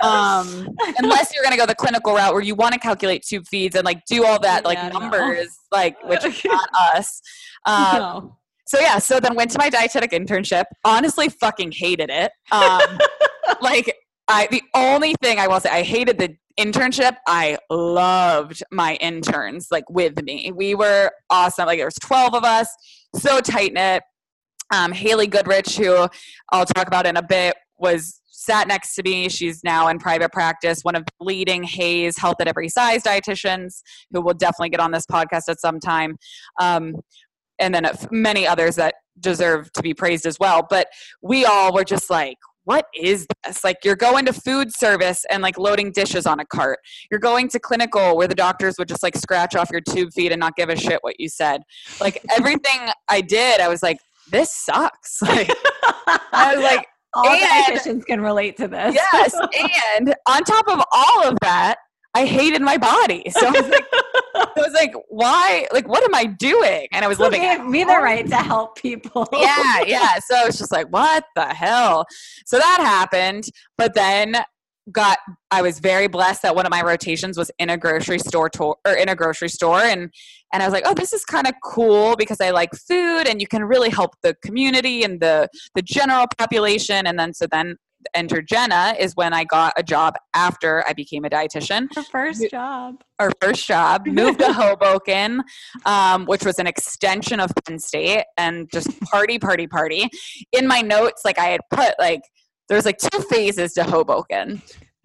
Um, 0.02 0.70
unless 0.98 1.34
you're 1.34 1.44
going 1.44 1.54
to 1.54 1.58
go 1.58 1.66
the 1.66 1.76
clinical 1.76 2.14
route 2.16 2.34
where 2.34 2.42
you 2.42 2.56
want 2.56 2.74
to 2.74 2.80
calculate 2.80 3.24
tube 3.24 3.46
feeds 3.48 3.76
and 3.76 3.86
like 3.86 4.06
do 4.06 4.26
all 4.26 4.40
that 4.40 4.66
like 4.66 4.78
yeah, 4.78 4.90
numbers, 4.90 5.48
no. 5.72 5.78
like 5.78 6.02
which 6.04 6.26
is 6.26 6.42
not 6.46 6.70
us. 6.96 7.22
Um, 7.66 7.94
no. 7.94 8.38
So 8.70 8.80
yeah, 8.80 9.00
so 9.00 9.20
then 9.20 9.34
went 9.34 9.50
to 9.50 9.58
my 9.58 9.72
dietetic 9.72 10.12
internship. 10.12 10.66
Honestly, 10.86 11.28
fucking 11.28 11.72
hated 11.72 12.12
it. 12.12 12.32
Um, 12.52 13.00
like 13.62 13.96
I, 14.28 14.48
the 14.52 14.62
only 14.76 15.16
thing 15.24 15.40
I 15.40 15.48
will 15.48 15.60
say, 15.60 15.72
I 15.72 15.82
hated 15.82 16.20
the 16.20 16.36
internship. 16.60 17.16
I 17.28 17.58
loved 17.72 18.62
my 18.72 18.94
interns 19.02 19.70
like 19.72 19.90
with 19.90 20.22
me. 20.22 20.52
We 20.54 20.76
were 20.76 21.10
awesome. 21.32 21.66
Like 21.66 21.80
there 21.80 21.88
was 21.88 21.96
12 21.96 22.36
of 22.36 22.44
us, 22.44 22.70
so 23.16 23.40
tight 23.40 23.74
knit. 23.74 24.04
Um, 24.72 24.92
Haley 24.92 25.26
Goodrich, 25.26 25.76
who 25.76 26.08
I'll 26.52 26.66
talk 26.68 26.86
about 26.86 27.08
in 27.08 27.18
a 27.18 27.24
bit, 27.24 27.56
was 27.80 28.22
sat 28.28 28.68
next 28.68 28.94
to 28.94 29.04
me. 29.04 29.30
She's 29.30 29.64
now 29.64 29.88
in 29.88 29.98
private 29.98 30.32
practice, 30.32 30.82
one 30.84 30.96
of 30.96 31.06
the 31.06 31.26
leading 31.26 31.64
HAES 31.64 32.20
Health 32.20 32.36
at 32.40 32.48
Every 32.48 32.70
Size 32.70 33.02
dietitians, 33.02 33.82
who 34.12 34.22
will 34.22 34.36
definitely 34.36 34.70
get 34.70 34.80
on 34.80 34.92
this 34.92 35.08
podcast 35.08 35.50
at 35.50 35.60
some 35.60 35.80
time. 35.80 36.18
Um, 36.62 36.98
and 37.60 37.74
then 37.74 37.90
many 38.12 38.48
others 38.48 38.76
that 38.76 38.96
deserve 39.20 39.72
to 39.74 39.82
be 39.82 39.94
praised 39.94 40.26
as 40.26 40.40
well. 40.40 40.66
But 40.70 40.88
we 41.22 41.46
all 41.46 41.74
were 41.74 41.84
just 41.84 42.10
like, 42.10 42.38
what 42.66 42.86
is 42.96 43.26
this? 43.44 43.64
Like, 43.64 43.78
you're 43.84 43.96
going 43.96 44.26
to 44.26 44.34
food 44.34 44.72
service 44.72 45.26
and 45.32 45.42
like 45.42 45.58
loading 45.58 45.92
dishes 45.92 46.28
on 46.28 46.40
a 46.40 46.46
cart. 46.46 46.78
You're 47.10 47.20
going 47.20 47.48
to 47.50 47.60
clinical 47.60 48.16
where 48.16 48.28
the 48.28 48.36
doctors 48.36 48.76
would 48.78 48.88
just 48.88 49.02
like 49.02 49.16
scratch 49.18 49.56
off 49.56 49.70
your 49.72 49.82
tube 49.82 50.10
feed 50.14 50.32
and 50.32 50.40
not 50.40 50.56
give 50.56 50.70
a 50.70 50.76
shit 50.76 51.00
what 51.02 51.20
you 51.20 51.30
said. 51.30 51.62
Like, 52.00 52.24
everything 52.38 52.92
I 53.10 53.22
did, 53.22 53.60
I 53.60 53.68
was 53.70 53.82
like, 53.82 53.98
this 54.32 54.52
sucks. 54.54 55.20
Like, 55.30 55.52
I 56.32 56.56
was 56.56 56.64
like, 56.64 56.86
all 57.14 57.28
and, 57.28 57.42
dietitians 57.42 58.06
can 58.06 58.22
relate 58.22 58.58
to 58.58 58.68
this. 58.68 58.96
yes. 58.96 59.34
And 59.98 60.14
on 60.28 60.44
top 60.44 60.68
of 60.68 60.84
all 60.92 61.28
of 61.28 61.38
that, 61.42 61.78
I 62.14 62.26
hated 62.26 62.62
my 62.62 62.78
body. 62.78 63.24
So 63.30 63.48
I 63.48 63.52
was 63.52 63.70
like, 63.70 63.86
I 64.36 64.52
was 64.58 64.74
like, 64.74 64.94
why? 65.10 65.68
Like, 65.72 65.88
what 65.88 66.04
am 66.04 66.16
I 66.16 66.26
doing? 66.26 66.88
And 66.92 67.06
I 67.06 67.08
was 67.08 67.20
living. 67.20 67.42
Gave 67.42 67.66
me 67.66 67.84
the 67.84 67.98
right 67.98 68.28
to 68.28 68.36
help 68.36 68.78
people. 68.78 69.28
yeah, 69.34 69.82
yeah. 69.86 70.16
So 70.20 70.46
it's 70.46 70.58
just 70.58 70.72
like, 70.72 70.88
what 70.88 71.26
the 71.36 71.46
hell? 71.46 72.06
So 72.46 72.58
that 72.58 72.78
happened, 72.80 73.46
but 73.78 73.94
then 73.94 74.36
got. 74.92 75.20
I 75.52 75.62
was 75.62 75.80
very 75.80 76.08
blessed 76.08 76.42
that 76.42 76.56
one 76.56 76.66
of 76.66 76.72
my 76.72 76.82
rotations 76.82 77.38
was 77.38 77.52
in 77.60 77.70
a 77.70 77.78
grocery 77.78 78.20
store 78.20 78.50
to, 78.52 78.76
or 78.86 78.94
in 78.94 79.10
a 79.10 79.16
grocery 79.16 79.50
store, 79.50 79.82
and 79.82 80.12
and 80.52 80.64
I 80.64 80.66
was 80.66 80.74
like, 80.74 80.84
oh, 80.88 80.96
this 80.96 81.14
is 81.14 81.24
kind 81.26 81.48
of 81.48 81.54
cool 81.64 82.16
because 82.16 82.42
I 82.42 82.50
like 82.50 82.72
food, 82.74 83.28
and 83.28 83.40
you 83.40 83.48
can 83.48 83.64
really 83.64 83.90
help 83.90 84.16
the 84.24 84.36
community 84.44 85.04
and 85.04 85.20
the 85.20 85.48
the 85.76 85.84
general 85.84 86.26
population. 86.38 87.06
And 87.06 87.20
then 87.20 87.34
so 87.34 87.46
then 87.46 87.76
enter 88.14 88.42
Jenna 88.42 88.96
is 89.00 89.16
when 89.16 89.34
I 89.34 89.44
got 89.44 89.74
a 89.78 89.84
job 89.84 90.16
after 90.34 90.86
I 90.88 90.94
became 90.94 91.26
a 91.26 91.30
dietitian. 91.30 91.88
Her 91.96 92.04
first 92.04 92.50
job. 92.50 92.96
Our 93.20 93.32
first 93.42 93.66
job. 93.68 94.08
Moved 94.08 94.40
to 94.40 94.54
Hoboken, 94.54 95.44
um, 95.86 96.26
which 96.26 96.46
was 96.46 96.60
an 96.60 96.68
extension 96.68 97.40
of 97.40 97.52
Penn 97.66 97.80
State, 97.80 98.26
and 98.38 98.70
just 98.72 99.00
party, 99.02 99.40
party, 99.40 99.68
party. 99.68 100.10
In 100.54 100.68
my 100.68 100.82
notes, 100.82 101.22
like 101.26 101.40
I 101.40 101.48
had 101.48 101.62
put 101.72 101.94
like 102.00 102.22
there's 102.70 102.86
like 102.86 102.98
two 102.98 103.22
phases 103.24 103.74
to 103.74 103.84
Hoboken. 103.84 104.62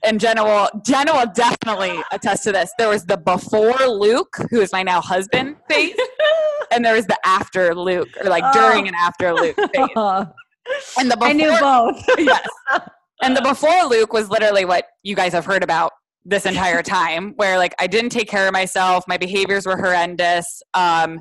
And 0.07 0.21
Jenna 0.21 0.45
will 0.45 0.69
Jenna 0.85 1.15
will 1.15 1.33
definitely 1.35 1.99
attest 2.13 2.45
to 2.45 2.53
this. 2.53 2.71
There 2.77 2.91
was 2.91 3.07
the 3.07 3.17
before 3.17 3.79
Luke, 3.87 4.37
who 4.51 4.61
is 4.61 4.71
my 4.71 4.83
now 4.83 5.01
husband 5.01 5.57
phase, 5.69 5.97
and 6.71 6.85
there 6.85 6.95
was 6.95 7.07
the 7.07 7.19
after 7.25 7.75
Luke, 7.75 8.11
or 8.23 8.29
like 8.29 8.45
oh. 8.47 8.53
during 8.53 8.87
and 8.87 8.95
after 8.97 9.33
Luke 9.33 9.57
phase. 9.75 10.27
And 10.99 11.11
the 11.11 11.17
before, 11.17 11.29
I 11.29 11.33
knew 11.33 11.59
both. 11.59 12.05
yes. 12.19 12.49
And 13.23 13.37
the 13.37 13.43
before 13.43 13.85
Luke 13.85 14.13
was 14.13 14.29
literally 14.29 14.65
what 14.65 14.87
you 15.03 15.15
guys 15.15 15.33
have 15.33 15.45
heard 15.45 15.63
about 15.63 15.93
this 16.25 16.47
entire 16.47 16.83
time, 16.99 17.35
where 17.37 17.59
like 17.59 17.75
I 17.79 17.87
didn't 17.87 18.11
take 18.11 18.29
care 18.29 18.47
of 18.47 18.53
myself, 18.53 19.05
my 19.07 19.17
behaviors 19.17 19.67
were 19.67 19.77
horrendous. 19.77 20.63
Um, 20.75 21.21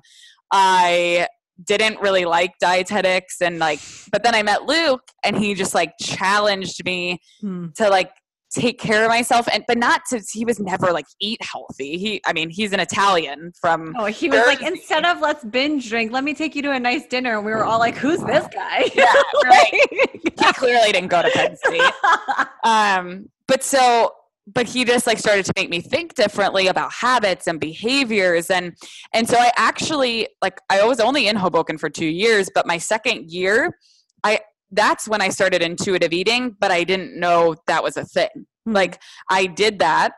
I 0.51 1.27
didn't 1.65 1.99
really 2.01 2.25
like 2.25 2.51
dietetics 2.59 3.39
and 3.39 3.59
like 3.59 3.79
but 4.11 4.23
then 4.23 4.33
I 4.33 4.41
met 4.41 4.63
Luke 4.63 5.03
and 5.23 5.37
he 5.37 5.53
just 5.53 5.75
like 5.75 5.93
challenged 6.01 6.83
me 6.83 7.21
hmm. 7.41 7.67
to 7.75 7.89
like 7.89 8.09
take 8.53 8.79
care 8.79 9.03
of 9.03 9.09
myself 9.09 9.47
and 9.51 9.63
but 9.67 9.77
not 9.77 10.01
to 10.09 10.21
he 10.31 10.45
was 10.45 10.59
never 10.59 10.91
like 10.91 11.05
eat 11.19 11.41
healthy. 11.41 11.97
He 11.97 12.21
i 12.25 12.33
mean 12.33 12.49
he's 12.49 12.71
an 12.71 12.79
italian 12.79 13.51
from 13.59 13.95
oh 13.97 14.05
he 14.05 14.29
was 14.29 14.45
like 14.45 14.61
instead 14.61 15.05
of 15.05 15.19
let's 15.19 15.43
binge 15.43 15.89
drink 15.89 16.11
let 16.11 16.23
me 16.23 16.33
take 16.33 16.55
you 16.55 16.61
to 16.63 16.71
a 16.71 16.79
nice 16.79 17.05
dinner. 17.07 17.35
And 17.37 17.45
we 17.45 17.51
were 17.51 17.65
all 17.65 17.79
like 17.79 17.95
who's 17.95 18.21
this 18.21 18.47
guy? 18.53 18.89
Yeah 18.95 19.11
like, 19.49 19.71
he 20.13 20.53
clearly 20.53 20.91
didn't 20.91 21.09
go 21.09 21.21
to 21.21 21.29
penn 21.31 21.55
state. 21.57 21.81
Um 22.63 23.29
but 23.47 23.63
so 23.63 24.11
but 24.47 24.67
he 24.67 24.83
just 24.83 25.07
like 25.07 25.17
started 25.17 25.45
to 25.45 25.53
make 25.55 25.69
me 25.69 25.81
think 25.81 26.15
differently 26.15 26.67
about 26.67 26.91
habits 26.91 27.47
and 27.47 27.59
behaviors 27.59 28.49
and 28.49 28.75
and 29.13 29.27
so 29.27 29.37
i 29.37 29.51
actually 29.57 30.27
like 30.41 30.59
i 30.69 30.83
was 30.85 30.99
only 30.99 31.27
in 31.27 31.35
hoboken 31.35 31.77
for 31.77 31.89
two 31.89 32.05
years 32.05 32.49
but 32.53 32.67
my 32.67 32.77
second 32.77 33.31
year 33.31 33.77
i 34.23 34.39
that's 34.73 35.07
when 35.07 35.21
I 35.21 35.29
started 35.29 35.61
intuitive 35.61 36.13
eating, 36.13 36.55
but 36.59 36.71
I 36.71 36.83
didn't 36.83 37.17
know 37.19 37.55
that 37.67 37.83
was 37.83 37.97
a 37.97 38.05
thing. 38.05 38.27
Mm-hmm. 38.35 38.73
Like 38.73 39.01
I 39.29 39.45
did 39.45 39.79
that 39.79 40.13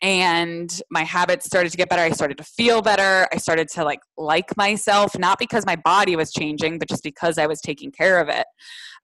and 0.00 0.82
my 0.90 1.02
habits 1.02 1.46
started 1.46 1.70
to 1.70 1.78
get 1.78 1.88
better. 1.88 2.02
I 2.02 2.10
started 2.10 2.38
to 2.38 2.44
feel 2.44 2.82
better. 2.82 3.28
I 3.32 3.38
started 3.38 3.68
to 3.70 3.84
like 3.84 4.00
like 4.16 4.56
myself, 4.56 5.18
not 5.18 5.38
because 5.38 5.64
my 5.66 5.76
body 5.76 6.14
was 6.16 6.32
changing, 6.32 6.78
but 6.78 6.88
just 6.88 7.02
because 7.02 7.38
I 7.38 7.46
was 7.46 7.60
taking 7.60 7.90
care 7.90 8.20
of 8.20 8.28
it. 8.28 8.46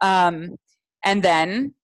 Um, 0.01 0.57
and 1.05 1.23
then 1.23 1.75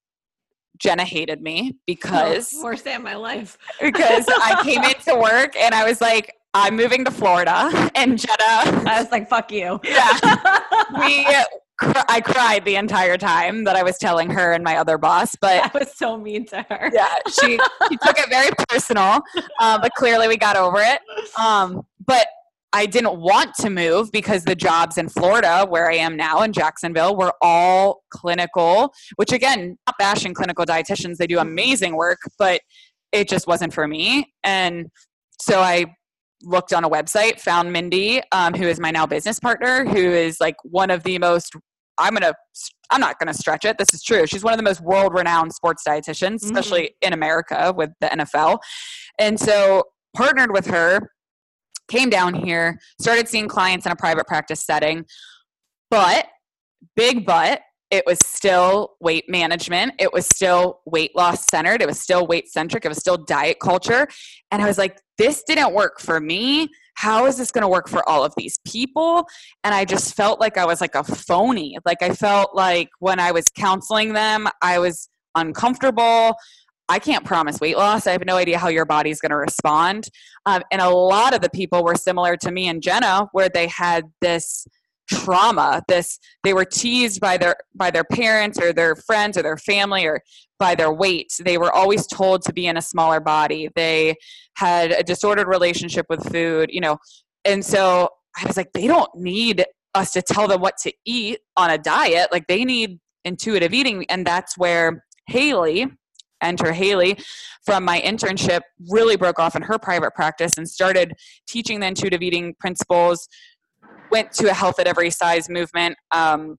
Jenna 0.79 1.05
hated 1.05 1.41
me 1.41 1.77
because 1.87 2.53
oh, 2.55 2.63
worst 2.65 2.85
day 2.85 2.95
of 2.95 3.03
my 3.03 3.17
life. 3.17 3.57
because 3.81 4.27
I 4.29 4.63
came 4.63 4.83
into 4.85 5.17
work 5.17 5.57
and 5.57 5.75
I 5.75 5.87
was 5.89 6.01
like, 6.01 6.33
I'm 6.53 6.75
moving 6.75 7.05
to 7.05 7.11
Florida, 7.11 7.91
and 7.95 8.19
Jenna. 8.19 8.35
I 8.89 8.99
was 8.99 9.13
like, 9.13 9.29
"Fuck 9.29 9.53
you." 9.53 9.79
Yeah, 9.85 10.67
we 10.99 11.27
cr- 11.79 12.05
I 12.09 12.21
cried 12.21 12.65
the 12.65 12.77
entire 12.77 13.17
time 13.17 13.65
that 13.65 13.77
I 13.77 13.83
was 13.83 13.99
telling 13.99 14.31
her 14.31 14.53
and 14.53 14.65
my 14.65 14.77
other 14.77 14.99
boss. 14.99 15.35
But 15.41 15.75
I 15.75 15.79
was 15.79 15.97
so 15.97 16.17
mean 16.17 16.47
to 16.47 16.65
her. 16.69 16.91
Yeah, 16.93 17.15
she 17.29 17.59
she 17.89 17.97
took 17.99 18.19
it 18.19 18.29
very 18.29 18.51
personal, 18.69 19.21
uh, 19.61 19.79
but 19.81 19.93
clearly 19.95 20.29
we 20.29 20.37
got 20.37 20.57
over 20.57 20.79
it. 20.81 21.01
Um, 21.39 21.83
but 22.05 22.27
I 22.73 22.87
didn't 22.87 23.19
want 23.21 23.55
to 23.57 23.71
move 23.71 24.11
because 24.13 24.45
the 24.45 24.55
jobs 24.55 24.99
in 24.99 25.09
Florida, 25.09 25.67
where 25.69 25.91
I 25.91 25.95
am 25.95 26.17
now 26.17 26.43
in 26.43 26.53
Jacksonville, 26.53 27.17
were 27.17 27.33
all 27.41 28.03
clinical. 28.11 28.93
Which 29.17 29.33
again, 29.33 29.79
not 29.87 29.97
bashing 29.99 30.35
clinical 30.35 30.65
dietitians; 30.65 31.17
they 31.17 31.27
do 31.27 31.39
amazing 31.39 31.97
work, 31.97 32.19
but 32.39 32.61
it 33.13 33.29
just 33.29 33.47
wasn't 33.47 33.73
for 33.73 33.87
me. 33.87 34.33
And 34.45 34.87
so 35.41 35.61
I 35.61 35.87
looked 36.47 36.73
on 36.73 36.85
a 36.85 36.91
website, 36.91 37.41
found 37.41 37.73
Mindy, 37.73 38.23
um, 38.33 38.55
who 38.55 38.65
is 38.65 38.81
my 38.81 38.91
now 38.91 39.07
business 39.07 39.39
partner, 39.39 39.85
who 39.85 39.99
is 39.99 40.39
like 40.41 40.57
one 40.65 40.91
of 40.91 41.03
the 41.03 41.19
most 41.19 41.55
I'm 41.99 42.15
gonna 42.15 42.35
I'm 42.91 43.01
not 43.01 43.19
gonna 43.19 43.35
stretch 43.35 43.65
it. 43.65 43.79
This 43.79 43.93
is 43.95 44.03
true. 44.03 44.27
She's 44.27 44.45
one 44.45 44.53
of 44.53 44.59
the 44.59 44.63
most 44.63 44.81
world 44.81 45.15
renowned 45.15 45.53
sports 45.53 45.83
dietitians, 45.87 46.37
mm-hmm. 46.37 46.47
especially 46.47 46.83
mm-hmm. 46.83 47.07
in 47.09 47.13
America 47.13 47.73
with 47.77 47.91
the 48.01 48.09
NFL. 48.09 48.59
And 49.19 49.39
so 49.41 49.85
partnered 50.15 50.53
with 50.53 50.67
her, 50.67 51.11
came 51.89 52.11
down 52.11 52.35
here, 52.35 52.79
started 53.01 53.29
seeing 53.29 53.49
clients 53.49 53.87
in 53.87 53.93
a 53.93 53.97
private 53.97 54.27
practice 54.27 54.65
setting. 54.65 55.05
But 55.91 56.27
big 56.95 57.25
but 57.25 57.61
it 57.91 58.05
was 58.07 58.19
still 58.25 58.95
weight 59.01 59.29
management. 59.29 59.95
It 59.99 60.13
was 60.13 60.27
still 60.27 60.81
weight 60.87 61.15
loss 61.15 61.47
centered. 61.51 61.83
It 61.83 61.87
was 61.87 62.01
still 62.01 62.27
weight 62.27 62.49
centric. 62.49 62.85
It 62.85 62.89
was 62.89 62.99
still 62.99 63.17
diet 63.17 63.59
culture. 63.61 64.09
And 64.51 64.61
I 64.61 64.67
was 64.67 64.79
like, 64.79 65.01
this 65.19 65.43
didn't 65.47 65.73
work 65.73 66.01
for 66.01 66.21
me. 66.21 66.69
How 66.95 67.27
is 67.27 67.37
this 67.37 67.53
going 67.53 67.63
to 67.63 67.69
work 67.69 67.89
for 67.89 68.07
all 68.09 68.25
of 68.25 68.33
these 68.37 68.59
people? 68.67 69.27
And 69.63 69.75
I 69.75 69.85
just 69.85 70.17
felt 70.17 70.41
like 70.41 70.57
I 70.57 70.65
was 70.65 70.81
like 70.81 70.95
a 70.95 71.05
phony. 71.05 71.79
Like 71.85 72.03
I 72.03 72.13
felt 72.15 72.55
like 72.55 72.89
when 72.99 73.21
I 73.21 73.33
was 73.33 73.45
counseling 73.57 74.15
them, 74.15 74.49
I 74.63 74.79
was 74.79 75.09
uncomfortable. 75.35 76.35
I 76.89 76.99
can't 76.99 77.25
promise 77.25 77.61
weight 77.61 77.77
loss. 77.77 78.07
I 78.07 78.13
have 78.13 78.25
no 78.25 78.37
idea 78.37 78.59
how 78.59 78.69
your 78.69 78.85
body's 78.85 79.21
going 79.21 79.31
to 79.31 79.37
respond. 79.37 80.09
Um, 80.47 80.63
and 80.71 80.81
a 80.81 80.89
lot 80.89 81.35
of 81.35 81.41
the 81.41 81.51
people 81.51 81.85
were 81.85 81.97
similar 81.97 82.37
to 82.39 82.51
me 82.51 82.69
and 82.69 82.83
Jenna, 82.83 83.29
where 83.33 83.49
they 83.49 83.67
had 83.67 84.05
this 84.21 84.67
trauma 85.09 85.83
this 85.89 86.19
they 86.43 86.53
were 86.53 86.65
teased 86.65 87.21
by 87.21 87.37
their 87.37 87.57
by 87.75 87.91
their 87.91 88.05
parents 88.05 88.59
or 88.61 88.73
their 88.73 88.97
friends 88.97 89.39
or 89.39 89.43
their 89.43 89.57
family 89.57 90.05
or 90.05 90.21
by 90.59 90.75
their 90.75 90.93
weight. 90.93 91.31
They 91.39 91.59
were 91.59 91.73
always 91.73 92.07
told 92.07 92.43
to 92.43 92.53
be 92.53 92.67
in 92.67 92.77
a 92.77 92.83
smaller 92.83 93.21
body. 93.21 93.69
They 93.75 94.17
had 94.57 94.91
a 94.91 95.03
disordered 95.03 95.49
relationship 95.49 96.07
with 96.09 96.31
food 96.33 96.71
you 96.73 96.81
know 96.81 96.99
and 97.45 97.65
so 97.65 98.09
i 98.37 98.47
was 98.47 98.57
like 98.57 98.73
they 98.73 98.87
don't 98.87 99.15
need 99.15 99.65
us 99.97 100.13
to 100.13 100.23
tell 100.23 100.47
them 100.47 100.61
what 100.61 100.77
to 100.83 100.93
eat 101.05 101.41
on 101.57 101.71
a 101.71 101.79
diet. 101.79 102.31
Like 102.31 102.47
they 102.47 102.65
need 102.65 103.01
intuitive 103.25 103.75
eating. 103.75 104.05
And 104.09 104.25
that's 104.25 104.57
where 104.57 105.05
haley 105.27 105.87
enter 106.43 106.71
haley 106.71 107.19
from 107.65 107.83
my 107.83 107.99
internship 108.03 108.61
really 108.91 109.17
broke 109.17 109.39
off 109.39 109.57
in 109.57 109.63
her 109.63 109.79
private 109.79 110.15
practice 110.15 110.59
and 110.59 110.69
started 110.69 111.15
teaching 111.49 111.81
the 111.81 111.87
intuitive 111.87 112.21
eating 112.21 112.55
principles 112.61 113.27
went 114.11 114.33
to 114.33 114.51
a 114.51 114.53
health 114.53 114.79
at 114.79 114.87
every 114.87 115.11
size 115.11 115.49
movement 115.49 115.97
um, 116.11 116.57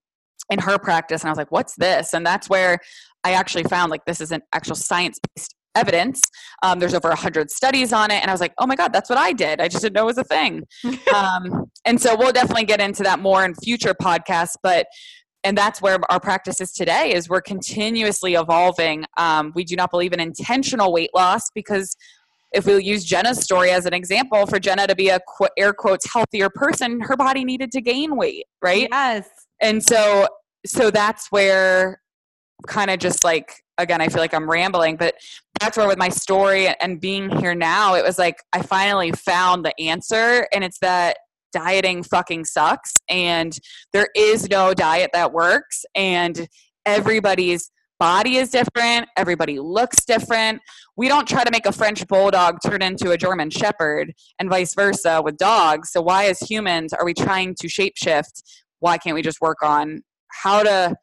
in 0.50 0.60
her 0.60 0.78
practice 0.78 1.22
and 1.22 1.30
i 1.30 1.32
was 1.32 1.38
like 1.38 1.52
what's 1.52 1.76
this? 1.76 2.14
And 2.14 2.26
that's 2.26 2.50
where 2.50 2.80
i 3.24 3.34
actually 3.34 3.64
found 3.64 3.92
like 3.92 4.06
this 4.06 4.22
is 4.22 4.32
an 4.32 4.42
actual 4.54 4.76
science-based 4.76 5.56
evidence. 5.76 6.22
Um, 6.64 6.80
there's 6.80 6.96
over 6.96 7.10
100 7.10 7.52
studies 7.52 7.94
on 7.94 8.10
it 8.10 8.22
and 8.22 8.30
i 8.30 8.34
was 8.34 8.42
like 8.42 8.54
oh 8.58 8.66
my 8.66 8.76
god 8.76 8.94
that's 8.94 9.10
what 9.10 9.20
i 9.20 9.34
did. 9.34 9.62
I 9.62 9.68
just 9.68 9.84
didn't 9.84 9.96
know 9.96 10.04
it 10.04 10.06
was 10.06 10.18
a 10.18 10.24
thing. 10.24 10.64
Um, 11.14 11.72
and 11.86 12.02
so 12.02 12.18
we'll 12.18 12.34
definitely 12.34 12.66
get 12.66 12.82
into 12.82 13.02
that 13.04 13.20
more 13.20 13.46
in 13.46 13.56
future 13.56 13.94
podcasts 13.94 14.56
but 14.62 14.88
and 15.44 15.58
that's 15.58 15.82
where 15.82 15.98
our 16.12 16.20
practice 16.20 16.60
is 16.60 16.74
today 16.74 17.14
is 17.14 17.30
we're 17.30 17.42
continuously 17.42 18.34
evolving. 18.34 19.06
Um, 19.18 19.54
we 19.56 19.64
do 19.64 19.78
not 19.78 19.92
believe 19.92 20.12
in 20.12 20.20
intentional 20.20 20.92
weight 20.92 21.12
loss 21.16 21.50
because 21.54 21.96
if 22.54 22.66
we 22.66 22.82
use 22.84 23.04
Jenna's 23.04 23.40
story 23.40 23.72
as 23.72 23.86
an 23.86 23.94
example, 23.94 24.46
for 24.46 24.60
Jenna 24.60 24.88
to 24.88 24.96
be 24.96 25.10
a 25.10 25.20
air 25.58 25.74
quotes 25.74 26.12
healthier 26.12 26.50
person, 26.50 27.02
her 27.02 27.18
body 27.18 27.44
needed 27.44 27.72
to 27.74 27.82
gain 27.82 28.16
weight, 28.16 28.46
right? 28.62 28.88
Yes. 28.92 29.28
And 29.62 29.84
so, 29.84 30.28
so 30.66 30.92
that's 30.92 31.32
where 31.32 32.02
kind 32.68 32.90
of 32.90 33.00
just 33.00 33.24
like 33.24 33.64
again, 33.78 34.02
I 34.02 34.08
feel 34.08 34.20
like 34.20 34.34
I'm 34.34 34.50
rambling, 34.50 34.98
but 34.98 35.16
that's 35.60 35.78
where 35.78 35.88
with 35.88 35.98
my 35.98 36.10
story 36.10 36.68
and 36.82 37.00
being 37.00 37.30
here 37.30 37.56
now, 37.56 37.96
it 37.96 38.04
was 38.04 38.18
like 38.18 38.38
I 38.54 38.62
finally 38.62 39.12
found 39.12 39.66
the 39.66 39.80
answer, 39.80 40.48
and 40.54 40.64
it's 40.64 40.80
that 40.80 41.18
dieting 41.54 42.04
fucking 42.04 42.46
sucks, 42.46 42.94
and 43.10 43.58
there 43.94 44.08
is 44.16 44.50
no 44.50 44.74
diet 44.74 45.12
that 45.14 45.32
works, 45.32 45.86
and 45.96 46.48
everybody's 46.86 47.72
body 48.00 48.38
is 48.38 48.50
different, 48.50 49.08
everybody 49.18 49.60
looks 49.60 50.06
different. 50.06 50.62
We 50.98 51.08
don't 51.08 51.28
try 51.28 51.44
to 51.44 51.52
make 51.52 51.68
a 51.68 51.72
French 51.72 52.06
bulldog 52.08 52.58
turn 52.66 52.82
into 52.82 53.12
a 53.12 53.18
German 53.18 53.52
shepherd 53.52 54.14
and 54.40 54.50
vice 54.50 54.74
versa 54.74 55.22
with 55.24 55.38
dogs. 55.38 55.92
So, 55.92 56.02
why, 56.02 56.26
as 56.26 56.40
humans, 56.40 56.92
are 56.92 57.06
we 57.06 57.14
trying 57.14 57.56
to 57.62 57.68
shapeshift? 57.68 58.42
Why 58.80 58.98
can't 58.98 59.14
we 59.14 59.22
just 59.22 59.40
work 59.40 59.62
on 59.64 60.02
how 60.30 60.64
to 60.64 60.96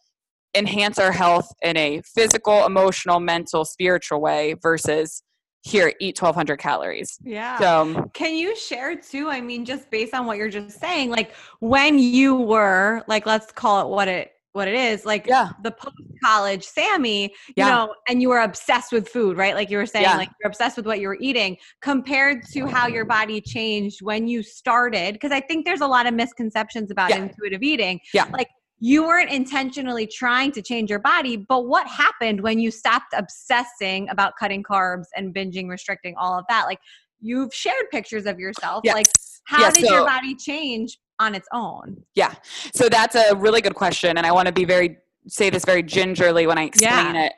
enhance 0.57 0.99
our 0.99 1.13
health 1.13 1.49
in 1.63 1.77
a 1.77 2.03
physical, 2.15 2.67
emotional, 2.67 3.21
mental, 3.21 3.65
spiritual 3.65 4.21
way 4.21 4.57
versus 4.61 5.23
here, 5.63 5.93
eat 6.01 6.21
1200 6.21 6.57
calories? 6.59 7.17
Yeah. 7.23 7.59
So, 7.59 8.11
Can 8.15 8.35
you 8.35 8.57
share 8.57 8.97
too? 8.97 9.31
I 9.31 9.41
mean, 9.41 9.65
just 9.65 9.91
based 9.93 10.13
on 10.13 10.27
what 10.27 10.39
you're 10.39 10.51
just 10.51 10.81
saying, 10.81 11.11
like 11.11 11.35
when 11.61 12.01
you 12.01 12.35
were 12.35 13.05
like, 13.07 13.27
let's 13.27 13.53
call 13.53 13.87
it 13.87 13.95
what 13.95 14.09
it 14.09 14.34
what 14.55 14.69
it 14.69 14.75
is, 14.75 15.05
like 15.05 15.27
yeah. 15.27 15.51
the 15.65 15.73
post 15.73 15.97
college 16.25 16.63
Sammy, 16.65 17.25
you 17.49 17.55
Yeah. 17.57 17.69
know, 17.71 17.95
and 18.09 18.23
you 18.23 18.29
were 18.29 18.41
obsessed 18.41 18.93
with 18.93 19.09
food, 19.09 19.37
right? 19.37 19.55
Like 19.55 19.69
you 19.69 19.77
were 19.77 19.85
saying, 19.85 20.05
Yeah. 20.05 20.17
like 20.17 20.31
you're 20.41 20.49
obsessed 20.49 20.77
with 20.77 20.87
what 20.87 21.01
you 21.01 21.09
were 21.09 21.19
eating 21.21 21.57
compared 21.83 22.47
to 22.53 22.67
how 22.67 22.87
your 22.87 23.05
body 23.05 23.41
changed 23.41 24.01
when 24.01 24.29
you 24.29 24.43
started. 24.45 25.21
Cause 25.21 25.33
I 25.33 25.41
think 25.41 25.67
there's 25.67 25.81
a 25.81 25.87
lot 25.87 26.07
of 26.07 26.15
misconceptions 26.15 26.93
about 26.93 27.11
intuitive 27.11 27.63
eating. 27.63 28.01
Yeah. 28.15 28.27
Like 28.33 28.49
you 28.79 29.05
weren't 29.05 29.31
intentionally 29.31 30.07
trying 30.07 30.53
to 30.53 30.63
change 30.63 30.89
your 30.89 31.01
body, 31.01 31.37
but 31.37 31.67
what 31.67 31.89
happened 31.89 32.41
when 32.41 32.61
you 32.61 32.71
stopped 32.71 33.13
obsessing 33.17 34.09
about 34.09 34.35
cutting 34.39 34.63
carbs 34.63 35.07
and 35.17 35.35
binging, 35.35 35.69
restricting, 35.69 36.15
all 36.17 36.39
of 36.39 36.45
that? 36.49 36.67
Like 36.67 36.79
you've 37.21 37.53
shared 37.53 37.91
pictures 37.91 38.25
of 38.25 38.39
yourself. 38.39 38.85
Like 38.87 39.09
how 39.47 39.71
did 39.71 39.85
so- 39.85 39.95
your 39.95 40.07
body 40.07 40.37
change 40.37 40.97
on 41.21 41.35
its 41.35 41.49
own? 41.53 42.03
Yeah. 42.15 42.35
So 42.75 42.89
that's 42.89 43.15
a 43.15 43.35
really 43.35 43.61
good 43.61 43.75
question. 43.75 44.17
And 44.19 44.27
I 44.27 44.33
want 44.33 44.47
to 44.47 44.53
be 44.53 44.65
very, 44.65 44.99
say 45.29 45.51
this 45.51 45.65
very 45.65 45.83
gingerly 45.83 46.47
when 46.47 46.59
I 46.59 46.65
explain 46.65 47.15
Yeah. 47.15 47.27
it. 47.27 47.33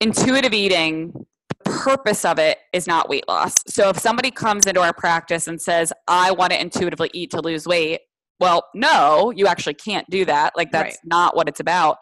Intuitive 0.00 0.52
eating, 0.52 1.26
purpose 1.64 2.24
of 2.24 2.38
it 2.38 2.58
is 2.72 2.86
not 2.86 3.08
weight 3.08 3.26
loss. 3.28 3.54
So 3.68 3.88
if 3.88 3.98
somebody 3.98 4.30
comes 4.30 4.66
into 4.66 4.80
our 4.80 4.92
practice 4.92 5.46
and 5.46 5.60
says, 5.60 5.92
I 6.08 6.32
want 6.32 6.52
to 6.52 6.60
intuitively 6.60 7.10
eat 7.14 7.30
to 7.30 7.40
lose 7.40 7.66
weight, 7.66 8.00
well, 8.40 8.64
no, 8.74 9.30
you 9.30 9.46
actually 9.46 9.74
can't 9.74 10.08
do 10.10 10.24
that. 10.24 10.54
Like 10.56 10.72
that's 10.72 10.96
Right. 10.96 10.98
not 11.04 11.36
what 11.36 11.48
it's 11.48 11.60
about. 11.60 11.98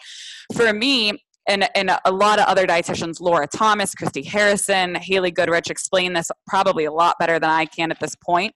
For 0.57 0.73
me, 0.73 1.23
and, 1.49 1.69
and 1.75 1.91
a 2.05 2.13
lot 2.13 2.39
of 2.39 2.47
other 2.47 2.67
dietitians, 2.67 3.21
Laura 3.21 3.47
Thomas, 3.47 3.93
Christy 3.95 4.23
Harrison, 4.23 4.95
Haley 4.95 5.31
Goodrich, 5.33 5.69
explain 5.69 6.13
this 6.13 6.31
probably 6.47 6.85
a 6.85 6.93
lot 6.93 7.17
better 7.19 7.39
than 7.39 7.51
I 7.51 7.67
can 7.67 7.91
at 7.91 7.99
this 7.99 8.15
point. 8.15 8.55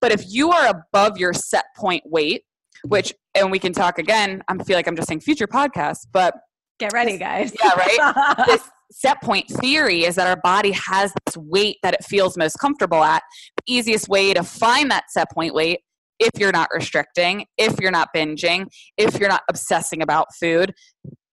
But 0.00 0.12
if 0.12 0.24
you 0.28 0.50
are 0.50 0.68
above 0.68 1.18
your 1.18 1.32
set 1.32 1.64
point 1.76 2.02
weight, 2.06 2.42
mm-hmm. 2.42 2.88
which, 2.88 3.14
and 3.34 3.50
we 3.50 3.58
can 3.58 3.72
talk 3.72 3.98
again, 3.98 4.42
I 4.48 4.56
feel 4.64 4.76
like 4.76 4.86
I'm 4.86 4.96
just 4.96 5.08
saying 5.08 5.20
future 5.20 5.46
podcasts, 5.46 6.06
but 6.12 6.34
Get 6.78 6.92
ready, 6.92 7.18
guys. 7.18 7.52
yeah, 7.62 7.72
right? 7.74 8.36
this 8.46 8.62
set 8.92 9.20
point 9.22 9.48
theory 9.48 10.04
is 10.04 10.14
that 10.14 10.26
our 10.26 10.40
body 10.42 10.70
has 10.72 11.12
this 11.26 11.36
weight 11.36 11.76
that 11.82 11.94
it 11.94 12.04
feels 12.04 12.36
most 12.36 12.58
comfortable 12.58 13.02
at. 13.02 13.22
The 13.56 13.74
easiest 13.74 14.08
way 14.08 14.32
to 14.32 14.42
find 14.42 14.90
that 14.90 15.04
set 15.10 15.30
point 15.32 15.54
weight, 15.54 15.80
if 16.18 16.30
you're 16.38 16.52
not 16.52 16.68
restricting, 16.72 17.46
if 17.56 17.80
you're 17.80 17.90
not 17.90 18.08
binging, 18.14 18.66
if 18.96 19.18
you're 19.18 19.28
not 19.28 19.42
obsessing 19.48 20.02
about 20.02 20.28
food, 20.40 20.72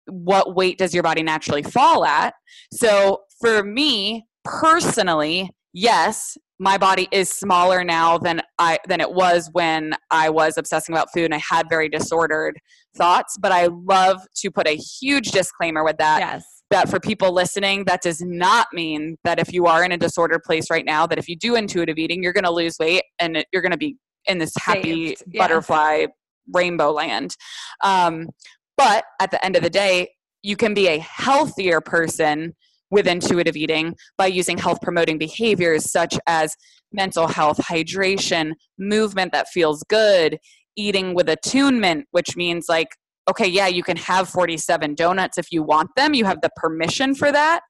what 0.08 0.56
weight 0.56 0.78
does 0.78 0.94
your 0.94 1.04
body 1.04 1.24
naturally 1.24 1.64
fall 1.64 2.06
at? 2.06 2.34
So 2.74 3.22
for 3.40 3.64
me 3.64 4.26
personally, 4.44 5.52
yes, 5.74 6.38
my 6.60 6.78
body 6.78 7.08
is 7.12 7.30
smaller 7.30 7.84
now 7.84 8.18
than 8.18 8.42
I 8.60 8.80
than 8.88 9.02
it 9.02 9.12
was 9.12 9.50
when 9.52 9.94
I 10.12 10.30
was 10.30 10.58
obsessing 10.58 10.96
about 10.96 11.12
food 11.14 11.26
and 11.26 11.34
I 11.34 11.42
had 11.50 11.68
very 11.70 11.90
disordered 11.90 12.60
thoughts. 12.96 13.38
But 13.40 13.52
I 13.52 13.68
love 13.68 14.22
to 14.38 14.52
put 14.52 14.68
a 14.68 14.76
huge 14.76 15.32
disclaimer 15.32 15.84
with 15.84 15.98
that 15.98 16.20
yes. 16.20 16.64
that 16.70 16.90
for 16.90 17.00
people 17.00 17.34
listening, 17.34 17.84
that 17.86 18.02
does 18.02 18.22
not 18.22 18.68
mean 18.74 19.18
that 19.24 19.40
if 19.40 19.52
you 19.54 19.66
are 19.66 19.84
in 19.84 19.92
a 19.92 19.98
disordered 19.98 20.44
place 20.44 20.70
right 20.70 20.86
now, 20.86 21.06
that 21.08 21.18
if 21.18 21.28
you 21.28 21.36
do 21.36 21.56
intuitive 21.56 21.98
eating, 21.98 22.24
you're 22.24 22.34
going 22.34 22.46
to 22.46 22.52
lose 22.52 22.78
weight 22.80 23.04
and 23.20 23.46
you're 23.52 23.62
going 23.62 23.72
to 23.72 23.78
be 23.78 23.98
in 24.26 24.38
this 24.38 24.54
happy 24.58 25.16
butterfly 25.38 26.06
rainbow 26.54 26.92
land. 26.92 27.36
Um, 27.84 28.30
but 28.78 29.06
at 29.22 29.32
the 29.32 29.44
end 29.44 29.56
of 29.56 29.64
the 29.64 29.70
day, 29.70 30.10
you 30.42 30.56
can 30.56 30.74
be 30.74 30.88
a 30.88 31.00
healthier 31.00 31.82
person 31.82 32.56
with 32.96 33.08
intuitive 33.08 33.58
eating 33.58 33.94
by 34.18 34.26
using 34.26 34.58
health 34.58 34.80
promoting 34.82 35.18
behaviors 35.18 35.92
such 35.92 36.18
as 36.28 36.56
mental 36.94 37.28
health, 37.28 37.58
hydration, 37.58 38.54
movement 38.80 39.34
that 39.34 39.48
feels 39.50 39.84
good, 39.90 40.38
eating 40.78 41.14
with 41.14 41.28
attunement, 41.28 42.06
which 42.12 42.38
means 42.38 42.68
like 42.70 42.88
okay, 43.28 43.48
yeah, 43.48 43.66
you 43.66 43.82
can 43.82 43.98
have 43.98 44.30
47 44.30 44.94
donuts 44.94 45.40
if 45.40 45.52
you 45.52 45.64
want 45.64 45.90
them. 45.98 46.14
You 46.14 46.26
have 46.26 46.42
the 46.42 46.52
permission 46.58 47.16
for 47.16 47.32
that. 47.32 47.62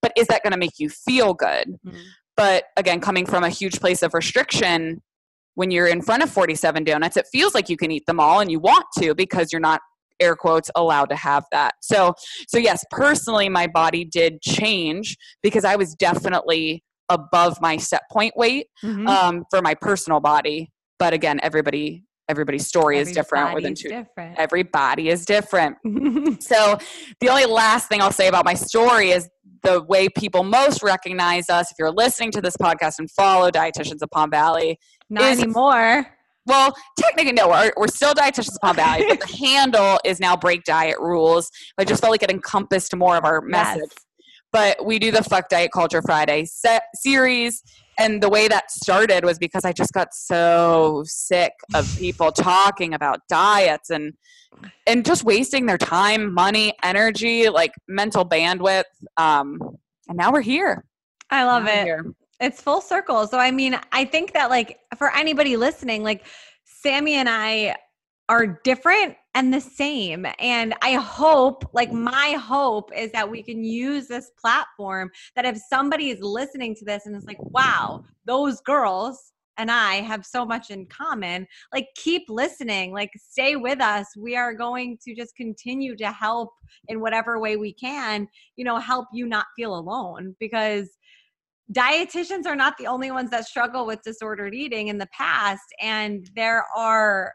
But 0.00 0.12
is 0.16 0.26
that 0.28 0.42
going 0.42 0.52
to 0.52 0.58
make 0.58 0.78
you 0.78 0.88
feel 0.88 1.34
good? 1.34 1.66
Mhm. 1.86 2.02
But 2.34 2.64
again, 2.78 2.98
coming 2.98 3.26
from 3.26 3.44
a 3.44 3.50
huge 3.50 3.78
place 3.78 4.02
of 4.02 4.14
restriction, 4.14 5.02
when 5.54 5.70
you're 5.70 5.86
in 5.86 6.00
front 6.00 6.22
of 6.22 6.30
47 6.30 6.82
donuts, 6.84 7.18
it 7.18 7.26
feels 7.30 7.54
like 7.54 7.68
you 7.68 7.76
can 7.76 7.90
eat 7.90 8.06
them 8.06 8.18
all 8.18 8.40
and 8.40 8.50
you 8.50 8.58
want 8.58 8.86
to 9.00 9.14
because 9.14 9.52
you're 9.52 9.60
not 9.60 9.82
air 10.22 10.36
quotes 10.36 10.70
allowed 10.76 11.08
to 11.10 11.16
have 11.16 11.44
that. 11.52 11.74
So 11.80 12.14
so 12.48 12.58
yes, 12.58 12.84
personally 12.90 13.48
my 13.48 13.66
body 13.66 14.04
did 14.04 14.40
change 14.42 15.16
because 15.42 15.64
I 15.64 15.76
was 15.76 15.94
definitely 15.94 16.82
above 17.08 17.58
my 17.60 17.76
set 17.76 18.02
point 18.10 18.34
weight 18.36 18.66
Mhm. 18.84 19.06
um, 19.08 19.44
for 19.50 19.60
my 19.60 19.74
personal 19.74 20.20
body. 20.20 20.70
But 20.98 21.12
again, 21.12 21.40
everybody 21.42 22.04
everybody's 22.28 22.66
story 22.66 22.98
is 22.98 23.10
different 23.12 23.46
with 23.52 23.64
Everybody's 23.64 23.84
intuitive 23.84 24.06
different. 24.06 24.38
everybody 24.38 25.08
is 25.08 25.24
different. 25.26 25.76
So, 26.40 26.78
the 27.20 27.28
only 27.28 27.44
last 27.46 27.88
thing 27.88 28.00
I'll 28.00 28.12
say 28.12 28.26
about 28.28 28.44
my 28.44 28.54
story 28.54 29.10
is 29.10 29.28
the 29.62 29.82
way 29.82 30.08
people 30.08 30.42
most 30.44 30.82
recognize 30.82 31.50
us. 31.50 31.70
If 31.70 31.76
you're 31.78 31.90
listening 31.92 32.30
to 32.32 32.40
this 32.40 32.56
podcast 32.56 32.94
and 32.98 33.10
follow 33.10 33.50
Dietitians 33.50 34.00
of 34.02 34.10
Palm 34.10 34.30
Valley, 34.30 34.78
Not 35.10 35.32
is- 35.32 35.40
anymore. 35.40 36.06
Well, 36.46 36.74
technically, 36.98 37.32
no, 37.32 37.48
we're, 37.48 37.72
we're 37.76 37.86
still 37.88 38.14
Dietitians 38.14 38.56
Palm 38.62 38.76
Valley, 38.76 39.04
but 39.08 39.20
the 39.20 39.36
handle 39.46 39.98
is 40.04 40.18
now 40.20 40.36
Break 40.36 40.64
Diet 40.64 40.98
Rules. 40.98 41.50
I 41.78 41.84
just 41.84 42.00
felt 42.00 42.10
like 42.10 42.22
it 42.22 42.30
encompassed 42.30 42.94
more 42.96 43.16
of 43.16 43.24
our 43.24 43.40
message 43.40 43.82
Yes. 43.82 44.06
but 44.52 44.84
we 44.84 44.98
do 44.98 45.10
the 45.10 45.22
fuck 45.24 45.48
diet 45.48 45.70
culture 45.72 46.02
friday 46.02 46.44
set 46.44 46.82
series 46.94 47.62
and 47.98 48.22
the 48.22 48.28
way 48.28 48.48
that 48.48 48.70
started 48.70 49.24
was 49.24 49.38
because 49.38 49.64
i 49.64 49.72
just 49.72 49.92
got 49.92 50.08
so 50.12 51.02
sick 51.06 51.52
of 51.74 51.86
people 51.98 52.30
talking 52.52 52.92
about 52.94 53.20
diets 53.28 53.90
and 53.90 54.12
and 54.86 55.04
just 55.06 55.24
wasting 55.24 55.64
their 55.66 55.78
time 55.78 56.32
money 56.34 56.72
energy 56.82 57.48
like 57.48 57.72
mental 57.88 58.28
bandwidth 58.28 58.84
um 59.16 59.58
and 60.08 60.16
now 60.18 60.30
we're 60.32 60.40
here 60.42 60.84
I 61.30 61.44
love 61.44 61.64
Now 61.64 61.70
it. 61.82 61.88
It's 62.42 62.60
full 62.60 62.80
circle. 62.80 63.26
So 63.28 63.38
I 63.38 63.50
mean, 63.50 63.78
I 63.92 64.04
think 64.04 64.32
that 64.32 64.50
like 64.50 64.80
for 64.98 65.14
anybody 65.14 65.56
listening, 65.56 66.02
like 66.02 66.26
Sammy 66.64 67.14
and 67.14 67.28
I 67.28 67.76
are 68.28 68.60
different 68.64 69.16
and 69.34 69.52
the 69.52 69.60
same. 69.60 70.26
And 70.38 70.74
I 70.82 70.94
hope, 70.94 71.64
like 71.72 71.92
my 71.92 72.36
hope 72.40 72.90
is 72.96 73.12
that 73.12 73.30
we 73.30 73.42
can 73.42 73.62
use 73.64 74.08
this 74.08 74.30
platform 74.40 75.10
that 75.36 75.44
if 75.44 75.56
somebody 75.56 76.10
is 76.10 76.20
listening 76.20 76.74
to 76.76 76.84
this 76.84 77.06
and 77.06 77.14
it's 77.14 77.26
like, 77.26 77.40
wow, 77.40 78.04
those 78.24 78.60
girls 78.60 79.32
and 79.58 79.70
I 79.70 79.96
have 79.96 80.24
so 80.24 80.46
much 80.46 80.70
in 80.70 80.86
common, 80.86 81.46
like 81.72 81.88
keep 81.94 82.22
listening, 82.28 82.92
like 82.92 83.10
stay 83.16 83.56
with 83.56 83.80
us. 83.80 84.06
We 84.16 84.34
are 84.34 84.54
going 84.54 84.98
to 85.04 85.14
just 85.14 85.36
continue 85.36 85.94
to 85.96 86.10
help 86.10 86.50
in 86.88 87.00
whatever 87.00 87.38
way 87.38 87.56
we 87.56 87.72
can, 87.72 88.28
you 88.56 88.64
know, 88.64 88.78
help 88.78 89.06
you 89.12 89.26
not 89.26 89.46
feel 89.54 89.76
alone 89.76 90.34
because 90.40 90.88
dietitians 91.70 92.46
are 92.46 92.56
not 92.56 92.76
the 92.78 92.86
only 92.86 93.10
ones 93.10 93.30
that 93.30 93.46
struggle 93.46 93.86
with 93.86 94.02
disordered 94.02 94.54
eating 94.54 94.88
in 94.88 94.98
the 94.98 95.06
past 95.06 95.62
and 95.80 96.28
there 96.34 96.64
are 96.76 97.34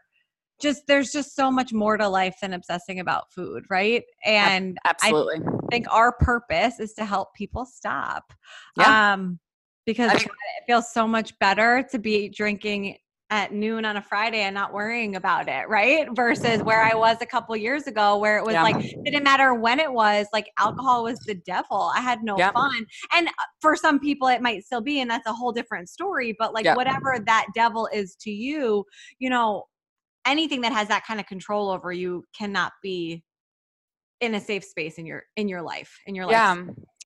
just 0.60 0.82
there's 0.86 1.12
just 1.12 1.34
so 1.34 1.50
much 1.50 1.72
more 1.72 1.96
to 1.96 2.08
life 2.08 2.36
than 2.42 2.52
obsessing 2.52 3.00
about 3.00 3.32
food 3.32 3.64
right 3.70 4.04
and 4.24 4.76
absolutely 4.84 5.36
i 5.46 5.66
think 5.70 5.86
our 5.90 6.12
purpose 6.12 6.78
is 6.80 6.92
to 6.92 7.04
help 7.04 7.32
people 7.34 7.64
stop 7.64 8.32
Yeah. 8.76 9.12
um 9.12 9.38
because 9.86 10.10
I 10.10 10.16
it 10.16 10.30
feels 10.66 10.92
so 10.92 11.08
much 11.08 11.36
better 11.38 11.86
to 11.90 11.98
be 11.98 12.28
drinking 12.28 12.98
at 13.30 13.52
noon 13.52 13.84
on 13.84 13.96
a 13.96 14.02
Friday 14.02 14.40
and 14.40 14.54
not 14.54 14.72
worrying 14.72 15.14
about 15.16 15.48
it, 15.48 15.68
right? 15.68 16.08
Versus 16.14 16.62
where 16.62 16.82
I 16.82 16.94
was 16.94 17.18
a 17.20 17.26
couple 17.26 17.54
years 17.56 17.86
ago 17.86 18.16
where 18.16 18.38
it 18.38 18.44
was 18.44 18.54
Yeah. 18.54 18.62
like 18.62 18.76
didn't 19.04 19.22
matter 19.22 19.52
when 19.54 19.80
it 19.80 19.92
was, 19.92 20.26
like 20.32 20.50
alcohol 20.58 21.04
was 21.04 21.18
the 21.26 21.34
devil. 21.34 21.92
I 21.94 22.00
had 22.00 22.22
no 22.22 22.38
Yeah. 22.38 22.52
fun. 22.52 22.86
And 23.12 23.28
uh, 23.28 23.32
for 23.60 23.76
some 23.76 23.98
people 24.00 24.28
it 24.28 24.40
might 24.40 24.64
still 24.64 24.80
be 24.80 25.00
and 25.00 25.10
that's 25.10 25.26
a 25.26 25.32
whole 25.32 25.52
different 25.52 25.88
story, 25.90 26.34
but 26.38 26.54
like 26.54 26.64
Yeah. 26.64 26.74
whatever 26.74 27.18
that 27.26 27.46
devil 27.54 27.86
is 27.92 28.16
to 28.22 28.30
you, 28.30 28.84
you 29.18 29.28
know, 29.28 29.64
anything 30.26 30.62
that 30.62 30.72
has 30.72 30.88
that 30.88 31.04
kind 31.06 31.20
of 31.20 31.26
control 31.26 31.70
over 31.70 31.92
you 31.92 32.24
cannot 32.36 32.72
be 32.82 33.24
in 34.20 34.34
a 34.34 34.40
safe 34.40 34.64
space 34.64 34.98
in 34.98 35.06
your 35.06 35.24
in 35.36 35.48
your 35.48 35.62
life, 35.62 35.96
in 36.06 36.14
your 36.14 36.26
life. 36.26 36.34
yeah 36.34 36.56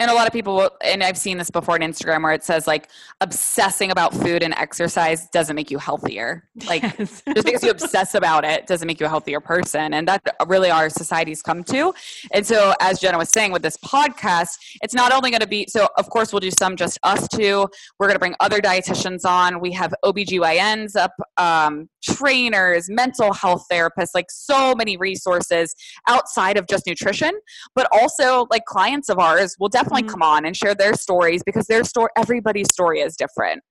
and 0.02 0.10
a 0.10 0.14
lot 0.14 0.26
of 0.26 0.32
people 0.32 0.56
will, 0.56 0.70
and 0.82 1.00
I've 1.02 1.16
seen 1.16 1.38
this 1.38 1.48
before 1.48 1.74
on 1.74 1.80
Instagram 1.80 2.24
where 2.24 2.32
it 2.32 2.42
says 2.42 2.66
like 2.66 2.88
obsessing 3.20 3.92
about 3.92 4.12
food 4.12 4.42
and 4.42 4.52
exercise 4.54 5.28
doesn't 5.28 5.54
make 5.54 5.70
you 5.70 5.78
healthier. 5.78 6.48
Like 6.66 6.82
yes. 6.98 7.22
just 7.32 7.46
because 7.46 7.62
you 7.62 7.70
obsess 7.70 8.16
about 8.16 8.44
it 8.44 8.66
doesn't 8.66 8.86
make 8.86 8.98
you 8.98 9.06
a 9.06 9.08
healthier 9.08 9.38
person. 9.38 9.94
And 9.94 10.08
that 10.08 10.20
really 10.48 10.70
our 10.70 10.90
society's 10.90 11.40
come 11.40 11.62
to. 11.64 11.94
And 12.32 12.44
so 12.44 12.74
as 12.80 12.98
Jenna 12.98 13.16
was 13.16 13.28
saying 13.28 13.52
with 13.52 13.62
this 13.62 13.76
podcast, 13.76 14.58
it's 14.82 14.92
not 14.92 15.12
only 15.12 15.30
going 15.30 15.40
to 15.40 15.46
be, 15.46 15.66
so 15.68 15.88
of 15.96 16.10
course 16.10 16.32
we'll 16.32 16.40
do 16.40 16.50
some 16.50 16.74
just 16.74 16.98
us 17.04 17.28
two. 17.28 17.68
We're 18.00 18.08
going 18.08 18.16
to 18.16 18.20
bring 18.20 18.34
other 18.40 18.60
dietitians 18.60 19.24
on. 19.24 19.60
We 19.60 19.70
have 19.72 19.94
OBGYNs 20.04 20.96
up, 20.96 21.12
um, 21.36 21.88
trainers, 22.02 22.88
mental 22.90 23.32
health 23.32 23.64
therapists, 23.70 24.10
like 24.14 24.26
so 24.30 24.74
many 24.74 24.96
resources 24.96 25.74
outside 26.08 26.56
of 26.56 26.66
just 26.68 26.86
nutrition, 26.86 27.32
but 27.74 27.88
also 27.92 28.46
like 28.50 28.64
clients 28.64 29.08
of 29.08 29.18
ours 29.18 29.56
will 29.58 29.68
definitely 29.68 30.02
mm-hmm. 30.02 30.10
come 30.10 30.22
on 30.22 30.44
and 30.44 30.56
share 30.56 30.74
their 30.74 30.94
stories 30.94 31.42
because 31.44 31.66
their 31.66 31.84
story, 31.84 32.10
everybody's 32.16 32.68
story 32.72 33.00
is 33.00 33.16
different. 33.16 33.62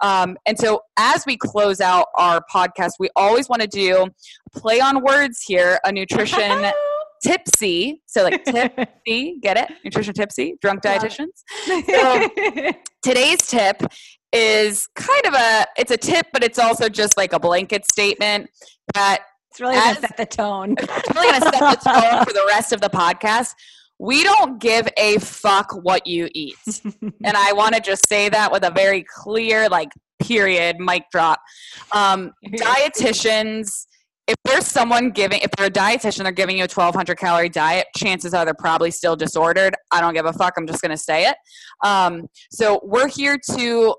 Um, 0.00 0.36
and 0.46 0.58
so 0.58 0.80
as 0.98 1.24
we 1.26 1.36
close 1.36 1.80
out 1.80 2.06
our 2.16 2.42
podcast, 2.52 2.92
we 2.98 3.08
always 3.16 3.48
want 3.48 3.62
to 3.62 3.68
do 3.68 4.06
play 4.54 4.80
on 4.80 5.02
words 5.02 5.42
here, 5.46 5.78
a 5.84 5.92
nutrition 5.92 6.66
tipsy. 7.22 8.02
So 8.06 8.24
like 8.24 8.44
tipsy, 8.46 9.38
get 9.42 9.56
it? 9.56 9.70
Nutrition 9.84 10.14
tipsy, 10.14 10.56
drunk 10.60 10.82
dietitians. 10.82 11.44
So 11.66 12.28
today's 13.02 13.46
tip 13.46 13.82
is 14.32 14.86
kind 14.94 15.26
of 15.26 15.34
a 15.34 15.66
it's 15.76 15.90
a 15.90 15.96
tip, 15.96 16.26
but 16.32 16.42
it's 16.42 16.58
also 16.58 16.88
just 16.88 17.16
like 17.16 17.32
a 17.32 17.40
blanket 17.40 17.84
statement 17.90 18.48
that 18.94 19.22
it's 19.50 19.60
really 19.60 19.74
gonna 19.74 20.00
set 20.00 20.16
the 20.16 20.26
tone. 20.26 20.76
It's 20.80 21.14
really 21.14 21.30
gonna 21.32 21.50
set 21.50 21.82
the 21.82 21.90
tone 21.90 22.24
for 22.24 22.32
the 22.32 22.44
rest 22.48 22.72
of 22.72 22.80
the 22.80 22.90
podcast. 22.90 23.54
We 23.98 24.22
don't 24.22 24.58
give 24.60 24.88
a 24.96 25.18
fuck 25.18 25.72
what 25.82 26.06
you 26.06 26.28
eat. 26.32 26.56
and 27.02 27.36
I 27.36 27.52
want 27.52 27.74
to 27.74 27.82
just 27.82 28.08
say 28.08 28.30
that 28.30 28.50
with 28.50 28.64
a 28.64 28.70
very 28.70 29.04
clear, 29.22 29.68
like, 29.68 29.90
period, 30.18 30.78
mic 30.78 31.02
drop. 31.12 31.38
Um, 31.92 32.32
dietitians 32.46 33.84
if 34.30 34.36
there's 34.44 34.66
someone 34.66 35.10
giving, 35.10 35.40
if 35.40 35.50
they're 35.58 35.66
a 35.66 35.70
dietitian, 35.70 36.22
they're 36.22 36.30
giving 36.30 36.56
you 36.56 36.62
a 36.62 36.68
1200 36.72 37.16
calorie 37.16 37.48
diet, 37.48 37.88
chances 37.96 38.32
are 38.32 38.44
they're 38.44 38.54
probably 38.54 38.92
still 38.92 39.16
disordered. 39.16 39.74
I 39.90 40.00
don't 40.00 40.14
give 40.14 40.24
a 40.24 40.32
fuck. 40.32 40.54
I'm 40.56 40.68
just 40.68 40.80
going 40.80 40.92
to 40.92 40.96
say 40.96 41.26
it. 41.26 41.36
Um, 41.84 42.28
so 42.52 42.80
we're 42.84 43.08
here 43.08 43.40
to 43.56 43.94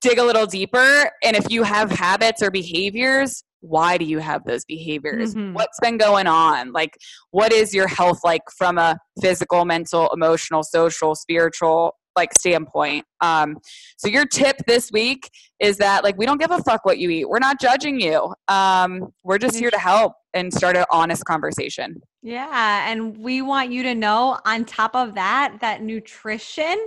dig 0.00 0.18
a 0.18 0.24
little 0.24 0.46
deeper. 0.46 1.10
And 1.22 1.36
if 1.36 1.50
you 1.50 1.62
have 1.62 1.90
habits 1.90 2.42
or 2.42 2.50
behaviors, 2.50 3.42
why 3.60 3.98
do 3.98 4.04
you 4.04 4.18
have 4.18 4.44
those 4.44 4.64
behaviors? 4.64 5.34
Mm-hmm. 5.34 5.52
What's 5.52 5.78
been 5.80 5.98
going 5.98 6.26
on? 6.26 6.72
Like, 6.72 6.96
what 7.30 7.52
is 7.52 7.74
your 7.74 7.86
health 7.86 8.20
like 8.24 8.42
from 8.56 8.78
a 8.78 8.96
physical, 9.20 9.64
mental, 9.64 10.08
emotional, 10.12 10.62
social, 10.62 11.14
spiritual 11.14 11.94
like 12.16 12.34
standpoint. 12.34 13.04
Um, 13.20 13.56
so 13.96 14.08
your 14.08 14.26
tip 14.26 14.56
this 14.66 14.90
week 14.92 15.30
is 15.60 15.76
that 15.78 16.04
like 16.04 16.16
we 16.18 16.26
don't 16.26 16.38
give 16.38 16.50
a 16.50 16.62
fuck 16.62 16.84
what 16.84 16.98
you 16.98 17.10
eat. 17.10 17.28
We're 17.28 17.38
not 17.38 17.60
judging 17.60 18.00
you. 18.00 18.34
Um, 18.48 19.12
we're 19.22 19.38
just 19.38 19.56
here 19.56 19.70
to 19.70 19.78
help 19.78 20.14
and 20.34 20.52
start 20.52 20.76
an 20.76 20.84
honest 20.90 21.24
conversation. 21.24 22.00
Yeah, 22.22 22.90
and 22.90 23.16
we 23.16 23.42
want 23.42 23.72
you 23.72 23.82
to 23.84 23.94
know 23.94 24.38
on 24.44 24.64
top 24.64 24.94
of 24.94 25.14
that 25.14 25.58
that 25.60 25.82
nutrition 25.82 26.78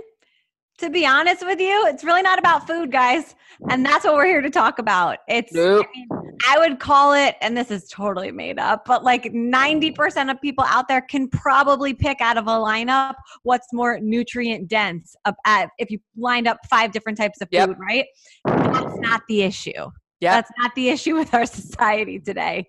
to 0.84 0.90
be 0.90 1.06
honest 1.06 1.44
with 1.44 1.60
you, 1.60 1.86
it's 1.86 2.04
really 2.04 2.22
not 2.22 2.38
about 2.38 2.66
food, 2.66 2.92
guys. 2.92 3.34
And 3.70 3.84
that's 3.84 4.04
what 4.04 4.14
we're 4.14 4.26
here 4.26 4.42
to 4.42 4.50
talk 4.50 4.78
about. 4.78 5.18
It's, 5.28 5.52
nope. 5.52 5.86
I, 5.86 5.98
mean, 5.98 6.38
I, 6.46 6.58
would 6.58 6.78
call 6.78 7.14
it, 7.14 7.36
and 7.40 7.56
this 7.56 7.70
is 7.70 7.88
totally 7.88 8.30
made 8.30 8.58
up, 8.58 8.84
but 8.84 9.02
like 9.02 9.24
90% 9.24 10.30
of 10.30 10.40
people 10.42 10.64
out 10.68 10.86
there 10.88 11.00
can 11.00 11.28
probably 11.28 11.94
pick 11.94 12.20
out 12.20 12.36
of 12.36 12.46
a 12.46 12.50
lineup 12.50 13.14
what's 13.44 13.68
more 13.72 13.98
nutrient 14.00 14.68
dense 14.68 15.16
at, 15.46 15.70
if 15.78 15.90
you 15.90 15.98
lined 16.16 16.46
up 16.46 16.58
five 16.68 16.92
different 16.92 17.16
types 17.16 17.40
of 17.40 17.48
food, 17.48 17.70
yep. 17.70 17.78
right? 17.78 18.06
That's 18.44 18.98
not 18.98 19.22
the 19.28 19.42
issue. 19.42 19.90
Yeah. 20.20 20.34
That's 20.34 20.50
not 20.58 20.74
the 20.74 20.90
issue 20.90 21.14
with 21.14 21.32
our 21.32 21.46
society 21.46 22.18
today. 22.18 22.66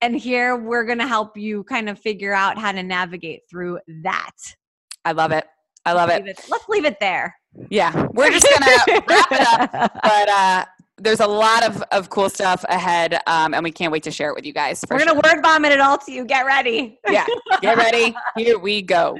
And 0.00 0.16
here 0.16 0.56
we're 0.56 0.84
going 0.84 0.98
to 0.98 1.06
help 1.06 1.36
you 1.36 1.62
kind 1.64 1.88
of 1.88 1.98
figure 1.98 2.32
out 2.32 2.58
how 2.58 2.72
to 2.72 2.82
navigate 2.82 3.42
through 3.48 3.78
that. 4.02 4.32
I 5.04 5.12
love 5.12 5.32
it. 5.32 5.44
I 5.88 5.92
love 5.92 6.10
it. 6.10 6.26
it. 6.26 6.40
Let's 6.50 6.68
leave 6.68 6.84
it 6.84 7.00
there. 7.00 7.34
Yeah, 7.70 8.06
we're 8.12 8.30
just 8.30 8.46
gonna 8.46 9.00
wrap 9.08 9.32
it 9.32 9.40
up. 9.40 9.92
But 10.02 10.28
uh, 10.28 10.64
there's 10.98 11.20
a 11.20 11.26
lot 11.26 11.64
of, 11.64 11.82
of 11.92 12.10
cool 12.10 12.28
stuff 12.28 12.64
ahead, 12.68 13.20
um, 13.26 13.54
and 13.54 13.64
we 13.64 13.70
can't 13.70 13.90
wait 13.90 14.02
to 14.02 14.10
share 14.10 14.28
it 14.30 14.34
with 14.34 14.44
you 14.44 14.52
guys. 14.52 14.84
We're 14.90 14.98
gonna 14.98 15.14
word 15.14 15.42
vomit 15.42 15.72
it 15.72 15.80
all 15.80 15.98
to 15.98 16.12
you. 16.12 16.24
Get 16.24 16.44
ready. 16.44 16.98
yeah, 17.08 17.26
get 17.62 17.76
ready. 17.78 18.14
Here 18.36 18.58
we 18.58 18.82
go. 18.82 19.18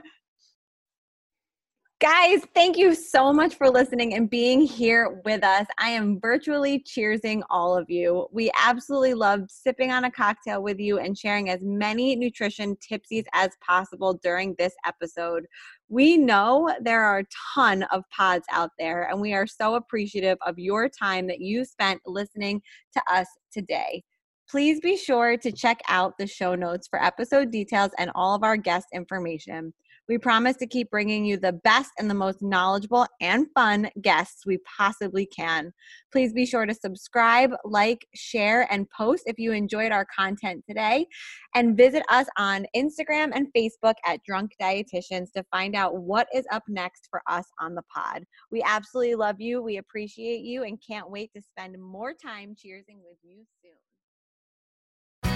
Guys, 2.01 2.43
thank 2.55 2.77
you 2.77 2.95
so 2.95 3.33
much 3.33 3.57
for 3.57 3.69
listening 3.69 4.15
and 4.15 4.31
being 4.31 4.61
here 4.61 5.21
with 5.25 5.43
us. 5.43 5.67
I 5.79 5.89
am 5.89 6.21
virtually 6.21 6.85
cheersing 6.85 7.43
all 7.51 7.77
of 7.77 7.91
you. 7.91 8.29
We 8.31 8.53
absolutely 8.57 9.15
loved 9.15 9.51
sipping 9.51 9.91
on 9.91 10.05
a 10.05 10.11
cocktail 10.11 10.63
with 10.63 10.79
you 10.79 11.01
and 11.01 11.19
sharing 11.19 11.51
as 11.51 11.59
many 11.65 12.15
nutrition 12.15 12.77
tipsies 12.77 13.25
as 13.33 13.51
possible 13.67 14.15
during 14.23 14.55
this 14.61 14.75
episode. 14.87 15.45
We 15.91 16.19
know 16.19 16.71
there 16.83 17.03
are 17.03 17.21
a 17.21 17.25
ton 17.55 17.85
of 17.85 18.05
pods 18.15 18.45
out 18.53 18.71
there, 18.79 19.09
and 19.09 19.21
we 19.21 19.33
are 19.33 19.47
so 19.47 19.75
appreciative 19.75 20.37
of 20.45 20.59
your 20.59 20.89
time 20.89 21.27
that 21.29 21.41
you 21.41 21.65
spent 21.65 22.03
listening 22.05 22.61
to 22.93 23.03
us 23.11 23.27
today. 23.51 24.03
Please 24.51 24.81
be 24.81 24.97
sure 24.97 25.37
to 25.39 25.53
check 25.53 25.81
out 25.89 26.15
the 26.19 26.27
show 26.27 26.55
notes 26.55 26.89
for 26.89 27.03
episode 27.03 27.51
details 27.51 27.91
and 27.99 28.11
all 28.15 28.35
of 28.35 28.43
our 28.43 28.57
guest 28.57 28.87
information. 28.93 29.73
We 30.09 30.17
promise 30.17 30.57
to 30.57 30.67
keep 30.67 30.91
bringing 30.91 31.27
you 31.27 31.37
the 31.37 31.53
best 31.53 31.91
and 31.99 32.09
the 32.09 32.15
most 32.15 32.41
knowledgeable 32.41 33.07
and 33.21 33.47
fun 33.55 33.91
guests 34.01 34.47
we 34.47 34.59
possibly 34.79 35.27
can. 35.27 35.73
Please 36.13 36.33
be 36.33 36.47
sure 36.47 36.65
to 36.65 36.75
subscribe, 36.75 37.53
like, 37.65 38.07
share, 38.15 38.67
and 38.73 38.89
post 38.91 39.25
if 39.27 39.39
you 39.39 39.53
enjoyed 39.53 39.93
our 39.93 40.07
content 40.07 40.65
today. 40.67 41.07
And 41.55 41.77
visit 41.77 42.05
us 42.09 42.27
on 42.39 42.67
Instagram 42.75 43.33
and 43.35 43.49
Facebook 43.55 43.95
at 44.07 44.21
Drunk 44.25 44.53
Dietitians 44.61 45.31
to 45.37 45.45
find 45.51 45.75
out 45.75 45.99
what 45.99 46.27
is 46.35 46.47
up 46.51 46.63
next 46.69 47.09
for 47.11 47.21
us 47.29 47.45
on 47.61 47.75
the 47.75 47.83
pod. 47.95 48.25
We 48.51 48.63
absolutely 48.63 49.15
love 49.15 49.37
you. 49.41 49.63
We 49.63 49.77
appreciate 49.77 50.41
you 50.41 50.63
and 50.65 50.79
can't 50.87 51.11
wait 51.11 51.31
to 51.37 51.43
spend 51.43 51.79
more 51.79 52.15
time 52.15 52.55
cheersing 52.55 53.03
with 53.05 53.19
you 53.23 53.45
soon. 53.63 53.88